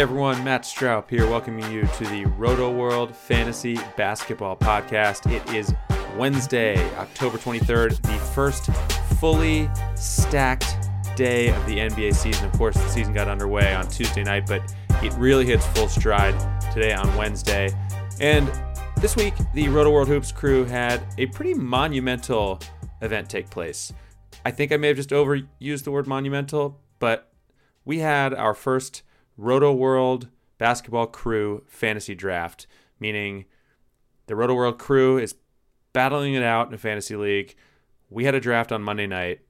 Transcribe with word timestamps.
Hey 0.00 0.04
everyone, 0.04 0.42
Matt 0.42 0.62
Straub 0.62 1.10
here, 1.10 1.26
welcoming 1.26 1.70
you 1.70 1.82
to 1.82 2.04
the 2.04 2.24
Roto 2.24 2.72
World 2.72 3.14
Fantasy 3.14 3.78
Basketball 3.98 4.56
Podcast. 4.56 5.30
It 5.30 5.46
is 5.54 5.74
Wednesday, 6.16 6.82
October 6.94 7.36
23rd, 7.36 8.00
the 8.00 8.16
first 8.32 8.70
fully 9.20 9.68
stacked 9.96 10.74
day 11.16 11.48
of 11.48 11.66
the 11.66 11.76
NBA 11.76 12.14
season. 12.14 12.46
Of 12.46 12.52
course, 12.52 12.76
the 12.76 12.88
season 12.88 13.12
got 13.12 13.28
underway 13.28 13.74
on 13.74 13.88
Tuesday 13.88 14.24
night, 14.24 14.46
but 14.46 14.74
it 15.02 15.12
really 15.18 15.44
hits 15.44 15.66
full 15.66 15.86
stride 15.86 16.34
today 16.72 16.94
on 16.94 17.14
Wednesday. 17.14 17.68
And 18.22 18.50
this 19.02 19.16
week, 19.16 19.34
the 19.52 19.68
Roto 19.68 19.90
World 19.90 20.08
Hoops 20.08 20.32
crew 20.32 20.64
had 20.64 21.02
a 21.18 21.26
pretty 21.26 21.52
monumental 21.52 22.58
event 23.02 23.28
take 23.28 23.50
place. 23.50 23.92
I 24.46 24.50
think 24.50 24.72
I 24.72 24.78
may 24.78 24.88
have 24.88 24.96
just 24.96 25.10
overused 25.10 25.84
the 25.84 25.90
word 25.90 26.06
monumental, 26.06 26.80
but 27.00 27.30
we 27.84 27.98
had 27.98 28.32
our 28.32 28.54
first 28.54 29.02
Roto 29.40 29.72
World 29.72 30.28
Basketball 30.58 31.06
Crew 31.06 31.64
Fantasy 31.66 32.14
Draft, 32.14 32.66
meaning 33.00 33.46
the 34.26 34.36
Roto 34.36 34.54
World 34.54 34.78
crew 34.78 35.16
is 35.16 35.34
battling 35.94 36.34
it 36.34 36.42
out 36.42 36.68
in 36.68 36.74
a 36.74 36.78
fantasy 36.78 37.16
league. 37.16 37.54
We 38.10 38.24
had 38.24 38.34
a 38.34 38.40
draft 38.40 38.70
on 38.70 38.82
Monday 38.82 39.06
night. 39.06 39.40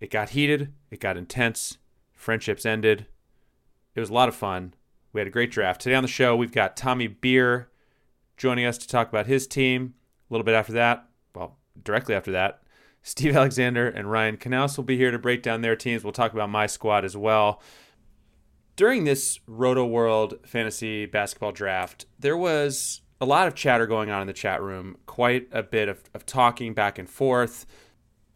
It 0.00 0.10
got 0.10 0.30
heated, 0.30 0.72
it 0.90 0.98
got 0.98 1.16
intense, 1.16 1.78
friendships 2.12 2.66
ended. 2.66 3.06
It 3.94 4.00
was 4.00 4.10
a 4.10 4.14
lot 4.14 4.28
of 4.28 4.34
fun. 4.34 4.74
We 5.12 5.20
had 5.20 5.28
a 5.28 5.30
great 5.30 5.52
draft. 5.52 5.80
Today 5.80 5.94
on 5.94 6.02
the 6.02 6.08
show, 6.08 6.34
we've 6.34 6.50
got 6.50 6.76
Tommy 6.76 7.06
Beer 7.06 7.70
joining 8.36 8.66
us 8.66 8.76
to 8.78 8.88
talk 8.88 9.08
about 9.08 9.26
his 9.26 9.46
team. 9.46 9.94
A 10.28 10.34
little 10.34 10.44
bit 10.44 10.56
after 10.56 10.72
that, 10.72 11.06
well, 11.32 11.58
directly 11.80 12.16
after 12.16 12.32
that, 12.32 12.60
Steve 13.02 13.36
Alexander 13.36 13.86
and 13.86 14.10
Ryan 14.10 14.36
Knaus 14.36 14.76
will 14.76 14.84
be 14.84 14.96
here 14.96 15.12
to 15.12 15.18
break 15.18 15.44
down 15.44 15.60
their 15.60 15.76
teams. 15.76 16.02
We'll 16.02 16.12
talk 16.12 16.32
about 16.32 16.50
my 16.50 16.66
squad 16.66 17.04
as 17.04 17.16
well 17.16 17.62
during 18.82 19.04
this 19.04 19.38
Roto 19.46 19.86
World 19.86 20.34
fantasy 20.44 21.06
basketball 21.06 21.52
draft, 21.52 22.04
there 22.18 22.36
was 22.36 23.02
a 23.20 23.24
lot 23.24 23.46
of 23.46 23.54
chatter 23.54 23.86
going 23.86 24.10
on 24.10 24.22
in 24.22 24.26
the 24.26 24.32
chat 24.32 24.60
room, 24.60 24.96
quite 25.06 25.46
a 25.52 25.62
bit 25.62 25.88
of, 25.88 26.02
of 26.14 26.26
talking 26.26 26.74
back 26.74 26.98
and 26.98 27.08
forth. 27.08 27.64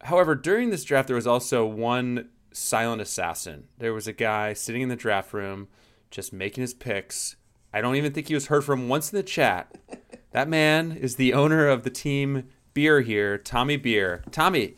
However, 0.03 0.35
during 0.35 0.69
this 0.69 0.85
draft, 0.85 1.07
there 1.07 1.17
was 1.17 1.27
also 1.27 1.65
one 1.65 2.29
silent 2.53 3.01
assassin. 3.01 3.65
There 3.77 3.93
was 3.93 4.07
a 4.07 4.13
guy 4.13 4.53
sitting 4.53 4.81
in 4.81 4.87
the 4.87 4.95
draft 4.95 5.33
room 5.33 5.67
just 6.11 6.31
making 6.31 6.61
his 6.61 6.73
picks. 6.73 7.35
I 7.73 7.81
don't 7.81 7.97
even 7.97 8.13
think 8.13 8.29
he 8.29 8.33
was 8.33 8.47
heard 8.47 8.63
from 8.63 8.87
once 8.87 9.11
in 9.11 9.17
the 9.17 9.23
chat. 9.23 9.77
That 10.31 10.49
man 10.49 10.91
is 10.91 11.15
the 11.15 11.33
owner 11.33 11.67
of 11.67 11.83
the 11.83 11.89
team 11.89 12.43
Beer 12.73 13.01
here, 13.01 13.37
Tommy 13.37 13.75
Beer. 13.75 14.23
Tommy, 14.29 14.75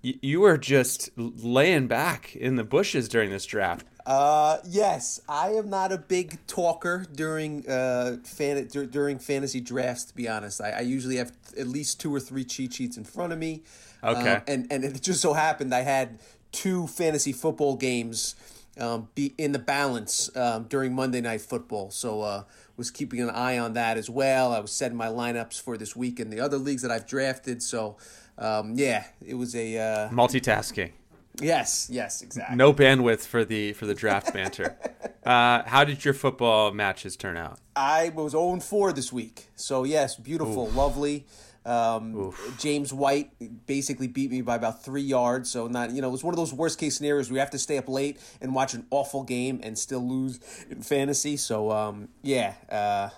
you 0.00 0.40
were 0.40 0.56
just 0.56 1.10
laying 1.16 1.88
back 1.88 2.34
in 2.34 2.56
the 2.56 2.64
bushes 2.64 3.08
during 3.08 3.30
this 3.30 3.44
draft. 3.44 3.86
Uh, 4.08 4.56
yes, 4.64 5.20
I 5.28 5.50
am 5.50 5.68
not 5.68 5.92
a 5.92 5.98
big 5.98 6.38
talker 6.46 7.04
during 7.14 7.68
uh 7.68 8.16
fan 8.24 8.66
during 8.66 9.18
fantasy 9.18 9.60
drafts. 9.60 10.04
To 10.04 10.14
be 10.14 10.26
honest, 10.26 10.62
I, 10.62 10.70
I 10.70 10.80
usually 10.80 11.16
have 11.16 11.30
at 11.58 11.68
least 11.68 12.00
two 12.00 12.14
or 12.14 12.18
three 12.18 12.44
cheat 12.44 12.72
sheets 12.72 12.96
in 12.96 13.04
front 13.04 13.34
of 13.34 13.38
me. 13.38 13.64
Okay, 14.02 14.36
uh, 14.36 14.40
and 14.48 14.66
and 14.70 14.82
it 14.82 15.02
just 15.02 15.20
so 15.20 15.34
happened 15.34 15.74
I 15.74 15.82
had 15.82 16.18
two 16.52 16.86
fantasy 16.86 17.34
football 17.34 17.76
games 17.76 18.34
um, 18.80 19.08
be 19.14 19.34
in 19.36 19.52
the 19.52 19.58
balance 19.58 20.34
um, 20.34 20.64
during 20.64 20.94
Monday 20.94 21.20
night 21.20 21.42
football. 21.42 21.90
So 21.90 22.22
uh, 22.22 22.44
was 22.78 22.90
keeping 22.90 23.20
an 23.20 23.28
eye 23.28 23.58
on 23.58 23.74
that 23.74 23.98
as 23.98 24.08
well. 24.08 24.54
I 24.54 24.60
was 24.60 24.72
setting 24.72 24.96
my 24.96 25.08
lineups 25.08 25.60
for 25.60 25.76
this 25.76 25.94
week 25.94 26.18
in 26.18 26.30
the 26.30 26.40
other 26.40 26.56
leagues 26.56 26.80
that 26.80 26.90
I've 26.90 27.06
drafted. 27.06 27.62
So 27.62 27.98
um, 28.38 28.72
yeah, 28.74 29.04
it 29.20 29.34
was 29.34 29.54
a 29.54 29.76
uh, 29.76 30.08
multitasking. 30.08 30.92
Yes, 31.40 31.88
yes, 31.90 32.22
exactly. 32.22 32.56
No 32.56 32.72
bandwidth 32.72 33.26
for 33.26 33.44
the 33.44 33.72
for 33.74 33.86
the 33.86 33.94
draft 33.94 34.32
banter. 34.32 34.76
uh, 35.24 35.62
how 35.64 35.84
did 35.84 36.04
your 36.04 36.14
football 36.14 36.72
matches 36.72 37.16
turn 37.16 37.36
out? 37.36 37.60
I 37.76 38.10
was 38.10 38.32
0 38.32 38.60
4 38.60 38.92
this 38.92 39.12
week. 39.12 39.48
So 39.54 39.84
yes, 39.84 40.16
beautiful, 40.16 40.66
Oof. 40.66 40.76
lovely. 40.76 41.26
Um, 41.64 42.32
James 42.58 42.94
White 42.94 43.30
basically 43.66 44.08
beat 44.08 44.30
me 44.30 44.40
by 44.40 44.56
about 44.56 44.82
three 44.84 45.02
yards. 45.02 45.50
So 45.50 45.66
not 45.66 45.90
you 45.90 46.00
know 46.00 46.08
it 46.08 46.12
was 46.12 46.24
one 46.24 46.32
of 46.32 46.38
those 46.38 46.52
worst 46.52 46.78
case 46.78 46.96
scenarios 46.96 47.28
where 47.28 47.36
you 47.36 47.40
have 47.40 47.50
to 47.50 47.58
stay 47.58 47.78
up 47.78 47.88
late 47.88 48.18
and 48.40 48.54
watch 48.54 48.74
an 48.74 48.86
awful 48.90 49.22
game 49.22 49.60
and 49.62 49.78
still 49.78 50.06
lose 50.06 50.40
in 50.70 50.82
fantasy. 50.82 51.36
So 51.36 51.70
um, 51.70 52.08
yeah, 52.22 52.54
uh, 52.70 53.10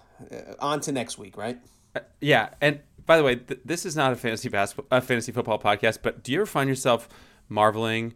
on 0.59 0.81
to 0.81 0.93
next 0.93 1.17
week, 1.17 1.37
right? 1.37 1.59
Uh, 1.95 2.01
yeah, 2.21 2.51
and 2.61 2.81
by 3.07 3.17
the 3.17 3.23
way, 3.23 3.37
th- 3.37 3.61
this 3.65 3.87
is 3.87 3.97
not 3.97 4.13
a 4.13 4.17
fantasy 4.17 4.49
basketball, 4.49 4.87
a 4.97 5.01
fantasy 5.01 5.33
football 5.33 5.59
podcast. 5.59 5.99
But 6.03 6.23
do 6.23 6.33
you 6.33 6.39
ever 6.39 6.47
find 6.47 6.69
yourself 6.69 7.09
marveling, 7.51 8.15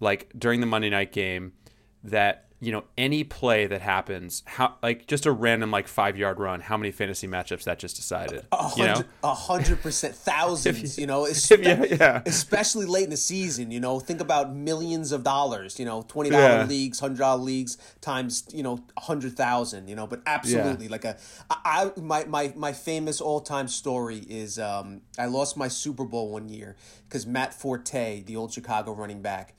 like 0.00 0.30
during 0.38 0.60
the 0.60 0.66
Monday 0.66 0.90
night 0.90 1.12
game, 1.12 1.52
that 2.04 2.51
you 2.62 2.70
know 2.70 2.84
any 2.96 3.24
play 3.24 3.66
that 3.66 3.82
happens 3.82 4.44
how 4.46 4.76
like 4.84 5.08
just 5.08 5.26
a 5.26 5.32
random 5.32 5.72
like 5.72 5.88
five 5.88 6.16
yard 6.16 6.38
run 6.38 6.60
how 6.60 6.76
many 6.76 6.92
fantasy 6.92 7.26
matchups 7.26 7.64
that 7.64 7.76
just 7.76 7.96
decided 7.96 8.46
a 8.52 8.56
hundred, 8.56 8.78
you 8.78 8.86
know 8.86 9.02
a 9.24 9.34
hundred 9.34 9.82
percent 9.82 10.14
thousands 10.14 10.96
you, 10.96 11.02
you 11.02 11.06
know 11.08 11.26
yeah, 11.26 11.84
yeah. 11.84 12.22
especially 12.24 12.86
late 12.86 13.02
in 13.02 13.10
the 13.10 13.16
season 13.16 13.72
you 13.72 13.80
know 13.80 13.98
think 13.98 14.20
about 14.20 14.54
millions 14.54 15.10
of 15.10 15.24
dollars 15.24 15.80
you 15.80 15.84
know 15.84 16.02
$20 16.02 16.30
yeah. 16.30 16.64
leagues 16.64 17.00
$100 17.00 17.40
leagues 17.42 17.78
times 18.00 18.44
you 18.52 18.62
know 18.62 18.76
100000 18.94 19.88
you 19.88 19.96
know 19.96 20.06
but 20.06 20.22
absolutely 20.26 20.86
like 20.86 21.04
a 21.04 21.16
I, 21.50 21.90
my, 22.00 22.24
my, 22.26 22.52
my 22.54 22.72
famous 22.72 23.20
all-time 23.20 23.66
story 23.66 24.18
is 24.28 24.60
um, 24.60 25.00
i 25.18 25.26
lost 25.26 25.56
my 25.56 25.66
super 25.66 26.04
bowl 26.04 26.30
one 26.30 26.48
year 26.48 26.76
because 27.08 27.26
matt 27.26 27.52
forte 27.52 28.22
the 28.22 28.36
old 28.36 28.52
chicago 28.52 28.92
running 28.92 29.20
back 29.20 29.54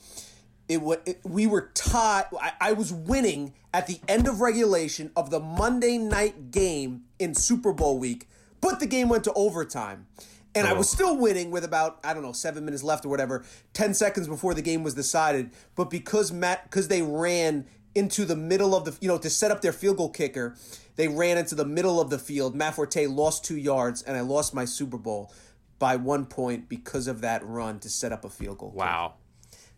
it, 0.68 0.81
it 1.06 1.19
we 1.24 1.47
were 1.47 1.72
tied. 1.74 2.25
I, 2.40 2.53
I 2.59 2.74
was 2.74 2.91
winning 2.94 3.53
at 3.74 3.88
the 3.88 4.00
end 4.07 4.28
of 4.28 4.41
regulation 4.41 5.12
of 5.16 5.29
the 5.29 5.40
Monday 5.40 5.97
night 5.97 6.51
game 6.51 7.03
in 7.19 7.34
Super 7.35 7.74
Bowl 7.74 7.97
week, 7.97 8.29
but 8.62 8.79
the 8.79 8.88
game 8.88 9.09
went 9.09 9.24
to 9.25 9.34
overtime. 9.34 10.07
And 10.56 10.68
oh. 10.68 10.69
I 10.69 10.74
was 10.74 10.91
oh. 10.94 10.96
still 10.96 11.18
winning 11.18 11.51
with 11.51 11.63
about, 11.63 12.00
I 12.03 12.13
don't 12.13 12.24
know, 12.24 12.31
seven 12.31 12.66
minutes 12.66 12.84
left 12.84 13.06
or 13.06 13.09
whatever, 13.09 13.44
10 13.74 13.94
seconds 13.94 14.28
before 14.28 14.53
the 14.53 14.62
game 14.62 14.84
was 14.84 14.94
decided. 14.94 15.51
But 15.75 15.90
because 15.90 16.31
Matt, 16.31 16.63
because 16.66 16.88
they 16.88 17.01
ran 17.01 17.66
into 17.95 18.25
the 18.25 18.35
middle 18.35 18.75
of 18.75 18.85
the, 18.85 18.95
you 19.01 19.07
know, 19.07 19.18
to 19.18 19.30
set 19.30 19.51
up 19.51 19.62
their 19.62 19.74
field 19.74 19.97
goal 19.97 20.09
kicker, 20.09 20.56
they 20.95 21.07
ran 21.07 21.38
into 21.38 21.56
the 21.56 21.66
middle 21.66 22.00
of 22.00 22.09
the 22.09 22.19
field. 22.19 22.56
Matt 22.56 22.75
Forte 22.75 23.07
lost 23.07 23.44
two 23.44 23.57
yards, 23.57 24.01
and 24.03 24.16
I 24.16 24.22
lost 24.22 24.53
my 24.53 24.66
Super 24.66 24.97
Bowl 24.97 25.34
by 25.80 25.95
one 25.95 26.25
point 26.25 26.69
because 26.69 27.07
of 27.07 27.22
that 27.22 27.45
run 27.45 27.80
to 27.80 27.90
set 27.90 28.12
up 28.12 28.24
a 28.24 28.30
field 28.30 28.59
goal. 28.59 28.72
Wow. 28.72 29.16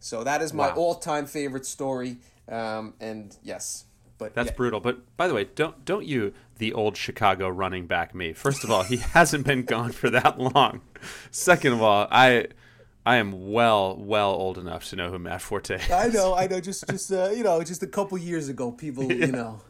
So 0.06 0.24
that 0.24 0.44
is 0.44 0.54
my 0.54 0.68
wow. 0.68 0.76
all-time 0.76 1.26
favorite 1.26 1.66
story. 1.66 2.18
Um, 2.48 2.94
and 3.00 3.36
yes, 3.42 3.86
but 4.20 4.36
that's 4.36 4.52
yeah. 4.52 4.56
brutal. 4.56 4.80
But 4.80 5.00
by 5.18 5.28
the 5.28 5.34
way, 5.34 5.46
don't 5.56 5.84
don't 5.84 6.06
you 6.06 6.32
the 6.60 6.74
old 6.74 6.96
Chicago 6.96 7.50
running 7.50 7.88
back 7.88 8.14
me. 8.14 8.32
First 8.32 8.64
of 8.64 8.70
all, 8.70 8.84
he 8.84 8.98
hasn't 9.14 9.48
been 9.48 9.64
gone 9.64 9.94
for 9.94 10.12
that 10.12 10.40
long. 10.40 10.82
Second 11.32 11.74
of 11.74 11.82
all, 11.82 12.08
I 12.12 12.50
I 13.04 13.16
am 13.16 13.52
well 13.52 13.98
well 13.98 14.30
old 14.30 14.60
enough 14.60 14.88
to 14.90 14.96
know 14.96 15.10
who 15.10 15.18
Matt 15.18 15.42
Forte 15.42 15.74
is. 15.74 15.90
I 15.90 16.10
know, 16.10 16.36
I 16.36 16.46
know. 16.46 16.60
Just 16.60 16.88
just 16.92 17.12
uh, 17.12 17.32
you 17.32 17.44
know, 17.44 17.64
just 17.64 17.82
a 17.82 17.88
couple 17.88 18.16
years 18.20 18.48
ago, 18.48 18.72
people 18.72 19.12
yeah. 19.12 19.26
you 19.26 19.32
know. 19.32 19.62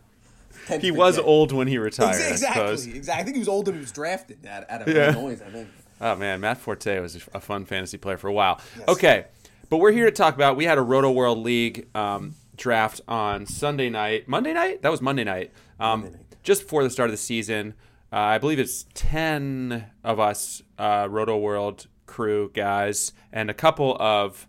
He 0.81 0.92
was 0.92 1.18
old 1.18 1.54
when 1.54 1.69
he 1.69 1.77
retired. 1.77 2.09
Exactly, 2.09 2.98
exactly. 2.98 3.13
I 3.13 3.24
think 3.24 3.36
he 3.38 3.39
was 3.39 3.48
old 3.48 3.68
when 3.68 3.75
he 3.75 3.81
was 3.81 3.94
drafted 3.94 4.45
out, 4.45 4.69
out 4.69 4.81
of 4.81 4.89
yeah. 4.89 5.13
Illinois. 5.13 5.42
I 5.42 5.50
think. 5.50 5.69
Oh 6.01 6.18
man, 6.18 6.42
Matt 6.42 6.57
Forte 6.57 7.00
was 7.00 7.15
a 7.33 7.39
fun 7.39 7.63
fantasy 7.63 7.98
player 7.98 8.18
for 8.18 8.27
a 8.27 8.33
while. 8.33 8.59
Yes. 8.77 8.89
Okay, 8.89 9.25
but 9.69 9.77
we're 9.77 9.91
here 9.91 10.06
to 10.06 10.12
talk 10.12 10.35
about. 10.35 10.56
We 10.56 10.65
had 10.65 10.77
a 10.77 10.81
Roto 10.81 11.12
World 11.12 11.39
League 11.39 11.88
um, 11.95 12.35
draft 12.56 13.01
on 13.07 13.45
Sunday 13.45 13.89
night, 13.89 14.27
Monday 14.27 14.53
night. 14.53 14.81
That 14.81 14.91
was 14.91 15.01
Monday 15.01 15.23
night. 15.23 15.51
Um, 15.79 16.01
Monday 16.01 16.17
night. 16.17 16.35
Just 16.44 16.63
before 16.63 16.83
the 16.83 16.89
start 16.89 17.09
of 17.09 17.13
the 17.13 17.17
season, 17.17 17.73
uh, 18.12 18.17
I 18.17 18.38
believe 18.38 18.59
it's 18.59 18.85
ten 18.94 19.88
of 20.03 20.19
us 20.19 20.62
uh, 20.77 21.07
Roto 21.09 21.38
World 21.38 21.88
crew 22.06 22.51
guys 22.53 23.13
and 23.31 23.50
a 23.50 23.53
couple 23.53 23.97
of 24.00 24.47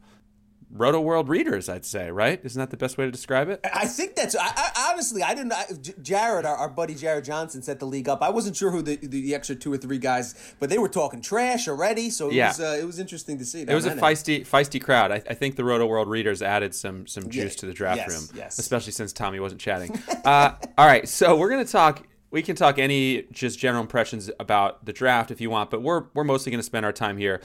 Roto 0.78 1.00
World 1.00 1.28
readers, 1.28 1.68
I'd 1.68 1.84
say, 1.84 2.10
right? 2.10 2.40
Isn't 2.42 2.58
that 2.58 2.70
the 2.70 2.76
best 2.76 2.98
way 2.98 3.04
to 3.04 3.10
describe 3.10 3.48
it? 3.48 3.60
I 3.72 3.86
think 3.86 4.14
that's. 4.14 4.36
I, 4.36 4.46
I 4.46 4.90
honestly, 4.92 5.22
I 5.22 5.34
didn't. 5.34 5.52
I, 5.52 5.66
Jared, 6.02 6.44
our, 6.44 6.56
our, 6.56 6.68
buddy 6.68 6.94
Jared 6.94 7.24
Johnson, 7.24 7.62
set 7.62 7.80
the 7.80 7.86
league 7.86 8.08
up. 8.08 8.22
I 8.22 8.30
wasn't 8.30 8.56
sure 8.56 8.70
who 8.70 8.82
the, 8.82 8.96
the 8.96 9.34
extra 9.34 9.54
two 9.54 9.72
or 9.72 9.76
three 9.76 9.98
guys, 9.98 10.54
but 10.60 10.70
they 10.70 10.78
were 10.78 10.88
talking 10.88 11.20
trash 11.20 11.68
already. 11.68 12.10
So 12.10 12.28
it 12.28 12.34
yeah. 12.34 12.48
was 12.48 12.60
uh, 12.60 12.78
it 12.80 12.84
was 12.84 12.98
interesting 12.98 13.38
to 13.38 13.44
see. 13.44 13.64
That, 13.64 13.72
It 13.72 13.74
was 13.74 13.86
a 13.86 13.94
feisty 13.94 14.46
feisty 14.46 14.82
crowd. 14.82 15.12
I, 15.12 15.16
I, 15.16 15.34
think 15.34 15.56
the 15.56 15.64
Roto 15.64 15.86
World 15.86 16.08
readers 16.08 16.42
added 16.42 16.74
some 16.74 17.06
some 17.06 17.28
juice 17.28 17.54
yeah. 17.54 17.60
to 17.60 17.66
the 17.66 17.74
draft 17.74 17.98
yes, 17.98 18.08
room, 18.10 18.36
yes. 18.36 18.58
especially 18.58 18.92
since 18.92 19.12
Tommy 19.12 19.40
wasn't 19.40 19.60
chatting. 19.60 19.98
uh, 20.24 20.54
all 20.78 20.86
right, 20.86 21.08
so 21.08 21.36
we're 21.36 21.50
gonna 21.50 21.64
talk 21.64 22.06
we 22.30 22.42
can 22.42 22.56
talk 22.56 22.78
any 22.78 23.24
just 23.32 23.58
general 23.58 23.82
impressions 23.82 24.30
about 24.38 24.84
the 24.84 24.92
draft 24.92 25.30
if 25.30 25.40
you 25.40 25.50
want, 25.50 25.70
but 25.70 25.82
we're 25.82 26.04
we're 26.14 26.24
mostly 26.24 26.50
going 26.50 26.58
to 26.58 26.66
spend 26.66 26.84
our 26.84 26.92
time 26.92 27.16
here 27.16 27.40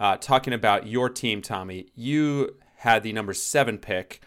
uh, 0.00 0.16
talking 0.16 0.52
about 0.52 0.86
your 0.86 1.08
team, 1.08 1.40
Tommy. 1.40 1.86
You 1.94 2.56
had 2.84 3.02
the 3.02 3.12
number 3.12 3.32
seven 3.32 3.78
pick, 3.78 4.20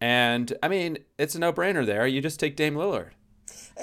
and 0.00 0.52
I 0.62 0.68
mean 0.68 0.98
it's 1.18 1.34
a 1.34 1.38
no 1.38 1.52
brainer 1.52 1.84
there. 1.86 2.06
You 2.06 2.20
just 2.20 2.40
take 2.40 2.56
Dame 2.56 2.74
Lillard. 2.74 3.10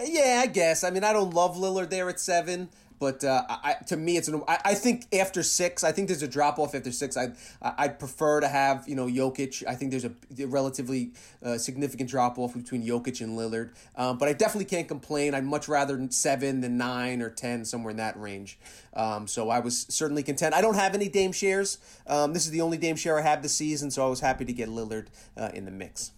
Yeah, 0.04 0.42
I 0.44 0.48
guess. 0.48 0.84
I 0.84 0.90
mean, 0.90 1.04
I 1.04 1.14
don't 1.14 1.34
love 1.34 1.56
Lillard 1.56 1.90
there 1.90 2.10
at 2.10 2.20
seven. 2.20 2.70
But 3.00 3.24
uh, 3.24 3.44
I, 3.48 3.76
to 3.88 3.96
me, 3.96 4.18
it's 4.18 4.28
an. 4.28 4.44
I, 4.48 4.60
I 4.66 4.74
think 4.76 5.08
after 5.14 5.42
six, 5.42 5.86
I 5.86 5.94
think 5.94 6.10
there's 6.10 6.22
a 6.22 6.28
drop 6.28 6.60
off 6.60 6.76
after 6.76 6.92
six. 6.92 7.16
I 7.16 7.30
I'd 7.62 7.98
prefer 7.98 8.42
to 8.42 8.48
have 8.50 8.88
you 8.88 8.96
know 8.96 9.08
Jokic. 9.08 9.64
I 9.66 9.76
think 9.76 9.92
there's 9.92 10.04
a, 10.04 10.12
a 10.38 10.46
relatively 10.46 11.14
uh, 11.42 11.58
significant 11.58 12.10
drop 12.10 12.38
off 12.38 12.56
between 12.56 12.86
Jokic 12.86 13.22
and 13.22 13.38
Lillard. 13.38 13.72
Um, 13.96 14.18
but 14.18 14.28
I 14.28 14.34
definitely 14.34 14.66
can't 14.66 14.88
complain. 14.88 15.34
I'd 15.34 15.46
much 15.46 15.70
rather 15.70 16.08
seven 16.10 16.60
than 16.60 16.78
nine 16.78 17.22
or 17.22 17.30
ten, 17.30 17.64
somewhere 17.64 17.92
in 17.92 17.98
that 17.98 18.20
range. 18.20 18.60
Um, 18.94 19.28
so 19.28 19.50
I 19.50 19.60
was 19.60 19.86
certainly 19.90 20.22
content. 20.22 20.54
I 20.54 20.60
don't 20.60 20.76
have 20.76 20.94
any 20.94 21.08
Dame 21.08 21.32
shares. 21.32 21.78
Um, 22.06 22.34
this 22.34 22.46
is 22.46 22.52
the 22.52 22.62
only 22.62 22.78
Dame 22.78 22.98
share 22.98 23.18
I 23.18 23.22
have 23.22 23.42
this 23.42 23.56
season, 23.56 23.92
so 23.92 24.06
I 24.06 24.10
was 24.10 24.20
happy 24.20 24.44
to 24.44 24.54
get 24.54 24.68
Lillard 24.68 25.08
uh, 25.38 25.52
in 25.54 25.64
the 25.64 25.72
mix. 25.72 26.12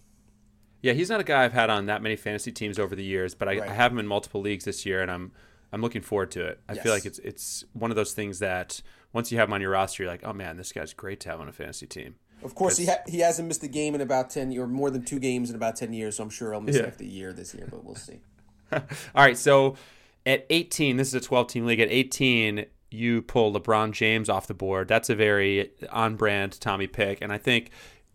Yeah, 0.80 0.94
he's 0.94 1.08
not 1.08 1.20
a 1.20 1.24
guy 1.24 1.44
I've 1.44 1.52
had 1.52 1.70
on 1.70 1.86
that 1.86 2.02
many 2.02 2.16
fantasy 2.16 2.50
teams 2.50 2.76
over 2.76 2.96
the 2.96 3.04
years, 3.04 3.36
but 3.36 3.48
I, 3.48 3.58
right. 3.58 3.70
I 3.70 3.72
have 3.72 3.92
him 3.92 4.00
in 4.00 4.06
multiple 4.08 4.40
leagues 4.40 4.64
this 4.64 4.84
year, 4.84 5.00
and 5.00 5.12
I'm 5.12 5.30
I'm 5.72 5.80
looking 5.80 6.02
forward 6.02 6.30
to 6.32 6.44
it. 6.46 6.60
I 6.68 6.74
yes. 6.74 6.82
feel 6.82 6.92
like 6.92 7.06
it's 7.06 7.18
it's 7.20 7.64
one 7.72 7.90
of 7.90 7.96
those 7.96 8.12
things 8.12 8.40
that 8.40 8.82
once 9.12 9.32
you 9.32 9.38
have 9.38 9.48
him 9.48 9.54
on 9.54 9.60
your 9.60 9.70
roster, 9.70 10.02
you're 10.02 10.12
like, 10.12 10.24
oh 10.24 10.32
man, 10.32 10.56
this 10.56 10.72
guy's 10.72 10.92
great 10.92 11.20
to 11.20 11.30
have 11.30 11.40
on 11.40 11.48
a 11.48 11.52
fantasy 11.52 11.86
team. 11.86 12.16
Of 12.42 12.54
course, 12.54 12.76
he 12.76 12.86
ha- 12.86 13.02
he 13.06 13.20
hasn't 13.20 13.48
missed 13.48 13.62
a 13.62 13.68
game 13.68 13.94
in 13.94 14.00
about 14.00 14.30
ten 14.30 14.56
or 14.58 14.66
more 14.66 14.90
than 14.90 15.04
two 15.04 15.18
games 15.18 15.50
in 15.50 15.56
about 15.56 15.76
ten 15.76 15.92
years, 15.92 16.16
so 16.16 16.24
I'm 16.24 16.30
sure 16.30 16.52
he'll 16.52 16.60
miss 16.60 16.76
yeah. 16.76 16.82
after 16.82 17.04
a 17.04 17.06
year 17.06 17.32
this 17.32 17.54
year, 17.54 17.68
but 17.70 17.84
we'll 17.84 17.94
see. 17.94 18.20
All 18.72 18.80
right, 19.16 19.36
so 19.36 19.76
at 20.24 20.46
18, 20.50 20.96
this 20.96 21.08
is 21.08 21.14
a 21.14 21.20
12 21.20 21.48
team 21.48 21.66
league. 21.66 21.80
At 21.80 21.90
18, 21.90 22.66
you 22.90 23.22
pull 23.22 23.52
LeBron 23.52 23.92
James 23.92 24.28
off 24.28 24.46
the 24.46 24.54
board. 24.54 24.88
That's 24.88 25.10
a 25.10 25.14
very 25.14 25.70
on 25.90 26.16
brand 26.16 26.60
Tommy 26.60 26.86
pick, 26.86 27.20
and 27.20 27.32
I 27.32 27.38
think 27.38 27.70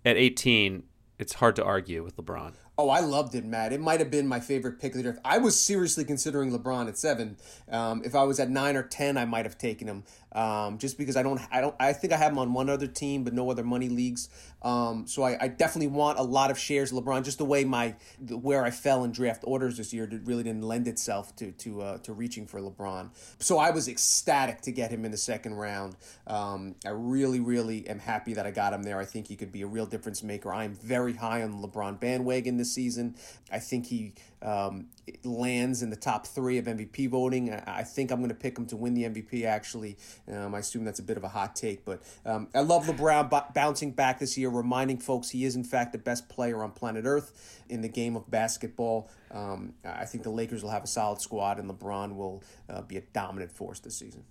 at 0.06 0.18
18, 0.18 0.83
it's 1.19 1.33
hard 1.33 1.56
to 1.57 1.63
argue 1.63 2.04
with 2.04 2.18
LeBron. 2.18 2.54
Oh, 2.79 2.91
I 2.91 3.00
loved 3.00 3.33
it, 3.33 3.44
Matt. 3.44 3.74
It 3.74 3.81
might 3.81 4.00
have 4.00 4.12
been 4.12 4.27
my 4.27 4.39
favorite 4.39 4.79
pick 4.79 4.91
of 4.91 4.97
the 4.97 5.03
draft. 5.03 5.19
I 5.25 5.39
was 5.39 5.59
seriously 5.59 6.06
considering 6.06 6.51
LeBron 6.51 6.88
at 6.88 6.95
seven. 6.95 7.38
Um, 7.71 8.03
if 8.06 8.13
I 8.13 8.21
was 8.24 8.39
at 8.39 8.51
nine 8.51 8.75
or 8.75 8.83
ten, 8.83 9.18
I 9.18 9.25
might 9.25 9.45
have 9.45 9.57
taken 9.57 9.88
him. 9.88 10.03
Um, 10.31 10.77
just 10.77 10.95
because 10.95 11.18
I 11.18 11.24
don't, 11.24 11.41
I 11.51 11.59
don't, 11.59 11.74
I 11.79 11.91
think 11.94 12.13
I 12.13 12.18
have 12.18 12.33
him 12.33 12.38
on 12.38 12.53
one 12.53 12.69
other 12.69 12.85
team, 12.85 13.24
but 13.24 13.33
no 13.33 13.50
other 13.50 13.63
money 13.63 13.89
leagues. 13.89 14.29
Um, 14.62 15.06
so 15.06 15.24
I, 15.24 15.38
I, 15.39 15.48
definitely 15.50 15.88
want 15.88 16.18
a 16.18 16.24
lot 16.24 16.50
of 16.50 16.57
shares 16.57 16.92
of 16.92 17.04
LeBron. 17.04 17.24
Just 17.24 17.38
the 17.38 17.45
way 17.45 17.63
my 17.63 17.95
where 18.30 18.65
I 18.65 18.71
fell 18.71 19.04
in 19.04 19.12
draft 19.12 19.44
orders 19.45 19.77
this 19.77 19.94
year 19.94 20.09
really 20.25 20.44
didn't 20.44 20.63
lend 20.63 20.88
itself 20.88 21.36
to 21.38 21.51
to 21.51 21.81
uh, 21.81 21.98
to 22.00 22.13
reaching 22.13 22.48
for 22.48 22.59
LeBron. 22.59 23.09
So 23.39 23.59
I 23.59 23.69
was 23.69 23.88
ecstatic 23.88 24.62
to 24.62 24.71
get 24.71 24.89
him 24.89 25.06
in 25.06 25.12
the 25.12 25.18
second 25.18 25.54
round. 25.54 25.95
Um, 26.25 26.75
I 26.86 26.89
really, 26.89 27.39
really 27.39 27.88
am 27.88 28.00
happy 28.00 28.33
that 28.33 28.48
I 28.48 28.51
got 28.51 28.74
him 28.74 28.81
there. 28.81 29.00
I 29.00 29.06
think 29.06 29.27
he 29.27 29.36
could 29.36 29.51
be 29.51 29.62
a 29.62 29.68
real 29.68 29.86
difference 29.86 30.24
maker. 30.24 30.51
I 30.51 30.63
am 30.63 30.74
very 30.74 31.13
high 31.13 31.44
on 31.44 31.62
the 31.62 31.68
LeBron 31.68 32.00
bandwagon 32.00 32.57
this 32.57 32.74
season. 32.74 33.15
I 33.51 33.59
think 33.59 33.86
he 33.86 34.13
um, 34.41 34.87
lands 35.23 35.81
in 35.81 35.89
the 35.89 35.95
top 35.95 36.27
three 36.27 36.57
of 36.57 36.65
MVP 36.65 37.09
voting. 37.09 37.51
I, 37.51 37.79
I 37.79 37.83
think 37.83 38.11
I'm 38.11 38.19
going 38.19 38.29
to 38.29 38.35
pick 38.35 38.57
him 38.57 38.65
to 38.67 38.77
win 38.77 38.93
the 38.93 39.03
MVP. 39.03 39.45
Actually, 39.45 39.97
um, 40.31 40.53
I 40.53 40.59
assume 40.59 40.85
that's 40.85 40.99
a 40.99 41.03
bit 41.03 41.17
of 41.17 41.23
a 41.23 41.29
hot 41.29 41.55
take, 41.55 41.85
but 41.85 42.01
um, 42.25 42.47
I 42.53 42.61
love 42.61 42.85
LeBron 42.85 43.29
b- 43.29 43.51
bouncing 43.53 43.91
back 43.91 44.19
this 44.19 44.37
year, 44.37 44.49
reminding 44.49 44.99
folks 44.99 45.29
he 45.29 45.45
is 45.45 45.55
in 45.55 45.63
fact 45.63 45.91
the 45.91 45.97
best 45.97 46.29
player 46.29 46.63
on 46.63 46.71
planet 46.71 47.05
Earth 47.05 47.63
in 47.69 47.81
the 47.81 47.89
game 47.89 48.15
of 48.15 48.29
basketball. 48.29 49.09
Um, 49.31 49.73
I 49.83 50.05
think 50.05 50.23
the 50.23 50.29
Lakers 50.29 50.63
will 50.63 50.71
have 50.71 50.83
a 50.83 50.87
solid 50.87 51.21
squad, 51.21 51.59
and 51.59 51.69
LeBron 51.69 52.15
will 52.15 52.43
uh, 52.69 52.81
be 52.81 52.97
a 52.97 53.01
dominant 53.01 53.51
force 53.51 53.79
this 53.79 53.95
season. 53.95 54.23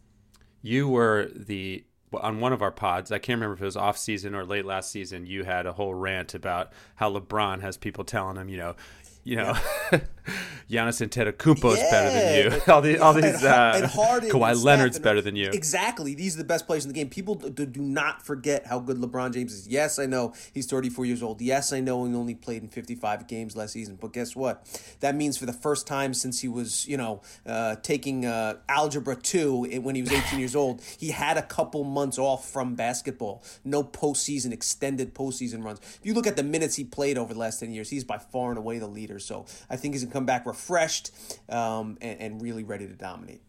You 0.63 0.89
were 0.89 1.31
the 1.35 1.85
on 2.13 2.41
one 2.41 2.53
of 2.53 2.63
our 2.63 2.71
pods, 2.71 3.11
I 3.11 3.19
can't 3.19 3.37
remember 3.37 3.55
if 3.55 3.63
it 3.63 3.65
was 3.65 3.77
off 3.77 3.99
season 3.99 4.35
or 4.35 4.45
late 4.45 4.65
last 4.65 4.91
season, 4.91 5.27
you 5.27 5.45
had 5.45 5.67
a 5.67 5.73
whole 5.73 5.95
rant 5.95 6.35
about 6.35 6.73
how 6.95 7.13
LeBron 7.13 7.61
has 7.61 7.77
people 7.77 8.05
telling 8.05 8.37
him, 8.37 8.49
you 8.49 8.57
know, 8.57 8.77
you 9.27 9.37
know, 9.37 9.57
yeah. 9.93 10.01
Giannis 10.69 11.07
Antetokounmpo 11.07 11.75
is 11.75 11.79
yeah, 11.79 11.91
better 11.91 12.11
than 12.11 12.53
you. 12.53 12.61
all 12.73 12.81
these, 12.81 13.01
all 13.01 13.13
these, 13.13 13.45
uh, 13.45 13.73
and 13.77 13.87
Harden 13.87 14.31
Kawhi 14.31 14.53
and 14.53 14.63
Leonard's 14.63 14.99
better 14.99 15.21
than 15.21 15.37
you. 15.37 15.51
Exactly. 15.53 16.15
These 16.15 16.35
are 16.35 16.39
the 16.39 16.45
best 16.45 16.67
players 16.67 16.85
in 16.85 16.89
the 16.89 16.95
game. 16.95 17.09
People 17.09 17.37
do, 17.37 17.65
do 17.65 17.81
not 17.81 18.27
forget 18.27 18.67
how 18.67 18.81
good 18.81 18.97
LeBron 18.97 19.33
James 19.33 19.53
is. 19.53 19.69
Yes, 19.69 20.01
I 20.01 20.07
know 20.07 20.35
he's 20.53 20.67
34 20.67 21.05
years 21.05 21.23
old. 21.23 21.41
Yes, 21.41 21.73
I 21.73 21.79
know 21.79 22.05
he 22.05 22.15
only 22.15 22.35
played 22.35 22.63
in 22.63 22.69
55 22.69 23.29
games 23.29 23.55
last 23.55 23.75
season. 23.75 23.97
But 24.01 24.13
guess 24.13 24.35
what? 24.35 24.67
That 25.01 25.15
means 25.15 25.37
for 25.37 25.47
the 25.47 25.53
first 25.53 25.87
time 25.87 26.13
since 26.15 26.41
he 26.41 26.49
was, 26.49 26.87
you 26.89 26.97
know, 26.97 27.23
uh, 27.47 27.77
taking 27.77 28.27
uh, 28.27 28.57
algebra 28.69 29.15
two 29.15 29.63
when 29.81 29.95
he 29.95 30.03
was 30.03 30.11
18 30.11 30.41
years 30.41 30.57
old, 30.57 30.83
he 30.99 31.11
had 31.11 31.37
a 31.37 31.43
couple 31.43 31.85
months 31.85 32.19
off 32.19 32.51
from 32.51 32.75
basketball. 32.75 33.45
No 33.65 33.85
postseason, 33.85 34.53
extended 34.53 35.15
postseason 35.15 35.63
runs. 35.65 35.79
If 35.79 36.01
you 36.03 36.15
look 36.15 36.27
at 36.27 36.35
the 36.35 36.43
minutes 36.43 36.75
he 36.75 36.83
played 36.83 37.19
over 37.19 37.33
the 37.33 37.39
last 37.39 37.61
10 37.61 37.73
years, 37.73 37.89
he's 37.89 38.03
by 38.03 38.19
far 38.19 38.51
and 38.51 38.59
away 38.59 38.81
the 38.81 38.89
leader. 38.89 39.21
So 39.21 39.47
I 39.71 39.77
think 39.77 39.95
he's 39.95 40.03
going 40.03 40.11
to 40.11 40.15
come 40.15 40.27
back 40.27 40.45
refreshed 40.57 41.11
um, 41.49 41.99
and, 42.01 42.21
and 42.21 42.43
really 42.43 42.65
ready 42.65 42.87
to 42.87 42.95
dominate. 42.95 43.43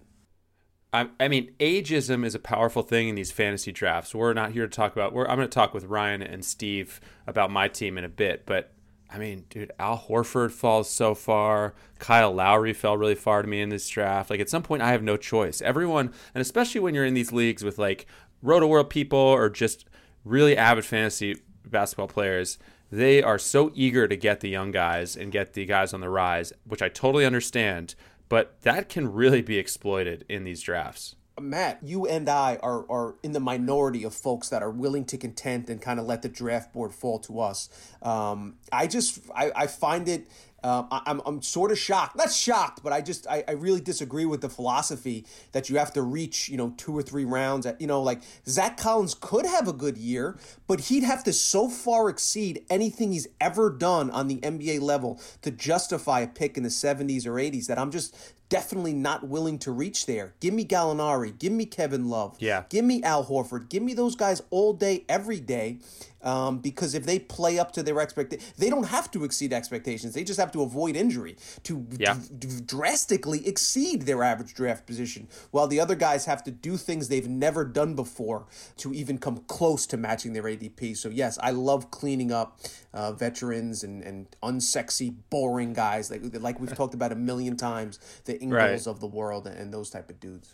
I, 0.93 1.09
I 1.19 1.27
mean, 1.27 1.53
ageism 1.59 2.25
is 2.25 2.35
a 2.35 2.39
powerful 2.39 2.83
thing 2.83 3.09
in 3.09 3.15
these 3.15 3.31
fantasy 3.31 3.71
drafts. 3.71 4.13
We're 4.13 4.33
not 4.33 4.51
here 4.51 4.67
to 4.67 4.73
talk 4.73 4.93
about. 4.93 5.09
I'm 5.09 5.37
going 5.37 5.39
to 5.39 5.47
talk 5.47 5.73
with 5.73 5.85
Ryan 5.85 6.21
and 6.21 6.43
Steve 6.43 7.01
about 7.25 7.51
my 7.51 7.67
team 7.67 7.97
in 7.97 8.03
a 8.03 8.09
bit, 8.09 8.45
but 8.45 8.71
I 9.09 9.17
mean, 9.17 9.45
dude, 9.49 9.71
Al 9.79 9.97
Horford 9.97 10.51
falls 10.51 10.89
so 10.89 11.15
far. 11.15 11.73
Kyle 11.97 12.33
Lowry 12.33 12.73
fell 12.73 12.97
really 12.97 13.15
far 13.15 13.41
to 13.41 13.47
me 13.47 13.61
in 13.61 13.69
this 13.69 13.87
draft. 13.87 14.29
Like 14.29 14.41
at 14.41 14.49
some 14.49 14.63
point, 14.63 14.81
I 14.81 14.91
have 14.91 15.03
no 15.03 15.15
choice. 15.15 15.61
Everyone, 15.61 16.11
and 16.33 16.41
especially 16.41 16.81
when 16.81 16.93
you're 16.93 17.05
in 17.05 17.13
these 17.13 17.31
leagues 17.31 17.63
with 17.63 17.77
like 17.77 18.05
Roto 18.41 18.67
World 18.67 18.89
people 18.89 19.17
or 19.17 19.49
just 19.49 19.85
really 20.25 20.57
avid 20.57 20.83
fantasy 20.83 21.37
basketball 21.65 22.07
players, 22.07 22.57
they 22.91 23.21
are 23.21 23.39
so 23.39 23.71
eager 23.73 24.07
to 24.07 24.15
get 24.15 24.39
the 24.39 24.49
young 24.49 24.71
guys 24.71 25.15
and 25.15 25.31
get 25.31 25.53
the 25.53 25.65
guys 25.65 25.93
on 25.93 26.01
the 26.01 26.09
rise, 26.09 26.53
which 26.65 26.81
I 26.81 26.89
totally 26.89 27.25
understand, 27.25 27.95
but 28.29 28.61
that 28.61 28.89
can 28.89 29.11
really 29.11 29.41
be 29.41 29.57
exploited 29.57 30.25
in 30.29 30.43
these 30.43 30.61
drafts. 30.61 31.15
Matt, 31.39 31.79
you 31.83 32.07
and 32.07 32.27
I 32.29 32.57
are, 32.63 32.89
are 32.89 33.15
in 33.21 33.31
the 33.31 33.39
minority 33.39 34.03
of 34.03 34.13
folks 34.13 34.49
that 34.49 34.63
are 34.63 34.71
willing 34.71 35.05
to 35.05 35.17
content 35.17 35.69
and 35.69 35.81
kind 35.81 35.99
of 35.99 36.05
let 36.05 36.23
the 36.23 36.29
draft 36.29 36.73
board 36.73 36.93
fall 36.93 37.19
to 37.19 37.39
us. 37.39 37.69
Um, 38.01 38.55
I 38.71 38.87
just 38.87 39.19
I, 39.35 39.51
I 39.55 39.67
find 39.67 40.07
it 40.07 40.27
um, 40.67 40.87
I, 40.91 40.97
am 40.97 41.01
I'm, 41.05 41.21
I'm 41.25 41.41
sort 41.41 41.71
of 41.71 41.79
shocked, 41.79 42.17
not 42.17 42.29
shocked, 42.29 42.81
but 42.83 42.91
I 42.91 42.99
just 42.99 43.25
I, 43.27 43.41
I 43.47 43.51
really 43.53 43.79
disagree 43.79 44.25
with 44.25 44.41
the 44.41 44.49
philosophy 44.49 45.25
that 45.53 45.69
you 45.69 45.77
have 45.77 45.93
to 45.93 46.01
reach 46.01 46.49
you 46.49 46.57
know 46.57 46.73
two 46.75 46.95
or 46.95 47.01
three 47.01 47.23
rounds. 47.23 47.65
At, 47.65 47.79
you 47.79 47.87
know, 47.87 48.01
like 48.01 48.21
Zach 48.45 48.75
Collins 48.75 49.15
could 49.17 49.45
have 49.45 49.69
a 49.69 49.73
good 49.73 49.97
year, 49.97 50.37
but 50.67 50.81
he'd 50.81 51.03
have 51.03 51.23
to 51.23 51.31
so 51.31 51.69
far 51.69 52.09
exceed 52.09 52.65
anything 52.69 53.13
he's 53.13 53.29
ever 53.39 53.69
done 53.69 54.11
on 54.11 54.27
the 54.27 54.37
NBA 54.37 54.81
level 54.81 55.21
to 55.41 55.51
justify 55.51 56.19
a 56.19 56.27
pick 56.27 56.57
in 56.57 56.63
the 56.63 56.69
70s 56.69 57.25
or 57.25 57.35
80s. 57.35 57.67
That 57.67 57.79
I'm 57.79 57.91
just 57.91 58.13
definitely 58.49 58.93
not 58.93 59.27
willing 59.27 59.59
to 59.59 59.71
reach 59.71 60.05
there. 60.05 60.33
Give 60.39 60.53
me 60.53 60.65
Gallinari. 60.65 61.37
Give 61.37 61.53
me 61.53 61.65
Kevin 61.65 62.09
Love. 62.09 62.35
Yeah. 62.39 62.63
Give 62.69 62.83
me 62.83 63.03
Al 63.03 63.25
Horford. 63.25 63.69
Give 63.69 63.83
me 63.83 63.93
those 63.93 64.15
guys 64.15 64.41
all 64.49 64.73
day, 64.73 65.05
every 65.07 65.39
day. 65.39 65.79
Um, 66.27 66.57
because 66.57 66.93
if 66.93 67.05
they 67.05 67.19
play 67.19 67.57
up 67.57 67.71
to 67.71 67.83
their 67.83 68.01
expectations, 68.01 68.53
they 68.57 68.69
don't 68.69 68.87
have 68.87 69.09
to 69.11 69.23
exceed 69.23 69.53
expectations. 69.53 70.13
They 70.13 70.25
just 70.25 70.37
have 70.37 70.51
to 70.51 70.61
avoid 70.61 70.97
injury 70.97 71.37
to 71.63 71.87
yeah. 71.97 72.17
d- 72.37 72.49
drastically 72.65 73.47
exceed 73.47 74.01
their 74.01 74.21
average 74.23 74.53
draft 74.53 74.85
position, 74.85 75.29
while 75.51 75.67
the 75.67 75.79
other 75.79 75.95
guys 75.95 76.25
have 76.25 76.43
to 76.43 76.51
do 76.51 76.75
things 76.75 77.07
they've 77.07 77.29
never 77.29 77.63
done 77.63 77.95
before 77.95 78.45
to 78.75 78.93
even 78.93 79.19
come 79.19 79.37
close 79.47 79.87
to 79.87 79.95
matching 79.95 80.33
their 80.33 80.43
ADP. 80.43 80.97
So 80.97 81.07
yes, 81.07 81.39
I 81.41 81.51
love 81.51 81.91
cleaning 81.91 82.33
up 82.33 82.59
uh, 82.93 83.13
veterans 83.13 83.85
and, 83.85 84.03
and 84.03 84.27
unsexy, 84.43 85.15
boring 85.29 85.71
guys 85.71 86.11
like 86.11 86.21
like 86.41 86.59
we've 86.59 86.75
talked 86.75 86.93
about 86.93 87.13
a 87.13 87.15
million 87.15 87.55
times. 87.55 87.99
The 88.25 88.37
Ingles 88.41 88.59
right. 88.59 88.87
of 88.87 88.99
the 88.99 89.07
world 89.07 89.47
and 89.47 89.73
those 89.73 89.89
type 89.89 90.09
of 90.09 90.19
dudes. 90.19 90.53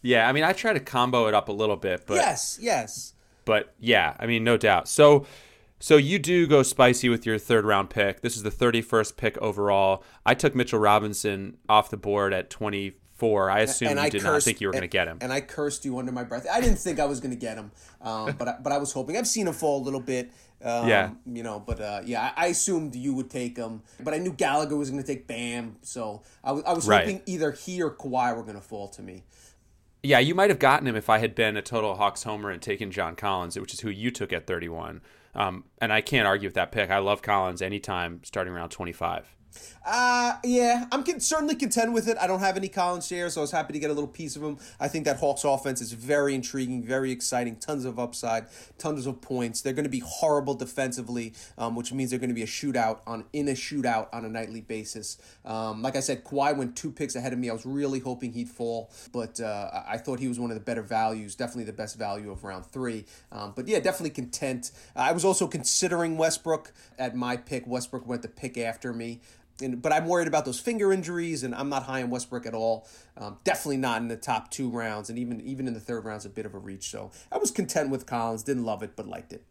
Yeah, 0.00 0.28
I 0.28 0.32
mean, 0.32 0.42
I 0.42 0.52
try 0.52 0.72
to 0.72 0.80
combo 0.80 1.28
it 1.28 1.34
up 1.34 1.48
a 1.48 1.52
little 1.52 1.76
bit, 1.76 2.06
but 2.06 2.14
yes, 2.14 2.58
yes, 2.60 3.14
but 3.44 3.74
yeah, 3.78 4.16
I 4.18 4.26
mean, 4.26 4.44
no 4.44 4.56
doubt. 4.56 4.88
So, 4.88 5.26
so 5.78 5.96
you 5.96 6.18
do 6.18 6.46
go 6.46 6.62
spicy 6.62 7.08
with 7.08 7.26
your 7.26 7.38
third 7.38 7.64
round 7.64 7.90
pick. 7.90 8.20
This 8.20 8.36
is 8.36 8.42
the 8.42 8.50
thirty 8.50 8.82
first 8.82 9.16
pick 9.16 9.38
overall. 9.38 10.04
I 10.24 10.34
took 10.34 10.54
Mitchell 10.54 10.78
Robinson 10.78 11.56
off 11.68 11.90
the 11.90 11.96
board 11.96 12.32
at 12.32 12.50
twenty 12.50 12.94
four. 13.22 13.50
I 13.50 13.60
assumed 13.60 13.98
you 13.98 14.10
did 14.10 14.22
cursed, 14.22 14.24
not 14.24 14.42
think 14.42 14.60
you 14.60 14.66
were 14.66 14.72
going 14.72 14.82
to 14.82 14.88
get 14.88 15.06
him. 15.06 15.18
And 15.20 15.32
I 15.32 15.40
cursed 15.40 15.84
you 15.84 15.96
under 15.98 16.10
my 16.10 16.24
breath. 16.24 16.44
I 16.50 16.60
didn't 16.60 16.78
think 16.78 16.98
I 16.98 17.04
was 17.04 17.20
going 17.20 17.30
to 17.30 17.38
get 17.38 17.56
him, 17.56 17.70
um, 18.00 18.34
but 18.36 18.48
I, 18.48 18.56
but 18.60 18.72
I 18.72 18.78
was 18.78 18.92
hoping. 18.92 19.16
I've 19.16 19.28
seen 19.28 19.46
him 19.46 19.54
fall 19.54 19.80
a 19.80 19.84
little 19.84 20.00
bit. 20.00 20.32
Um, 20.64 20.88
yeah. 20.88 21.10
You 21.26 21.42
know, 21.42 21.60
but 21.60 21.80
uh, 21.80 22.00
yeah, 22.04 22.32
I, 22.36 22.44
I, 22.44 22.46
assumed 22.48 22.94
you 22.94 23.14
would 23.14 23.30
take 23.30 23.56
him, 23.56 23.82
but 24.00 24.14
I 24.14 24.18
knew 24.18 24.32
Gallagher 24.32 24.76
was 24.76 24.90
going 24.90 25.02
to 25.02 25.06
take 25.06 25.26
Bam, 25.26 25.76
so 25.82 26.22
I, 26.44 26.48
w- 26.48 26.64
I 26.64 26.72
was 26.72 26.86
right. 26.86 27.04
hoping 27.04 27.22
either 27.26 27.50
he 27.50 27.82
or 27.82 27.90
Kawhi 27.90 28.36
were 28.36 28.42
going 28.42 28.54
to 28.54 28.60
fall 28.60 28.86
to 28.90 29.02
me. 29.02 29.24
Yeah, 30.02 30.18
you 30.18 30.34
might 30.34 30.50
have 30.50 30.58
gotten 30.58 30.88
him 30.88 30.96
if 30.96 31.08
I 31.08 31.18
had 31.18 31.34
been 31.34 31.56
a 31.56 31.62
total 31.62 31.94
Hawks 31.94 32.24
homer 32.24 32.50
and 32.50 32.60
taken 32.60 32.90
John 32.90 33.14
Collins, 33.14 33.58
which 33.58 33.72
is 33.72 33.80
who 33.80 33.90
you 33.90 34.10
took 34.10 34.32
at 34.32 34.46
31. 34.48 35.00
Um, 35.34 35.64
and 35.80 35.92
I 35.92 36.00
can't 36.00 36.26
argue 36.26 36.48
with 36.48 36.54
that 36.54 36.72
pick. 36.72 36.90
I 36.90 36.98
love 36.98 37.22
Collins 37.22 37.62
anytime 37.62 38.20
starting 38.24 38.52
around 38.52 38.70
25. 38.70 39.36
Uh, 39.84 40.34
yeah, 40.44 40.86
I'm 40.92 41.02
con- 41.02 41.20
certainly 41.20 41.54
content 41.54 41.92
with 41.92 42.08
it. 42.08 42.16
I 42.20 42.26
don't 42.26 42.40
have 42.40 42.56
any 42.56 42.68
Collins 42.68 43.06
shares, 43.06 43.34
so 43.34 43.40
I 43.40 43.42
was 43.42 43.50
happy 43.50 43.72
to 43.72 43.78
get 43.78 43.90
a 43.90 43.92
little 43.92 44.08
piece 44.08 44.36
of 44.36 44.42
him. 44.42 44.58
I 44.78 44.88
think 44.88 45.04
that 45.06 45.18
Hawks 45.18 45.44
offense 45.44 45.80
is 45.80 45.92
very 45.92 46.34
intriguing, 46.34 46.84
very 46.84 47.10
exciting, 47.10 47.56
tons 47.56 47.84
of 47.84 47.98
upside, 47.98 48.46
tons 48.78 49.06
of 49.06 49.20
points. 49.20 49.60
They're 49.60 49.72
going 49.72 49.84
to 49.84 49.90
be 49.90 50.02
horrible 50.04 50.54
defensively, 50.54 51.34
um, 51.58 51.74
which 51.74 51.92
means 51.92 52.10
they're 52.10 52.18
going 52.18 52.30
to 52.30 52.34
be 52.34 52.42
a 52.42 52.46
shootout 52.46 53.00
on 53.06 53.24
in 53.32 53.48
a 53.48 53.52
shootout 53.52 54.08
on 54.12 54.24
a 54.24 54.28
nightly 54.28 54.60
basis. 54.60 55.18
Um, 55.44 55.82
like 55.82 55.96
I 55.96 56.00
said, 56.00 56.24
Kawhi 56.24 56.56
went 56.56 56.76
two 56.76 56.90
picks 56.90 57.16
ahead 57.16 57.32
of 57.32 57.38
me. 57.38 57.50
I 57.50 57.52
was 57.52 57.66
really 57.66 57.98
hoping 57.98 58.32
he'd 58.32 58.48
fall, 58.48 58.90
but 59.12 59.40
uh, 59.40 59.82
I 59.86 59.98
thought 59.98 60.20
he 60.20 60.28
was 60.28 60.38
one 60.38 60.50
of 60.50 60.54
the 60.54 60.64
better 60.64 60.82
values, 60.82 61.34
definitely 61.34 61.64
the 61.64 61.72
best 61.72 61.98
value 61.98 62.30
of 62.30 62.44
round 62.44 62.66
three. 62.66 63.04
Um, 63.30 63.52
but 63.54 63.68
yeah, 63.68 63.80
definitely 63.80 64.10
content. 64.10 64.70
I 64.94 65.12
was 65.12 65.24
also 65.24 65.46
considering 65.46 66.16
Westbrook 66.16 66.72
at 66.98 67.16
my 67.16 67.36
pick. 67.36 67.66
Westbrook 67.66 68.06
went 68.06 68.22
the 68.22 68.28
pick 68.28 68.56
after 68.58 68.92
me. 68.92 69.20
And, 69.62 69.80
but 69.80 69.92
I'm 69.92 70.06
worried 70.06 70.28
about 70.28 70.44
those 70.44 70.60
finger 70.60 70.92
injuries, 70.92 71.42
and 71.42 71.54
I'm 71.54 71.68
not 71.68 71.84
high 71.84 72.02
on 72.02 72.10
Westbrook 72.10 72.46
at 72.46 72.54
all. 72.54 72.86
Um, 73.16 73.38
definitely 73.44 73.78
not 73.78 74.02
in 74.02 74.08
the 74.08 74.16
top 74.16 74.50
two 74.50 74.68
rounds, 74.70 75.10
and 75.10 75.18
even 75.18 75.40
even 75.40 75.66
in 75.66 75.74
the 75.74 75.80
third 75.80 76.04
round's 76.04 76.24
a 76.24 76.30
bit 76.30 76.46
of 76.46 76.54
a 76.54 76.58
reach. 76.58 76.90
So 76.90 77.10
I 77.30 77.38
was 77.38 77.50
content 77.50 77.90
with 77.90 78.06
Collins. 78.06 78.42
Didn't 78.42 78.64
love 78.64 78.82
it, 78.82 78.96
but 78.96 79.06
liked 79.06 79.32
it. 79.32 79.44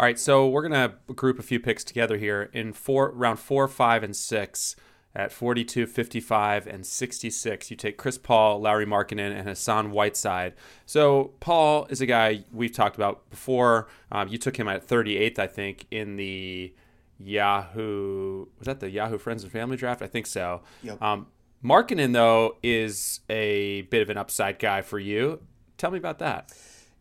All 0.00 0.06
right, 0.06 0.18
so 0.18 0.48
we're 0.48 0.62
gonna 0.62 0.94
group 1.08 1.38
a 1.38 1.42
few 1.42 1.58
picks 1.58 1.82
together 1.82 2.16
here 2.18 2.50
in 2.52 2.72
four 2.72 3.10
round 3.10 3.38
four, 3.38 3.66
five, 3.68 4.02
and 4.02 4.14
six. 4.14 4.76
At 5.14 5.32
42, 5.32 5.86
55, 5.86 6.66
and 6.68 6.86
66, 6.86 7.70
you 7.70 7.76
take 7.76 7.96
Chris 7.96 8.18
Paul, 8.18 8.60
Lauri 8.60 8.86
Markkanen, 8.86 9.36
and 9.36 9.48
Hassan 9.48 9.90
Whiteside. 9.90 10.52
So 10.86 11.32
Paul 11.40 11.86
is 11.90 12.00
a 12.00 12.06
guy 12.06 12.44
we've 12.52 12.70
talked 12.70 12.94
about 12.94 13.28
before. 13.28 13.88
Um, 14.12 14.28
you 14.28 14.38
took 14.38 14.56
him 14.56 14.68
at 14.68 14.86
38th, 14.86 15.38
I 15.40 15.48
think, 15.48 15.86
in 15.90 16.16
the 16.16 16.72
Yahoo 17.18 18.46
was 18.58 18.66
that 18.66 18.80
the 18.80 18.90
Yahoo 18.90 19.18
Friends 19.18 19.42
and 19.42 19.52
Family 19.52 19.76
draft? 19.76 20.02
I 20.02 20.06
think 20.06 20.26
so. 20.26 20.62
Yep. 20.82 21.02
Um, 21.02 21.26
Markkanen 21.64 22.12
though 22.12 22.56
is 22.62 23.20
a 23.28 23.82
bit 23.82 24.02
of 24.02 24.10
an 24.10 24.16
upside 24.16 24.58
guy 24.58 24.82
for 24.82 24.98
you. 24.98 25.40
Tell 25.76 25.90
me 25.90 25.98
about 25.98 26.18
that. 26.20 26.52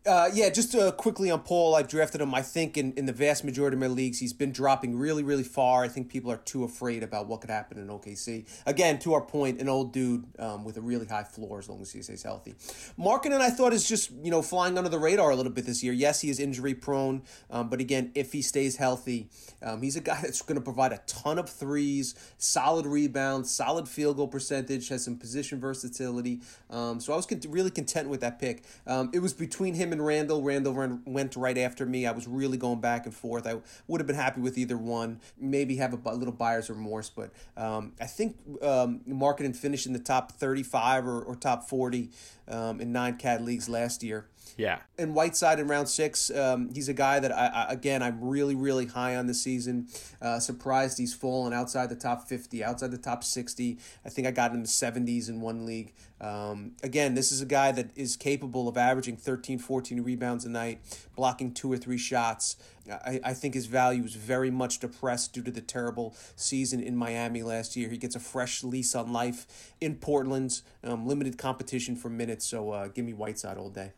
Uh, 0.07 0.29
yeah, 0.33 0.49
just 0.49 0.73
uh, 0.73 0.89
quickly 0.93 1.29
on 1.29 1.41
Paul, 1.41 1.75
I've 1.75 1.89
drafted 1.89 2.21
him. 2.21 2.33
I 2.33 2.41
think 2.41 2.77
in, 2.77 2.93
in 2.93 3.05
the 3.07 3.11
vast 3.11 3.43
majority 3.43 3.75
of 3.75 3.81
my 3.81 3.87
leagues, 3.87 4.19
he's 4.19 4.31
been 4.31 4.53
dropping 4.53 4.97
really, 4.97 5.21
really 5.21 5.43
far. 5.43 5.83
I 5.83 5.89
think 5.89 6.07
people 6.07 6.31
are 6.31 6.37
too 6.37 6.63
afraid 6.63 7.03
about 7.03 7.27
what 7.27 7.41
could 7.41 7.49
happen 7.49 7.77
in 7.77 7.87
OKC. 7.87 8.47
Again, 8.65 8.99
to 8.99 9.13
our 9.13 9.21
point, 9.21 9.59
an 9.59 9.67
old 9.67 9.91
dude 9.91 10.23
um, 10.39 10.63
with 10.63 10.77
a 10.77 10.81
really 10.81 11.05
high 11.05 11.25
floor 11.25 11.59
as 11.59 11.67
long 11.67 11.81
as 11.81 11.91
he 11.91 12.01
stays 12.01 12.23
healthy. 12.23 12.55
Markkanen, 12.97 13.41
I 13.41 13.49
thought, 13.49 13.73
is 13.73 13.85
just 13.85 14.11
you 14.23 14.31
know 14.31 14.41
flying 14.41 14.77
under 14.77 14.89
the 14.89 14.97
radar 14.97 15.31
a 15.31 15.35
little 15.35 15.51
bit 15.51 15.65
this 15.65 15.83
year. 15.83 15.91
Yes, 15.91 16.21
he 16.21 16.29
is 16.29 16.39
injury 16.39 16.73
prone, 16.73 17.23
um, 17.49 17.69
but 17.69 17.81
again, 17.81 18.11
if 18.15 18.31
he 18.31 18.41
stays 18.41 18.77
healthy, 18.77 19.29
um, 19.61 19.81
he's 19.81 19.97
a 19.97 20.01
guy 20.01 20.19
that's 20.23 20.41
going 20.41 20.55
to 20.57 20.63
provide 20.63 20.93
a 20.93 21.01
ton 21.05 21.37
of 21.37 21.49
threes, 21.49 22.15
solid 22.37 22.85
rebounds, 22.85 23.51
solid 23.51 23.89
field 23.89 24.15
goal 24.15 24.29
percentage, 24.29 24.87
has 24.87 25.03
some 25.03 25.17
position 25.17 25.59
versatility. 25.59 26.39
Um, 26.69 27.01
so 27.01 27.11
I 27.11 27.17
was 27.17 27.27
really 27.49 27.71
content 27.71 28.07
with 28.07 28.21
that 28.21 28.39
pick. 28.39 28.63
Um, 28.85 29.09
it 29.13 29.19
was 29.19 29.33
between 29.33 29.73
him 29.73 29.91
and 29.91 29.96
and 29.97 30.05
Randall 30.05 30.43
Randle 30.43 30.99
went 31.05 31.35
right 31.35 31.57
after 31.57 31.85
me. 31.85 32.05
I 32.05 32.11
was 32.11 32.27
really 32.27 32.57
going 32.57 32.79
back 32.79 33.05
and 33.05 33.15
forth. 33.15 33.47
I 33.47 33.57
would 33.87 33.99
have 33.99 34.07
been 34.07 34.15
happy 34.15 34.41
with 34.41 34.57
either 34.57 34.77
one. 34.77 35.19
Maybe 35.39 35.77
have 35.77 35.93
a 35.93 36.11
little 36.13 36.33
buyer's 36.33 36.69
remorse, 36.69 37.09
but 37.09 37.31
um, 37.55 37.93
I 37.99 38.05
think 38.05 38.37
um, 38.61 39.01
Markkanen 39.07 39.55
finished 39.55 39.87
in 39.87 39.93
the 39.93 39.99
top 39.99 40.33
35 40.33 41.07
or, 41.07 41.21
or 41.21 41.35
top 41.35 41.67
40 41.67 42.11
um, 42.47 42.79
in 42.79 42.91
nine 42.91 43.17
cat 43.17 43.43
leagues 43.43 43.67
last 43.67 44.03
year. 44.03 44.27
Yeah. 44.55 44.79
And 44.97 45.13
Whiteside 45.13 45.59
in 45.59 45.67
round 45.67 45.89
six, 45.89 46.31
um, 46.31 46.69
he's 46.73 46.89
a 46.89 46.93
guy 46.93 47.19
that 47.19 47.31
I, 47.31 47.47
I, 47.47 47.73
again 47.73 48.01
I'm 48.01 48.23
really 48.23 48.55
really 48.55 48.85
high 48.85 49.15
on 49.15 49.27
this 49.27 49.41
season. 49.41 49.87
Uh, 50.21 50.39
surprised 50.39 50.97
he's 50.97 51.13
fallen 51.13 51.53
outside 51.53 51.89
the 51.89 51.95
top 51.95 52.27
fifty, 52.27 52.63
outside 52.63 52.91
the 52.91 52.97
top 52.97 53.23
sixty. 53.23 53.77
I 54.05 54.09
think 54.09 54.27
I 54.27 54.31
got 54.31 54.51
him 54.51 54.57
in 54.57 54.61
the 54.63 54.67
seventies 54.67 55.29
in 55.29 55.41
one 55.41 55.65
league. 55.65 55.93
Um, 56.19 56.71
again, 56.81 57.13
this 57.13 57.31
is 57.31 57.41
a 57.41 57.45
guy 57.45 57.71
that 57.73 57.89
is 57.95 58.15
capable 58.15 58.67
of 58.67 58.75
averaging 58.75 59.17
13, 59.17 59.59
14 59.59 60.01
rebounds 60.01 60.45
a 60.45 60.49
night, 60.49 60.79
blocking 61.15 61.53
two 61.53 61.71
or 61.71 61.77
three 61.77 61.97
shots. 61.97 62.55
I, 62.89 63.19
I 63.23 63.33
think 63.33 63.53
his 63.53 63.67
value 63.67 64.03
is 64.03 64.15
very 64.15 64.49
much 64.49 64.79
depressed 64.79 65.33
due 65.33 65.43
to 65.43 65.51
the 65.51 65.61
terrible 65.61 66.15
season 66.35 66.81
in 66.81 66.95
Miami 66.95 67.43
last 67.43 67.75
year. 67.75 67.89
He 67.89 67.97
gets 67.97 68.15
a 68.15 68.19
fresh 68.19 68.63
lease 68.63 68.95
on 68.95 69.11
life 69.13 69.73
in 69.79 69.95
Portland's 69.95 70.63
um, 70.83 71.05
limited 71.05 71.37
competition 71.37 71.95
for 71.95 72.09
minutes. 72.09 72.47
So 72.47 72.71
uh, 72.71 72.87
give 72.87 73.05
me 73.05 73.13
Whiteside 73.13 73.57
all 73.57 73.69
day. 73.69 73.91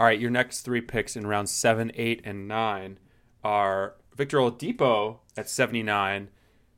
All 0.00 0.06
right, 0.06 0.18
your 0.18 0.30
next 0.30 0.62
three 0.62 0.80
picks 0.80 1.14
in 1.14 1.26
round 1.26 1.50
seven, 1.50 1.92
eight, 1.94 2.22
and 2.24 2.48
nine 2.48 2.98
are 3.44 3.96
Victor 4.16 4.38
Oladipo 4.38 5.18
at 5.36 5.46
79, 5.46 6.30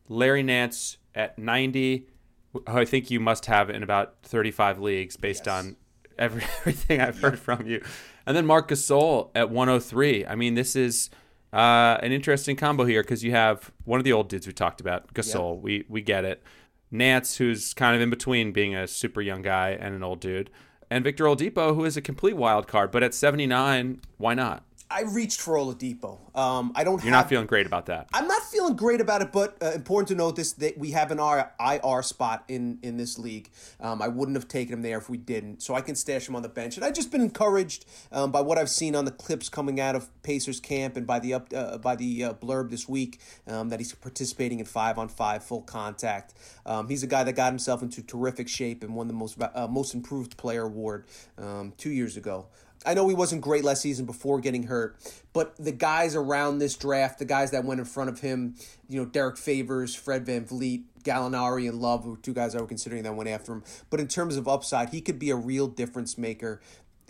Larry 0.09 0.43
Nance 0.43 0.97
at 1.15 1.39
90, 1.39 2.09
who 2.53 2.65
I 2.67 2.85
think 2.85 3.13
you 3.13 3.21
must 3.21 3.47
have 3.47 3.71
in 3.71 3.85
about 3.85 4.17
35 4.25 4.81
leagues 4.81 5.17
based 5.17 5.47
yes. 5.47 5.55
on 5.55 5.77
every, 6.19 6.43
everything 6.59 7.01
I've 7.01 7.21
heard 7.21 7.39
from 7.39 7.65
you. 7.65 7.81
And 8.27 8.37
then 8.37 8.45
Marc 8.45 8.69
Gasol 8.69 9.31
at 9.37 9.51
103. 9.51 10.27
I 10.27 10.35
mean, 10.35 10.57
this 10.57 10.75
is 10.75 11.09
uh, 11.53 11.99
an 12.03 12.11
interesting 12.11 12.57
combo 12.57 12.85
here 12.85 13.05
because 13.05 13.23
you 13.23 13.31
have 13.31 13.71
one 13.85 14.01
of 14.01 14.05
the 14.05 14.13
old 14.13 14.31
dudes 14.31 14.49
we 14.49 14.53
talked 14.53 14.81
about, 14.81 15.15
Gasol. 15.15 15.55
Yep. 15.55 15.63
We, 15.63 15.85
we 15.89 16.03
get 16.03 16.25
it. 16.25 16.43
Nance, 16.91 17.37
who's 17.37 17.73
kind 17.73 17.95
of 17.95 18.03
in 18.03 18.11
between 18.11 18.51
being 18.51 18.75
a 18.75 18.89
super 18.89 19.21
young 19.21 19.43
guy 19.43 19.79
and 19.79 19.95
an 19.95 20.03
old 20.03 20.19
dude 20.19 20.51
and 20.91 21.05
Victor 21.05 21.25
Oladipo, 21.25 21.75
who 21.75 21.85
is 21.85 21.97
a 21.97 22.03
complete 22.03 22.37
wild 22.37 22.67
card. 22.67 22.91
But 22.91 23.03
at 23.03 23.15
79, 23.15 24.01
why 24.19 24.35
not? 24.35 24.65
I 24.93 25.03
reached 25.03 25.41
for 25.41 25.55
Oladipo. 25.55 26.19
Um, 26.37 26.73
I 26.75 26.85
don't. 26.85 27.03
You're 27.03 27.13
have, 27.13 27.25
not 27.25 27.29
feeling 27.29 27.47
great 27.47 27.67
about 27.67 27.87
that. 27.87 28.09
I'm 28.13 28.29
not 28.29 28.43
feeling 28.43 28.77
great 28.77 29.01
about 29.01 29.23
it, 29.23 29.33
but 29.33 29.57
uh, 29.63 29.73
important 29.73 30.09
to 30.09 30.15
note 30.15 30.37
this 30.37 30.53
that 30.55 30.79
we 30.79 30.91
have 30.93 31.11
an 31.11 31.19
R, 31.19 31.53
IR 31.59 32.03
spot 32.03 32.45
in 32.49 32.79
in 32.83 32.97
this 32.97 33.19
league. 33.19 33.51
Um, 33.81 34.03
I 34.03 34.09
wouldn't 34.09 34.37
have 34.37 34.49
taken 34.49 34.75
him 34.75 34.83
there 34.83 34.99
if 34.99 35.09
we 35.09 35.17
didn't, 35.17 35.63
so 35.63 35.75
I 35.75 35.81
can 35.81 35.95
stash 35.95 36.29
him 36.29 36.37
on 36.37 36.43
the 36.43 36.49
bench. 36.49 36.77
And 36.77 36.85
I've 36.85 36.95
just 36.95 37.11
been 37.11 37.21
encouraged 37.21 37.87
um, 38.13 38.31
by 38.31 38.41
what 38.41 38.59
I've 38.59 38.71
seen 38.71 38.95
on 38.95 39.05
the 39.05 39.11
clips 39.11 39.49
coming 39.49 39.81
out 39.81 39.97
of 39.97 40.09
Pacers 40.23 40.61
camp 40.61 40.97
and 40.97 41.07
by 41.07 41.19
the 41.19 41.35
up 41.35 41.49
uh, 41.55 41.79
by 41.79 41.97
the 41.97 42.25
uh, 42.25 42.33
blurb 42.35 42.71
this 42.71 42.89
week 42.89 43.21
um, 43.47 43.71
that 43.71 43.81
he's 43.81 43.95
participating 43.95 44.61
in 44.61 44.67
five 44.67 44.99
on 44.99 45.09
five 45.09 45.43
full 45.43 45.63
contact. 45.63 46.35
Um, 46.67 46.89
he's 46.89 47.03
a 47.03 47.09
guy 47.09 47.25
that 47.25 47.33
got 47.33 47.51
himself 47.51 47.83
into 47.83 48.03
terrific 48.03 48.49
shape 48.49 48.83
and 48.83 48.95
won 48.95 49.09
the 49.09 49.15
most 49.15 49.41
uh, 49.41 49.67
most 49.69 49.95
improved 49.95 50.37
player 50.37 50.65
award 50.65 51.07
um, 51.39 51.73
two 51.77 51.91
years 51.91 52.17
ago. 52.17 52.47
I 52.85 52.95
know 52.95 53.09
he 53.09 53.15
wasn't 53.15 53.43
great 53.43 53.65
last 53.65 53.83
season 53.83 54.07
before 54.07 54.41
getting 54.41 54.65
hurt, 54.65 54.97
but 55.33 55.55
the 55.57 55.73
guys 55.73 56.17
around 56.17 56.59
this 56.59 56.77
draft, 56.77 57.19
the 57.19 57.25
guys 57.25 57.51
that 57.53 57.65
went 57.65 57.81
in 57.81 57.87
front 57.87 58.11
of 58.11 58.21
him, 58.21 58.57
you 58.89 59.01
know, 59.01 59.07
Derrick 59.07 59.37
Favors, 59.37 59.95
Fred 59.95 60.27
VanVleet, 60.27 60.85
Gallinari, 61.03 61.69
and 61.69 61.81
Love 61.81 62.21
two 62.23 62.33
guys 62.33 62.55
I 62.55 62.61
were 62.61 62.67
considering 62.67 63.03
that 63.03 63.15
went 63.15 63.29
after 63.29 63.53
him. 63.53 63.65
But 63.91 64.01
in 64.01 64.09
terms 64.09 64.37
of 64.37 64.49
upside, 64.49 64.91
he 64.91 65.01
could 65.01 65.19
be 65.19 65.31
a 65.31 65.37
real 65.37 65.67
difference 65.67 66.17
maker. 66.17 66.61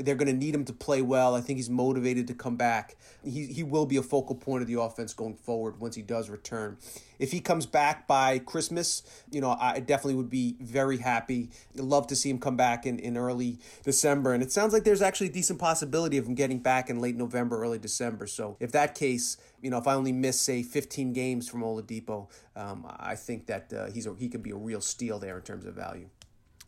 They're 0.04 0.14
going 0.14 0.28
to 0.28 0.32
need 0.32 0.54
him 0.54 0.64
to 0.66 0.73
play 0.73 1.02
well. 1.02 1.35
I 1.35 1.40
think 1.40 1.59
he's 1.59 1.71
motivated 1.71 2.26
to 2.28 2.35
come 2.35 2.56
back. 2.56 2.97
He, 3.25 3.47
he 3.47 3.62
will 3.62 3.87
be 3.87 3.97
a 3.97 4.02
focal 4.02 4.35
point 4.35 4.62
of 4.62 4.68
the 4.68 4.80
offense 4.80 5.12
going 5.14 5.35
forward 5.35 5.80
once 5.80 5.94
he 5.94 6.02
does 6.02 6.28
return. 6.28 6.76
If 7.18 7.30
he 7.30 7.40
comes 7.40 7.66
back 7.66 8.06
by 8.09 8.40
Christmas, 8.40 9.02
you 9.30 9.40
know, 9.40 9.56
I 9.61 9.80
definitely 9.80 10.16
would 10.16 10.30
be 10.30 10.56
very 10.61 10.99
happy. 10.99 11.50
I'd 11.75 11.85
love 11.85 12.09
to 12.09 12.16
see 12.16 12.30
him 12.30 12.38
come 12.38 12.56
back 12.56 12.85
in, 12.85 12.99
in 12.99 13.16
early 13.16 13.59
December. 13.85 14.35
And 14.35 14.42
it 14.42 14.50
sounds 14.50 14.73
like 14.73 14.85
there's 14.85 15.02
actually 15.02 15.28
a 15.28 15.32
decent 15.32 15.59
possibility 15.59 16.18
of 16.18 16.26
him 16.26 16.35
getting 16.35 16.59
back 16.59 16.90
in 16.90 17.00
late 17.00 17.16
November, 17.16 17.62
early 17.62 17.78
December. 17.78 18.26
So 18.26 18.56
if 18.59 18.73
that 18.73 18.94
case, 18.94 19.37
you 19.61 19.71
know, 19.71 19.78
if 19.78 19.87
I 19.87 19.94
only 19.94 20.12
miss, 20.12 20.40
say, 20.40 20.62
15 20.62 21.12
games 21.12 21.49
from 21.49 21.62
Oladipo, 21.62 22.28
um, 22.56 22.87
I 22.99 23.14
think 23.14 23.47
that 23.47 23.73
uh, 23.73 23.90
he's 23.90 24.06
a, 24.06 24.14
he 24.18 24.28
could 24.28 24.42
be 24.42 24.50
a 24.50 24.56
real 24.56 24.80
steal 24.80 25.18
there 25.18 25.37
in 25.37 25.42
terms 25.42 25.64
of 25.64 25.75
value. 25.75 26.09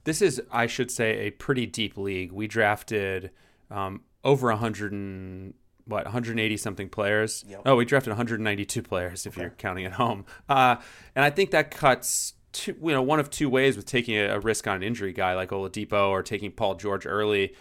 This 0.05 0.23
is, 0.23 0.41
I 0.51 0.67
should 0.67 0.91
say, 0.91 1.27
a 1.27 1.31
pretty 1.31 1.67
deep 1.67 1.97
league. 1.97 2.33
We 2.33 2.47
drafted 2.47 3.31
um, 3.71 4.03
over 4.23 4.49
100 4.49 4.93
and 4.93 5.55
what 5.87 6.05
180 6.05 6.57
something 6.57 6.89
players. 6.89 7.45
Yep. 7.49 7.63
Oh, 7.67 7.77
we 7.77 7.85
drafted 7.85 8.11
192 8.11 8.83
players 8.83 9.27
if 9.27 9.35
okay. 9.35 9.43
you're 9.43 9.51
counting 9.51 9.85
at 9.85 9.93
home. 9.93 10.25
Uh, 10.49 10.77
and 11.15 11.25
I 11.25 11.31
think 11.31 11.51
that 11.51 11.71
cuts 11.71 12.35
two, 12.53 12.75
you 12.83 12.93
know, 12.93 13.03
one 13.03 13.21
of 13.21 13.31
two 13.31 13.49
ways 13.49 13.77
with 13.77 13.87
taking 13.87 14.17
a, 14.17 14.29
a, 14.29 14.41
risk 14.41 14.67
on 14.67 14.77
an 14.77 14.83
injury 14.83 15.13
guy 15.13 15.35
like 15.35 15.51
Oladipo 15.51 16.09
or 16.09 16.23
taking 16.23 16.53
Paul 16.53 16.77
George 16.77 17.07
early. 17.07 17.55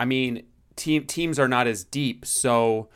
I 0.00 0.04
mean, 0.04 0.44
team 0.76 1.04
teams 1.04 1.38
are 1.38 1.48
not 1.48 1.66
as 1.66 1.84
deep, 1.84 2.26
so 2.26 2.88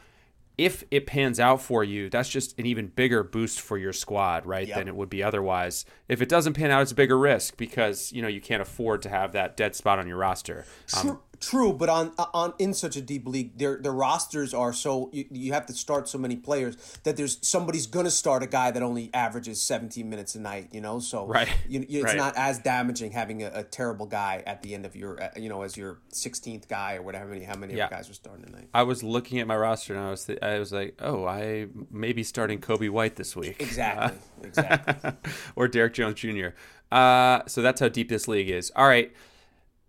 if 0.58 0.84
it 0.90 1.06
pans 1.06 1.38
out 1.38 1.60
for 1.60 1.84
you, 1.84 2.08
that's 2.08 2.28
just 2.28 2.58
an 2.58 2.66
even 2.66 2.86
bigger 2.86 3.22
boost 3.22 3.60
for 3.60 3.76
your 3.76 3.92
squad, 3.92 4.46
right? 4.46 4.66
Yep. 4.66 4.78
Than 4.78 4.88
it 4.88 4.96
would 4.96 5.10
be 5.10 5.22
otherwise. 5.22 5.84
If 6.08 6.22
it 6.22 6.28
doesn't 6.28 6.54
pan 6.54 6.70
out, 6.70 6.82
it's 6.82 6.92
a 6.92 6.94
bigger 6.94 7.18
risk 7.18 7.56
because 7.56 8.12
you 8.12 8.22
know 8.22 8.28
you 8.28 8.40
can't 8.40 8.62
afford 8.62 9.02
to 9.02 9.08
have 9.08 9.32
that 9.32 9.56
dead 9.56 9.76
spot 9.76 9.98
on 9.98 10.06
your 10.06 10.16
roster. 10.16 10.64
Um, 11.10 11.20
True, 11.40 11.72
but 11.72 11.88
on 11.88 12.12
on 12.32 12.54
in 12.58 12.74
such 12.74 12.96
a 12.96 13.02
deep 13.02 13.26
league, 13.26 13.58
their 13.58 13.76
their 13.76 13.92
rosters 13.92 14.54
are 14.54 14.72
so 14.72 15.10
you, 15.12 15.24
you 15.30 15.52
have 15.52 15.66
to 15.66 15.72
start 15.72 16.08
so 16.08 16.18
many 16.18 16.36
players 16.36 16.76
that 17.04 17.16
there's 17.16 17.38
somebody's 17.46 17.86
gonna 17.86 18.10
start 18.10 18.42
a 18.42 18.46
guy 18.46 18.70
that 18.70 18.82
only 18.82 19.10
averages 19.12 19.60
17 19.62 20.08
minutes 20.08 20.34
a 20.34 20.40
night. 20.40 20.68
You 20.72 20.80
know, 20.80 20.98
so 20.98 21.26
right, 21.26 21.48
you, 21.68 21.84
you, 21.88 22.00
it's 22.00 22.12
right. 22.12 22.16
not 22.16 22.36
as 22.36 22.58
damaging 22.58 23.12
having 23.12 23.42
a, 23.42 23.50
a, 23.54 23.64
terrible 23.64 24.06
guy 24.06 24.42
at 24.46 24.62
the 24.62 24.74
end 24.74 24.86
of 24.86 24.96
your 24.96 25.22
uh, 25.22 25.28
you 25.36 25.48
know 25.48 25.62
as 25.62 25.76
your 25.76 25.98
16th 26.12 26.68
guy 26.68 26.96
or 26.96 27.02
whatever 27.02 27.26
How 27.26 27.32
many 27.32 27.44
how 27.44 27.56
many 27.56 27.74
yeah. 27.74 27.88
guys 27.88 28.08
are 28.08 28.14
starting 28.14 28.44
tonight. 28.44 28.68
I 28.72 28.84
was 28.84 29.02
looking 29.02 29.38
at 29.38 29.46
my 29.46 29.56
roster 29.56 29.94
and 29.94 30.02
I 30.02 30.10
was 30.10 30.24
th- 30.24 30.38
I 30.42 30.58
was 30.58 30.72
like, 30.72 30.94
oh, 31.00 31.26
I 31.26 31.66
may 31.90 32.12
be 32.12 32.22
starting 32.22 32.60
Coby 32.60 32.90
White 32.90 33.16
this 33.16 33.34
week. 33.34 33.56
Exactly, 33.60 34.18
uh, 34.18 34.42
exactly. 34.44 35.12
or 35.56 35.68
Derrick 35.68 35.94
Jones 35.94 36.20
Jr. 36.20 36.48
Uh, 36.90 37.42
so 37.46 37.62
that's 37.62 37.80
how 37.80 37.88
deep 37.88 38.08
this 38.08 38.28
league 38.28 38.48
is. 38.48 38.72
All 38.76 38.86
right, 38.86 39.12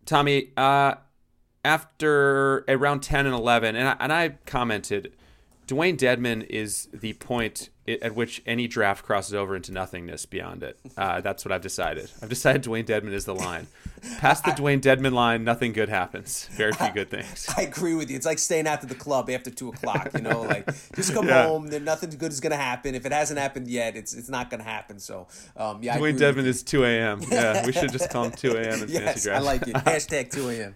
Tommy. 0.06 0.51
Uh, 0.58 0.96
after 1.67 2.63
around 2.69 3.03
10 3.03 3.25
and 3.25 3.36
11, 3.36 3.75
and 3.75 3.89
I, 3.89 3.95
and 4.00 4.13
I 4.13 4.29
commented, 4.45 5.12
Dewayne 5.67 5.97
Dedmon 5.97 6.47
is 6.47 6.88
the 6.93 7.12
point 7.13 7.69
at 7.88 8.15
which 8.15 8.41
any 8.46 8.67
draft 8.67 9.06
crosses 9.06 9.34
over 9.34 9.56
into 9.56 9.72
nothingness 9.72 10.25
beyond 10.25 10.63
it. 10.63 10.77
Uh, 10.98 11.22
that's 11.27 11.46
what 11.46 11.51
I've 11.51 11.62
decided. 11.62 12.12
I've 12.22 12.29
decided 12.29 12.63
Dewayne 12.63 12.86
Dedmon 12.86 13.13
is 13.13 13.25
the 13.25 13.36
line. 13.36 13.67
Past 14.20 14.44
the 14.44 14.51
I, 14.51 14.56
Dewayne 14.56 14.82
Dedmon 14.82 15.13
line, 15.13 15.44
nothing 15.44 15.74
good 15.74 15.89
happens. 15.89 16.48
Very 16.51 16.74
few 16.74 16.91
good 16.91 17.10
things. 17.10 17.48
I 17.58 17.62
agree 17.62 17.96
with 17.96 18.10
you. 18.10 18.17
It's 18.17 18.25
like 18.25 18.39
staying 18.39 18.67
after 18.67 18.86
the 18.86 18.96
club 18.96 19.29
after 19.29 19.50
two 19.50 19.70
o'clock. 19.70 20.12
You 20.13 20.22
know, 20.22 20.41
like 20.41 20.65
just 20.96 21.13
come 21.13 21.27
yeah. 21.27 21.48
home. 21.48 21.67
Then 21.67 21.84
nothing 21.84 22.10
good 22.12 22.32
is 22.32 22.39
going 22.39 22.51
to 22.51 22.58
happen. 22.58 22.94
If 22.96 23.06
it 23.06 23.12
hasn't 23.12 23.39
happened 23.39 23.67
yet, 23.67 23.96
it's 23.96 24.13
it's 24.13 24.29
not 24.29 24.50
going 24.50 24.60
to 24.60 24.70
happen. 24.70 25.00
So, 25.00 25.27
um, 25.56 25.82
yeah. 25.82 25.98
Dewayne 25.98 26.17
Dedmon 26.17 26.46
is 26.46 26.63
two 26.63 26.84
a.m. 26.84 27.22
Yeah, 27.29 27.65
we 27.65 27.72
should 27.72 27.91
just 27.91 28.10
call 28.10 28.25
him 28.25 28.32
two 28.32 28.56
a.m. 28.56 28.84
in 28.84 28.89
yes, 28.89 29.03
fantasy 29.03 29.29
draft. 29.29 29.41
I 29.41 29.46
like 29.46 29.67
it. 29.67 29.75
Hashtag 29.75 30.32
two 30.32 30.50
a.m. 30.50 30.75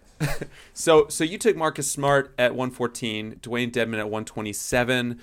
so 0.73 1.07
so 1.09 1.23
you 1.23 1.37
took 1.37 1.55
Marcus 1.55 1.89
Smart 1.89 2.33
at 2.37 2.55
one 2.55 2.71
fourteen, 2.71 3.35
Dewayne 3.41 3.71
Dedmon 3.71 3.99
at 3.99 4.09
one 4.09 4.25
twenty 4.25 4.53
seven. 4.53 5.19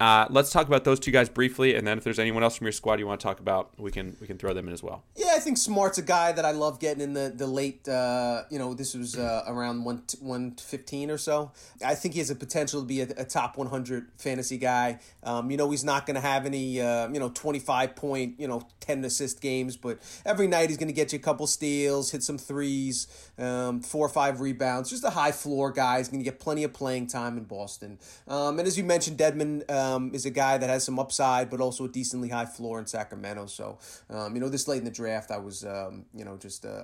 Uh, 0.00 0.26
let's 0.30 0.50
talk 0.50 0.68
about 0.68 0.84
those 0.84 1.00
two 1.00 1.10
guys 1.10 1.28
briefly, 1.28 1.74
and 1.74 1.84
then 1.84 1.98
if 1.98 2.04
there's 2.04 2.20
anyone 2.20 2.44
else 2.44 2.56
from 2.56 2.66
your 2.66 2.72
squad 2.72 3.00
you 3.00 3.06
want 3.06 3.18
to 3.20 3.24
talk 3.26 3.40
about, 3.40 3.70
we 3.78 3.90
can 3.90 4.16
we 4.20 4.28
can 4.28 4.38
throw 4.38 4.54
them 4.54 4.68
in 4.68 4.72
as 4.72 4.80
well. 4.80 5.02
Yeah, 5.16 5.32
I 5.34 5.40
think 5.40 5.58
Smart's 5.58 5.98
a 5.98 6.02
guy 6.02 6.30
that 6.30 6.44
I 6.44 6.52
love 6.52 6.78
getting 6.78 7.02
in 7.02 7.14
the 7.14 7.32
the 7.34 7.48
late. 7.48 7.88
Uh, 7.88 8.44
you 8.48 8.60
know, 8.60 8.74
this 8.74 8.94
was 8.94 9.16
uh, 9.16 9.42
around 9.48 9.82
one 9.84 10.04
one 10.20 10.52
fifteen 10.52 11.10
or 11.10 11.18
so. 11.18 11.50
I 11.84 11.96
think 11.96 12.14
he 12.14 12.20
has 12.20 12.30
a 12.30 12.36
potential 12.36 12.80
to 12.80 12.86
be 12.86 13.00
a, 13.00 13.08
a 13.16 13.24
top 13.24 13.58
one 13.58 13.66
hundred 13.66 14.06
fantasy 14.18 14.56
guy. 14.56 15.00
Um, 15.24 15.50
you 15.50 15.56
know, 15.56 15.68
he's 15.70 15.84
not 15.84 16.06
going 16.06 16.14
to 16.14 16.20
have 16.20 16.46
any 16.46 16.80
uh, 16.80 17.08
you 17.08 17.18
know 17.18 17.30
twenty 17.30 17.58
five 17.58 17.96
point 17.96 18.38
you 18.38 18.46
know 18.46 18.62
ten 18.78 19.04
assist 19.04 19.40
games, 19.40 19.76
but 19.76 19.98
every 20.24 20.46
night 20.46 20.68
he's 20.68 20.78
going 20.78 20.88
to 20.88 20.94
get 20.94 21.12
you 21.12 21.18
a 21.18 21.22
couple 21.22 21.48
steals, 21.48 22.12
hit 22.12 22.22
some 22.22 22.38
threes, 22.38 23.08
um, 23.38 23.80
four 23.80 24.06
or 24.06 24.08
five 24.08 24.40
rebounds. 24.40 24.90
Just 24.90 25.04
a 25.04 25.10
high 25.10 25.32
floor 25.32 25.70
guy. 25.70 25.98
He's 25.98 26.08
going 26.08 26.20
to 26.20 26.24
get 26.24 26.40
plenty 26.40 26.64
of 26.64 26.72
playing 26.72 27.06
time 27.06 27.38
in 27.38 27.44
Boston. 27.44 27.98
Um, 28.26 28.58
and 28.58 28.66
as 28.66 28.76
you 28.76 28.84
mentioned, 28.84 29.18
Dedmon 29.18 29.70
um, 29.70 30.10
is 30.14 30.26
a 30.26 30.30
guy 30.30 30.58
that 30.58 30.68
has 30.68 30.84
some 30.84 30.98
upside, 30.98 31.50
but 31.50 31.60
also 31.60 31.84
a 31.84 31.88
decently 31.88 32.28
high 32.28 32.46
floor 32.46 32.78
in 32.78 32.86
Sacramento. 32.86 33.46
So, 33.46 33.78
um, 34.10 34.34
you 34.34 34.40
know, 34.40 34.48
this 34.48 34.68
late 34.68 34.78
in 34.78 34.84
the 34.84 34.90
draft, 34.90 35.30
I 35.30 35.38
was, 35.38 35.64
um, 35.64 36.04
you 36.14 36.24
know, 36.24 36.36
just 36.36 36.64
uh, 36.64 36.82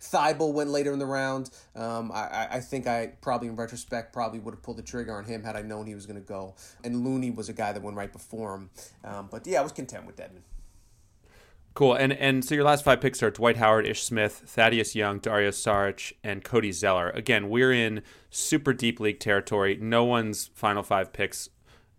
Thybulle 0.00 0.52
went 0.52 0.70
later 0.70 0.92
in 0.92 0.98
the 0.98 1.06
round. 1.06 1.50
Um, 1.74 2.12
I, 2.12 2.48
I 2.52 2.60
think 2.60 2.86
I 2.86 3.12
probably, 3.20 3.48
in 3.48 3.56
retrospect, 3.56 4.12
probably 4.12 4.38
would 4.40 4.54
have 4.54 4.62
pulled 4.62 4.78
the 4.78 4.82
trigger 4.82 5.16
on 5.16 5.24
him 5.24 5.42
had 5.42 5.56
I 5.56 5.62
known 5.62 5.86
he 5.86 5.94
was 5.94 6.06
going 6.06 6.20
to 6.20 6.26
go. 6.26 6.54
And 6.82 7.04
Looney 7.04 7.30
was 7.30 7.48
a 7.48 7.52
guy 7.52 7.72
that 7.72 7.82
went 7.82 7.96
right 7.96 8.12
before 8.12 8.54
him. 8.54 8.70
Um, 9.04 9.28
but 9.30 9.46
yeah, 9.46 9.60
I 9.60 9.62
was 9.62 9.72
content 9.72 10.06
with 10.06 10.16
Dedmon. 10.16 10.42
Cool. 11.74 11.94
And 11.94 12.12
and 12.12 12.44
so 12.44 12.54
your 12.54 12.62
last 12.62 12.84
five 12.84 13.00
picks 13.00 13.20
are 13.22 13.32
Dwight 13.32 13.56
Howard, 13.56 13.84
Ish 13.84 14.04
Smith, 14.04 14.44
Thaddeus 14.46 14.94
Young, 14.94 15.18
Dario 15.18 15.50
Saric, 15.50 16.12
and 16.22 16.44
Cody 16.44 16.70
Zeller. 16.70 17.10
Again, 17.10 17.48
we're 17.48 17.72
in 17.72 18.02
super 18.30 18.72
deep 18.72 19.00
league 19.00 19.18
territory. 19.18 19.76
No 19.80 20.04
one's 20.04 20.50
final 20.54 20.84
five 20.84 21.12
picks 21.12 21.48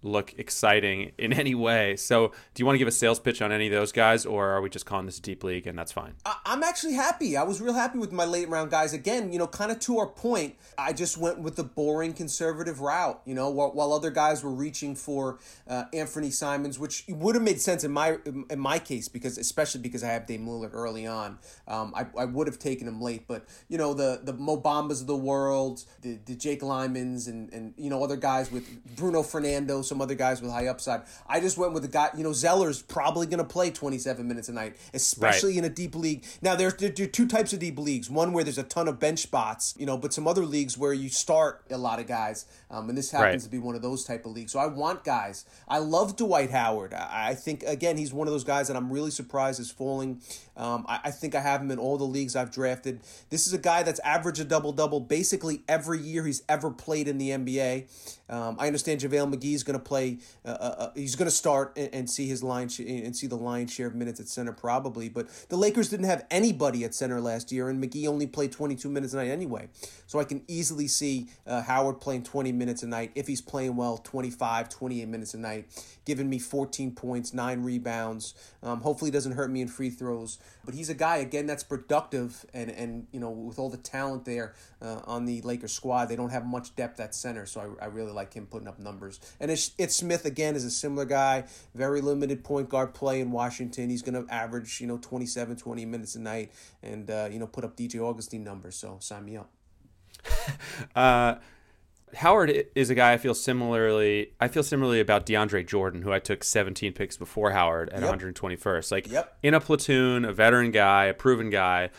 look 0.05 0.33
exciting 0.37 1.11
in 1.17 1.33
any 1.33 1.55
way. 1.55 1.95
So, 1.95 2.29
do 2.53 2.61
you 2.61 2.65
want 2.65 2.75
to 2.75 2.79
give 2.79 2.87
a 2.87 2.91
sales 2.91 3.19
pitch 3.19 3.41
on 3.41 3.51
any 3.51 3.67
of 3.67 3.73
those 3.73 3.91
guys, 3.91 4.25
or 4.25 4.49
are 4.49 4.61
we 4.61 4.69
just 4.69 4.85
calling 4.85 5.05
this 5.05 5.17
a 5.17 5.21
deep 5.21 5.43
league 5.43 5.67
and 5.67 5.77
that's 5.77 5.91
fine? 5.91 6.13
I'm 6.45 6.63
actually 6.63 6.93
happy. 6.93 7.37
I 7.37 7.43
was 7.43 7.61
real 7.61 7.73
happy 7.73 7.97
with 7.97 8.11
my 8.11 8.25
late 8.25 8.49
round 8.49 8.71
guys. 8.71 8.93
Again, 8.93 9.31
you 9.31 9.39
know, 9.39 9.47
kind 9.47 9.71
of 9.71 9.79
to 9.81 9.99
our 9.99 10.07
point, 10.07 10.55
I 10.77 10.93
just 10.93 11.17
went 11.17 11.39
with 11.39 11.55
the 11.55 11.63
boring 11.63 12.13
conservative 12.13 12.81
route. 12.81 13.21
You 13.25 13.35
know, 13.35 13.49
while, 13.49 13.71
while 13.71 13.93
other 13.93 14.11
guys 14.11 14.43
were 14.43 14.51
reaching 14.51 14.95
for 14.95 15.39
uh, 15.67 15.85
Anfernee 15.93 16.31
Simons, 16.31 16.79
which 16.79 17.05
would 17.07 17.35
have 17.35 17.43
made 17.43 17.59
sense 17.61 17.83
in 17.83 17.91
my 17.91 18.17
in 18.49 18.59
my 18.59 18.79
case 18.79 19.07
because 19.07 19.37
especially 19.37 19.81
because 19.81 20.03
I 20.03 20.09
have 20.09 20.25
Dame 20.25 20.45
Lillard 20.45 20.73
early 20.73 21.07
on, 21.07 21.39
um, 21.67 21.93
I, 21.95 22.05
I 22.17 22.25
would 22.25 22.47
have 22.47 22.59
taken 22.59 22.87
him 22.87 23.01
late. 23.01 23.27
But 23.27 23.45
you 23.67 23.77
know, 23.77 23.93
the 23.93 24.21
the 24.23 24.33
Mo 24.33 24.59
Bambas 24.59 25.01
of 25.01 25.07
the 25.07 25.15
world, 25.15 25.83
the, 26.01 26.19
the 26.25 26.35
Jake 26.35 26.61
Laymans, 26.61 27.27
and 27.27 27.51
and 27.53 27.73
you 27.77 27.89
know 27.89 28.03
other 28.03 28.17
guys 28.17 28.51
with 28.51 28.65
Bruno 28.95 29.23
Fernando. 29.23 29.81
So 29.81 29.94
some 29.95 30.01
other 30.01 30.15
guys 30.15 30.41
with 30.41 30.51
high 30.51 30.67
upside. 30.67 31.01
I 31.27 31.39
just 31.39 31.57
went 31.57 31.73
with 31.73 31.83
the 31.83 31.89
guy, 31.89 32.09
you 32.17 32.23
know, 32.23 32.33
Zeller's 32.33 32.81
probably 32.81 33.27
going 33.27 33.39
to 33.39 33.45
play 33.45 33.71
27 33.71 34.27
minutes 34.27 34.49
a 34.49 34.53
night, 34.53 34.75
especially 34.93 35.51
right. 35.51 35.59
in 35.59 35.65
a 35.65 35.69
deep 35.69 35.95
league. 35.95 36.25
Now, 36.41 36.55
there's 36.55 36.75
there, 36.75 36.89
there 36.89 37.05
are 37.05 37.09
two 37.09 37.27
types 37.27 37.53
of 37.53 37.59
deep 37.59 37.79
leagues. 37.79 38.09
One 38.09 38.33
where 38.33 38.43
there's 38.43 38.57
a 38.57 38.63
ton 38.63 38.89
of 38.89 38.99
bench 38.99 39.19
spots, 39.19 39.73
you 39.77 39.85
know, 39.85 39.97
but 39.97 40.13
some 40.13 40.27
other 40.27 40.45
leagues 40.45 40.77
where 40.77 40.93
you 40.93 41.07
start 41.07 41.63
a 41.71 41.77
lot 41.77 41.99
of 41.99 42.07
guys. 42.07 42.45
Um, 42.69 42.89
and 42.89 42.97
this 42.97 43.11
happens 43.11 43.43
right. 43.43 43.45
to 43.45 43.49
be 43.49 43.57
one 43.57 43.75
of 43.75 43.81
those 43.81 44.03
type 44.03 44.25
of 44.25 44.33
leagues. 44.33 44.51
So 44.51 44.59
I 44.59 44.65
want 44.65 45.05
guys. 45.05 45.45
I 45.67 45.77
love 45.77 46.17
Dwight 46.17 46.51
Howard. 46.51 46.93
I, 46.93 47.29
I 47.29 47.35
think, 47.35 47.63
again, 47.63 47.97
he's 47.97 48.11
one 48.11 48.27
of 48.27 48.33
those 48.33 48.43
guys 48.43 48.67
that 48.67 48.75
I'm 48.75 48.91
really 48.91 49.11
surprised 49.11 49.61
is 49.61 49.71
falling. 49.71 50.21
Um, 50.57 50.85
I, 50.89 50.99
I 51.05 51.11
think 51.11 51.35
I 51.35 51.39
have 51.39 51.61
him 51.61 51.71
in 51.71 51.79
all 51.79 51.97
the 51.97 52.03
leagues 52.03 52.35
I've 52.35 52.51
drafted. 52.51 52.99
This 53.29 53.47
is 53.47 53.53
a 53.53 53.57
guy 53.57 53.83
that's 53.83 53.99
averaged 53.99 54.41
a 54.41 54.45
double 54.45 54.73
double 54.73 54.99
basically 54.99 55.63
every 55.69 56.01
year 56.01 56.25
he's 56.25 56.43
ever 56.49 56.69
played 56.69 57.07
in 57.07 57.17
the 57.17 57.29
NBA. 57.29 57.87
Um, 58.29 58.55
I 58.59 58.67
understand 58.67 59.01
JaVale 59.01 59.33
McGee 59.33 59.53
is 59.53 59.63
going 59.63 59.77
to 59.77 59.83
play. 59.83 60.17
Uh, 60.43 60.49
uh, 60.49 60.75
uh 60.77 60.91
he's 60.95 61.15
going 61.15 61.29
to 61.29 61.35
start 61.35 61.73
and, 61.77 61.89
and, 61.93 62.09
see 62.09 62.27
his 62.27 62.41
line 62.41 62.69
sh- 62.69 62.79
and 62.79 63.15
see 63.15 63.27
the 63.27 63.35
lion's 63.35 63.71
share 63.71 63.87
of 63.87 63.95
minutes 63.95 64.19
at 64.19 64.27
center 64.27 64.51
probably. 64.51 65.09
But 65.09 65.29
the 65.49 65.57
Lakers 65.57 65.89
didn't 65.89 66.07
have 66.07 66.25
anybody 66.31 66.83
at 66.83 66.95
center 66.95 67.21
last 67.21 67.51
year, 67.51 67.69
and 67.69 67.83
McGee 67.83 68.07
only 68.07 68.25
played 68.25 68.51
22 68.51 68.89
minutes 68.89 69.13
a 69.13 69.17
night 69.17 69.29
anyway. 69.29 69.69
So 70.05 70.19
I 70.19 70.23
can 70.23 70.43
easily 70.47 70.87
see 70.87 71.27
uh, 71.47 71.61
Howard 71.61 71.99
playing 71.99 72.23
20 72.23 72.51
minutes 72.51 72.83
a 72.83 72.87
night 72.87 73.11
if 73.15 73.27
he's 73.27 73.41
playing 73.41 73.75
well, 73.75 73.97
25, 73.97 74.69
28 74.69 75.07
minutes 75.07 75.33
a 75.33 75.37
night, 75.37 75.67
giving 76.05 76.29
me 76.29 76.39
14 76.39 76.91
points, 76.91 77.33
nine 77.33 77.63
rebounds. 77.63 78.33
Um, 78.61 78.81
hopefully, 78.81 79.11
doesn't 79.11 79.33
hurt 79.33 79.49
me 79.49 79.61
in 79.61 79.67
free 79.67 79.89
throws. 79.89 80.37
But 80.63 80.73
he's 80.73 80.89
a 80.89 80.93
guy 80.93 81.17
again 81.17 81.45
that's 81.45 81.63
productive, 81.63 82.45
and 82.53 82.69
and 82.69 83.07
you 83.11 83.19
know 83.19 83.29
with 83.29 83.59
all 83.59 83.69
the 83.69 83.77
talent 83.77 84.25
there 84.25 84.55
uh, 84.81 85.01
on 85.05 85.25
the 85.25 85.41
Lakers 85.41 85.73
squad, 85.73 86.05
they 86.05 86.15
don't 86.15 86.31
have 86.31 86.45
much 86.45 86.75
depth 86.75 86.99
at 86.99 87.13
center. 87.15 87.45
So 87.45 87.77
I, 87.79 87.85
I 87.85 87.87
really 87.87 88.11
like 88.11 88.33
him 88.33 88.45
putting 88.45 88.67
up 88.67 88.79
numbers. 88.79 89.19
And 89.39 89.51
it's, 89.51 89.71
Ish 89.77 89.91
Smith 89.91 90.25
again 90.25 90.55
is 90.55 90.65
a 90.65 90.71
similar 90.71 91.05
guy, 91.05 91.45
very 91.73 92.01
limited 92.01 92.43
point 92.43 92.69
guard 92.69 92.93
play 92.93 93.21
in 93.21 93.31
Washington. 93.31 93.89
He's 93.89 94.01
going 94.01 94.25
to 94.25 94.33
average 94.33 94.81
you 94.81 94.87
know 94.87 94.97
27, 94.97 95.55
20 95.55 95.85
minutes 95.85 96.15
a 96.15 96.19
night, 96.19 96.51
and 96.81 97.09
uh, 97.09 97.29
you 97.31 97.39
know 97.39 97.47
put 97.47 97.63
up 97.63 97.75
DJ 97.77 97.99
Augustin 97.99 98.43
numbers. 98.43 98.75
So 98.75 98.97
sign 98.99 99.25
me 99.25 99.37
up. 99.37 99.54
uh, 100.95 101.35
Howard 102.15 102.67
is 102.75 102.89
a 102.89 102.95
guy 102.95 103.13
I 103.13 103.17
feel 103.17 103.33
similarly. 103.33 104.31
I 104.39 104.47
feel 104.47 104.63
similarly 104.63 104.99
about 104.99 105.25
DeAndre 105.25 105.67
Jordan, 105.67 106.01
who 106.01 106.11
I 106.11 106.19
took 106.19 106.43
17 106.43 106.93
picks 106.93 107.17
before 107.17 107.51
Howard 107.51 107.89
at 107.89 108.01
yep. 108.01 108.13
121st. 108.13 108.91
Like 108.91 109.11
yep. 109.11 109.37
in 109.43 109.53
a 109.53 109.59
platoon, 109.59 110.25
a 110.25 110.33
veteran 110.33 110.71
guy, 110.71 111.05
a 111.05 111.13
proven 111.13 111.49
guy. 111.49 111.89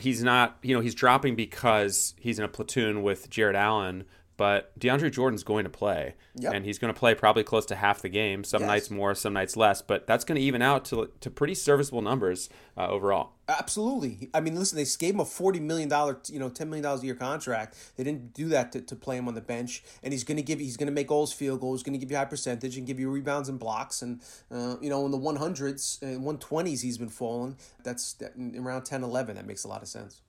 He's 0.00 0.22
not, 0.22 0.58
you 0.62 0.74
know, 0.74 0.80
he's 0.80 0.94
dropping 0.94 1.34
because 1.34 2.14
he's 2.18 2.38
in 2.38 2.44
a 2.44 2.48
platoon 2.48 3.02
with 3.02 3.30
Jarrett 3.30 3.56
Allen 3.56 4.04
but 4.38 4.78
DeAndre 4.78 5.12
Jordan's 5.12 5.42
going 5.42 5.64
to 5.64 5.70
play, 5.70 6.14
yep. 6.36 6.54
and 6.54 6.64
he's 6.64 6.78
going 6.78 6.94
to 6.94 6.98
play 6.98 7.14
probably 7.14 7.44
close 7.44 7.66
to 7.66 7.74
half 7.74 8.00
the 8.00 8.08
game. 8.08 8.44
Some 8.44 8.62
yes. 8.62 8.68
nights 8.68 8.90
more, 8.90 9.14
some 9.14 9.34
nights 9.34 9.56
less, 9.56 9.82
but 9.82 10.06
that's 10.06 10.24
going 10.24 10.36
to 10.36 10.42
even 10.42 10.62
out 10.62 10.86
to 10.86 11.10
to 11.20 11.30
pretty 11.30 11.54
serviceable 11.54 12.00
numbers 12.00 12.48
uh, 12.76 12.86
overall. 12.86 13.32
Absolutely. 13.48 14.30
I 14.32 14.40
mean, 14.40 14.54
listen, 14.54 14.76
they 14.76 14.86
gave 14.98 15.14
him 15.14 15.20
a 15.20 15.24
forty 15.24 15.58
million 15.58 15.88
dollar, 15.88 16.20
you 16.28 16.38
know, 16.38 16.48
ten 16.48 16.70
million 16.70 16.84
dollars 16.84 17.02
a 17.02 17.06
year 17.06 17.16
contract. 17.16 17.76
They 17.96 18.04
didn't 18.04 18.32
do 18.32 18.48
that 18.50 18.72
to, 18.72 18.80
to 18.80 18.96
play 18.96 19.16
him 19.16 19.26
on 19.26 19.34
the 19.34 19.40
bench, 19.40 19.82
and 20.02 20.12
he's 20.12 20.24
going 20.24 20.36
to 20.36 20.42
give 20.42 20.60
he's 20.60 20.76
going 20.76 20.86
to 20.86 20.92
make 20.92 21.10
all 21.10 21.26
his 21.26 21.32
field 21.32 21.60
goals, 21.60 21.82
going 21.82 21.92
to 21.92 21.98
give 21.98 22.10
you 22.10 22.16
high 22.16 22.24
percentage, 22.24 22.78
and 22.78 22.86
give 22.86 23.00
you 23.00 23.10
rebounds 23.10 23.48
and 23.48 23.58
blocks, 23.58 24.02
and 24.02 24.20
uh, 24.50 24.76
you 24.80 24.88
know, 24.88 25.04
in 25.04 25.10
the 25.10 25.18
one 25.18 25.36
hundreds 25.36 25.98
and 26.00 26.22
one 26.22 26.38
twenties, 26.38 26.80
he's 26.80 26.96
been 26.96 27.08
falling. 27.08 27.56
That's 27.82 28.12
that, 28.14 28.32
around 28.56 28.84
10, 28.84 29.02
11. 29.02 29.36
That 29.36 29.46
makes 29.46 29.64
a 29.64 29.68
lot 29.68 29.82
of 29.82 29.88
sense. 29.88 30.20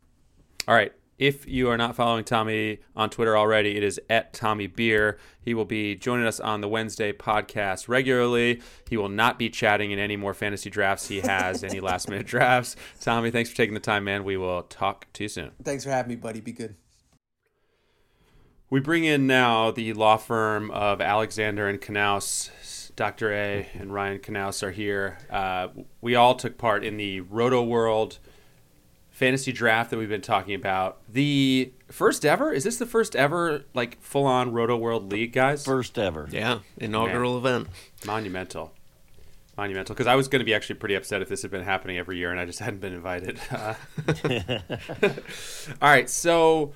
All 0.67 0.75
right, 0.75 0.93
if 1.19 1.45
you 1.45 1.69
are 1.69 1.77
not 1.77 1.95
following 1.95 2.23
Tommy 2.23 2.79
on 2.95 3.09
Twitter 3.09 3.37
already, 3.37 3.75
it 3.75 3.83
is 3.83 3.99
at 4.09 4.33
Tommy 4.33 4.67
Beer. 4.67 5.19
He 5.41 5.53
will 5.53 5.65
be 5.65 5.95
joining 5.95 6.25
us 6.25 6.39
on 6.39 6.61
the 6.61 6.69
Wednesday 6.69 7.11
podcast 7.11 7.89
regularly. 7.89 8.61
He 8.89 8.95
will 8.95 9.09
not 9.09 9.37
be 9.37 9.49
chatting 9.49 9.91
in 9.91 9.99
any 9.99 10.15
more 10.15 10.33
fantasy 10.33 10.69
drafts 10.69 11.09
he 11.09 11.19
has, 11.19 11.63
any 11.65 11.81
last 11.81 12.09
minute 12.09 12.25
drafts. 12.25 12.77
Tommy, 13.01 13.31
thanks 13.31 13.49
for 13.49 13.57
taking 13.57 13.73
the 13.73 13.81
time, 13.81 14.05
man. 14.05 14.23
We 14.23 14.37
will 14.37 14.63
talk 14.63 15.11
to 15.13 15.23
you 15.23 15.29
soon. 15.29 15.51
Thanks 15.61 15.83
for 15.83 15.89
having 15.89 16.09
me, 16.09 16.15
buddy. 16.15 16.39
Be 16.39 16.53
good. 16.53 16.75
We 18.69 18.79
bring 18.79 19.03
in 19.03 19.27
now 19.27 19.71
the 19.71 19.93
law 19.93 20.15
firm 20.15 20.71
of 20.71 21.01
Alexander 21.01 21.67
and 21.67 21.81
Knaus. 21.81 22.49
Dr. 22.95 23.33
A 23.33 23.67
and 23.73 23.93
Ryan 23.93 24.19
Knaus 24.19 24.61
are 24.61 24.71
here. 24.71 25.17
Uh, 25.29 25.69
we 26.01 26.15
all 26.15 26.35
took 26.35 26.57
part 26.57 26.83
in 26.83 26.97
the 26.97 27.21
Roto 27.21 27.63
World 27.63 28.19
fantasy 29.19 29.51
draft 29.51 29.89
that 29.91 29.97
we've 29.97 30.07
been 30.07 30.21
talking 30.21 30.55
about. 30.55 31.01
The 31.11 31.73
first 31.91 32.25
ever? 32.25 32.53
Is 32.53 32.63
this 32.63 32.77
the 32.77 32.85
first 32.85 33.17
ever 33.17 33.65
like 33.73 34.01
full 34.01 34.25
on 34.25 34.53
Roto 34.53 34.77
World 34.77 35.11
League, 35.11 35.33
guys? 35.33 35.65
First 35.65 35.99
ever. 35.99 36.29
Yeah, 36.31 36.59
inaugural 36.77 37.41
Man. 37.41 37.53
event. 37.61 37.67
Monumental. 38.05 38.71
Monumental. 39.57 39.93
Because 39.93 40.07
I 40.07 40.15
was 40.15 40.29
going 40.29 40.39
to 40.39 40.45
be 40.45 40.53
actually 40.53 40.75
pretty 40.75 40.95
upset 40.95 41.21
if 41.21 41.27
this 41.27 41.41
had 41.41 41.51
been 41.51 41.65
happening 41.65 41.97
every 41.97 42.17
year 42.17 42.31
and 42.31 42.39
I 42.39 42.45
just 42.45 42.59
hadn't 42.59 42.79
been 42.79 42.93
invited. 42.93 43.39
Uh, 43.51 43.73
all 45.81 45.89
right, 45.89 46.09
so 46.09 46.71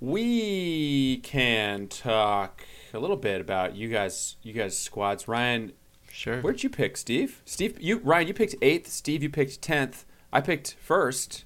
we 0.00 1.18
can 1.18 1.88
talk 1.88 2.64
a 2.94 2.98
little 2.98 3.18
bit 3.18 3.42
about 3.42 3.76
you 3.76 3.88
guys, 3.90 4.36
you 4.42 4.54
guys 4.54 4.78
squads. 4.78 5.28
Ryan, 5.28 5.72
Sure. 6.10 6.40
where'd 6.40 6.62
you 6.62 6.70
pick, 6.70 6.96
Steve? 6.96 7.42
Steve, 7.44 7.78
you 7.82 7.98
Ryan, 7.98 8.28
you 8.28 8.34
picked 8.34 8.54
eighth. 8.62 8.88
Steve, 8.88 9.22
you 9.22 9.28
picked 9.28 9.60
tenth. 9.60 10.06
I 10.32 10.40
picked 10.40 10.74
first. 10.80 11.44